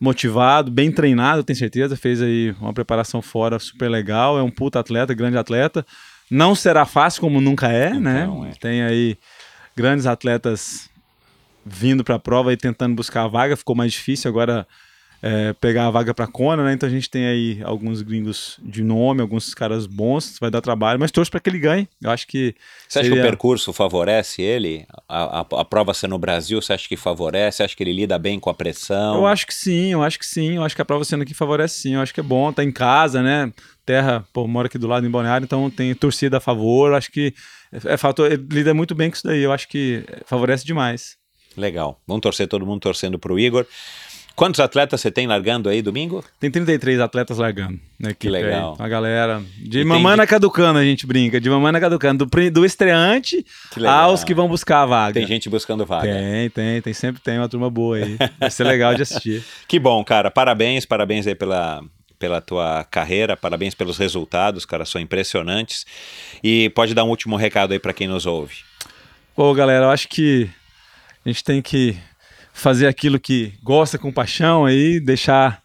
motivado, 0.00 0.70
bem 0.70 0.90
treinado, 0.90 1.40
eu 1.40 1.44
tenho 1.44 1.58
certeza. 1.58 1.98
Fez 1.98 2.22
aí 2.22 2.56
uma 2.58 2.72
preparação 2.72 3.20
fora 3.20 3.58
super 3.58 3.90
legal. 3.90 4.38
É 4.38 4.42
um 4.42 4.50
puta 4.50 4.80
atleta, 4.80 5.12
grande 5.12 5.36
atleta. 5.36 5.84
Não 6.30 6.54
será 6.54 6.86
fácil, 6.86 7.20
como 7.20 7.42
nunca 7.42 7.68
é, 7.68 7.92
né? 7.92 8.22
Então, 8.22 8.46
é. 8.46 8.52
Tem 8.52 8.82
aí 8.82 9.18
grandes 9.76 10.06
atletas 10.06 10.88
vindo 11.62 12.02
para 12.02 12.14
a 12.14 12.18
prova 12.18 12.54
e 12.54 12.56
tentando 12.56 12.94
buscar 12.94 13.24
a 13.24 13.28
vaga. 13.28 13.54
Ficou 13.54 13.76
mais 13.76 13.92
difícil 13.92 14.30
agora 14.30 14.66
é, 15.22 15.52
pegar 15.52 15.86
a 15.86 15.90
vaga 15.90 16.12
para 16.12 16.26
Kona, 16.26 16.64
né? 16.64 16.72
Então 16.72 16.88
a 16.88 16.90
gente 16.92 17.08
tem 17.08 17.26
aí 17.26 17.60
alguns 17.62 18.02
gringos 18.02 18.58
de 18.60 18.82
nome, 18.82 19.20
alguns 19.22 19.54
caras 19.54 19.86
bons, 19.86 20.36
vai 20.40 20.50
dar 20.50 20.60
trabalho, 20.60 20.98
mas 20.98 21.12
torço 21.12 21.30
para 21.30 21.38
que 21.38 21.48
ele 21.48 21.60
ganhe. 21.60 21.88
Eu 22.02 22.10
acho 22.10 22.26
que 22.26 22.54
Você 22.88 22.98
acha 22.98 23.08
que 23.08 23.14
seria- 23.14 23.22
o 23.24 23.30
percurso 23.30 23.72
favorece 23.72 24.42
ele? 24.42 24.84
A, 25.08 25.40
a, 25.40 25.60
a 25.60 25.64
prova 25.64 25.94
ser 25.94 26.08
no 26.08 26.18
Brasil, 26.18 26.60
você 26.60 26.72
acha 26.72 26.88
que 26.88 26.96
favorece? 26.96 27.58
Você 27.58 27.62
acha 27.62 27.76
que 27.76 27.82
ele 27.84 27.92
lida 27.92 28.18
bem 28.18 28.40
com 28.40 28.50
a 28.50 28.54
pressão? 28.54 29.14
Eu 29.14 29.26
acho 29.26 29.46
que 29.46 29.54
sim, 29.54 29.92
eu 29.92 30.02
acho 30.02 30.18
que 30.18 30.26
sim. 30.26 30.56
Eu 30.56 30.64
acho 30.64 30.74
que 30.74 30.82
a 30.82 30.84
prova 30.84 31.04
sendo 31.04 31.22
aqui 31.22 31.34
favorece 31.34 31.78
sim. 31.82 31.94
Eu 31.94 32.00
acho 32.00 32.12
que 32.12 32.18
é 32.20 32.24
bom, 32.24 32.52
tá 32.52 32.64
em 32.64 32.72
casa, 32.72 33.22
né? 33.22 33.52
Terra, 33.86 34.24
pô, 34.32 34.46
mora 34.48 34.66
aqui 34.66 34.78
do 34.78 34.86
lado 34.88 35.06
em 35.06 35.10
Balneário, 35.10 35.44
então 35.44 35.70
tem 35.70 35.94
torcida 35.94 36.38
a 36.38 36.40
favor. 36.40 36.90
Eu 36.90 36.96
acho 36.96 37.12
que 37.12 37.32
é, 37.72 37.94
é 37.94 37.96
fator, 37.96 38.30
ele 38.30 38.44
lida 38.50 38.74
muito 38.74 38.94
bem 38.94 39.08
com 39.08 39.14
isso 39.16 39.26
daí. 39.26 39.40
Eu 39.42 39.52
acho 39.52 39.68
que 39.68 40.04
favorece 40.26 40.64
demais. 40.64 41.16
Legal. 41.56 42.00
Vamos 42.06 42.22
torcer 42.22 42.48
todo 42.48 42.64
mundo 42.66 42.80
torcendo 42.80 43.18
pro 43.18 43.38
Igor. 43.38 43.66
Quantos 44.34 44.60
atletas 44.60 45.00
você 45.00 45.10
tem 45.10 45.26
largando 45.26 45.68
aí 45.68 45.82
domingo? 45.82 46.24
Tem 46.40 46.50
33 46.50 47.00
atletas 47.00 47.38
largando 47.38 47.78
na 47.98 48.10
equipe. 48.10 48.30
legal. 48.30 48.76
Aí. 48.78 48.86
A 48.86 48.88
galera. 48.88 49.42
De 49.58 49.78
E 49.78 49.82
tem 49.82 49.84
mamana 49.84 50.26
caducando, 50.26 50.78
a 50.78 50.84
gente 50.84 51.06
brinca. 51.06 51.40
De 51.40 51.50
mamana 51.50 51.78
caducando. 51.78 52.24
Do, 52.24 52.50
do 52.50 52.64
estreante 52.64 53.44
Que 53.70 53.86
aos 53.86 54.24
que 54.24 54.34
vão 54.34 54.48
buscar 54.48 54.82
a 54.82 54.86
vaga. 54.86 55.14
Tem 55.14 55.26
gente 55.26 55.48
buscando 55.48 55.84
vaga. 55.84 56.12
Tem, 56.12 56.50
tem, 56.50 56.80
tem. 56.80 56.92
Sempre 56.92 57.20
tem 57.20 57.38
uma 57.38 57.48
turma 57.48 57.70
boa 57.70 57.96
aí. 57.96 58.16
Vai 58.38 58.50
ser 58.50 58.64
legal 58.64 58.94
de 58.94 59.02
assistir. 59.02 59.42
Que 59.68 59.78
bom, 59.78 60.02
cara. 60.04 60.30
Parabéns, 60.30 60.84
parabéns 60.84 61.26
aí 61.26 61.34
pela, 61.34 61.82
pela 62.18 62.40
tua 62.40 62.84
carreira, 62.90 63.36
parabéns 63.36 63.74
pelos 63.74 63.96
resultados, 63.98 64.64
cara, 64.64 64.84
são 64.84 65.00
impressionantes. 65.00 65.86
E 66.42 66.68
pode 66.70 66.94
dar 66.94 67.04
um 67.04 67.08
último 67.08 67.36
recado 67.36 67.72
aí 67.72 67.78
para 67.78 67.92
quem 67.92 68.06
nos 68.06 68.26
ouve. 68.26 68.56
Pô, 69.34 69.52
galera, 69.54 69.86
eu 69.86 69.90
acho 69.90 70.08
que 70.08 70.48
a 71.24 71.28
gente 71.28 71.42
tem 71.42 71.62
que 71.62 71.96
fazer 72.52 72.86
aquilo 72.86 73.18
que 73.18 73.54
gosta 73.62 73.98
com 73.98 74.12
paixão 74.12 74.64
aí, 74.64 75.00
deixar 75.00 75.62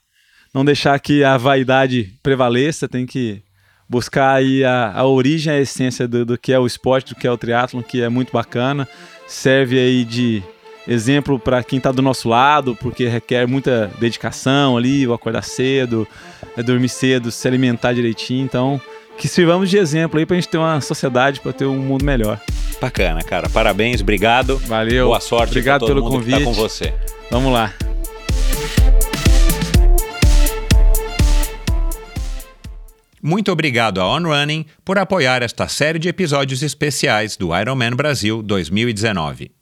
não 0.53 0.65
deixar 0.65 0.99
que 0.99 1.23
a 1.23 1.37
vaidade 1.37 2.13
prevaleça, 2.23 2.87
tem 2.87 3.05
que 3.05 3.43
buscar 3.87 4.35
aí 4.35 4.63
a, 4.63 4.91
a 4.91 5.05
origem, 5.05 5.53
a 5.53 5.59
essência 5.59 6.07
do, 6.07 6.25
do 6.25 6.37
que 6.37 6.51
é 6.51 6.59
o 6.59 6.65
esporte, 6.65 7.13
do 7.13 7.19
que 7.19 7.27
é 7.27 7.31
o 7.31 7.37
triatlon, 7.37 7.81
que 7.81 8.01
é 8.01 8.09
muito 8.09 8.31
bacana, 8.33 8.87
serve 9.27 9.77
aí 9.77 10.03
de 10.03 10.41
exemplo 10.87 11.37
para 11.37 11.63
quem 11.63 11.77
está 11.77 11.91
do 11.91 12.01
nosso 12.01 12.29
lado, 12.29 12.75
porque 12.75 13.07
requer 13.07 13.47
muita 13.47 13.91
dedicação 13.99 14.77
ali, 14.77 15.05
acordar 15.05 15.43
cedo, 15.43 16.07
é 16.55 16.63
dormir 16.63 16.89
cedo, 16.89 17.29
se 17.29 17.47
alimentar 17.47 17.93
direitinho, 17.93 18.43
então 18.43 18.81
que 19.17 19.27
sirvamos 19.27 19.69
de 19.69 19.77
exemplo 19.77 20.19
aí 20.19 20.25
para 20.25 20.35
a 20.35 20.39
gente 20.39 20.49
ter 20.49 20.57
uma 20.57 20.79
sociedade, 20.79 21.39
para 21.39 21.51
ter 21.51 21.65
um 21.65 21.77
mundo 21.77 22.05
melhor. 22.05 22.39
Bacana, 22.79 23.23
cara. 23.23 23.49
Parabéns, 23.49 24.01
obrigado. 24.01 24.57
Valeu. 24.59 25.07
Boa 25.07 25.19
sorte. 25.19 25.51
Obrigado 25.51 25.85
pelo 25.85 26.03
convite. 26.03 26.37
Que 26.37 26.39
tá 26.39 26.45
com 26.45 26.53
você. 26.53 26.93
Vamos 27.31 27.51
lá. 27.51 27.73
Muito 33.21 33.51
obrigado 33.51 33.99
a 33.99 34.07
On 34.07 34.21
Running 34.21 34.65
por 34.85 34.97
apoiar 34.97 35.41
esta 35.41 35.67
série 35.67 35.99
de 35.99 36.07
episódios 36.07 36.61
especiais 36.61 37.35
do 37.35 37.53
Ironman 37.57 37.95
Brasil 37.95 38.41
2019. 38.43 39.56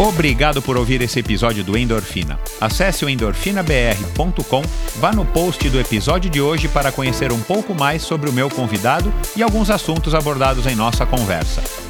Obrigado 0.00 0.62
por 0.62 0.78
ouvir 0.78 1.02
esse 1.02 1.18
episódio 1.18 1.62
do 1.62 1.76
Endorfina. 1.76 2.40
Acesse 2.58 3.04
o 3.04 3.08
endorfinabr.com, 3.08 4.62
vá 4.96 5.12
no 5.12 5.26
post 5.26 5.68
do 5.68 5.78
episódio 5.78 6.30
de 6.30 6.40
hoje 6.40 6.68
para 6.68 6.90
conhecer 6.90 7.30
um 7.30 7.40
pouco 7.40 7.74
mais 7.74 8.00
sobre 8.00 8.30
o 8.30 8.32
meu 8.32 8.48
convidado 8.48 9.12
e 9.36 9.42
alguns 9.42 9.68
assuntos 9.68 10.14
abordados 10.14 10.66
em 10.66 10.74
nossa 10.74 11.04
conversa. 11.04 11.89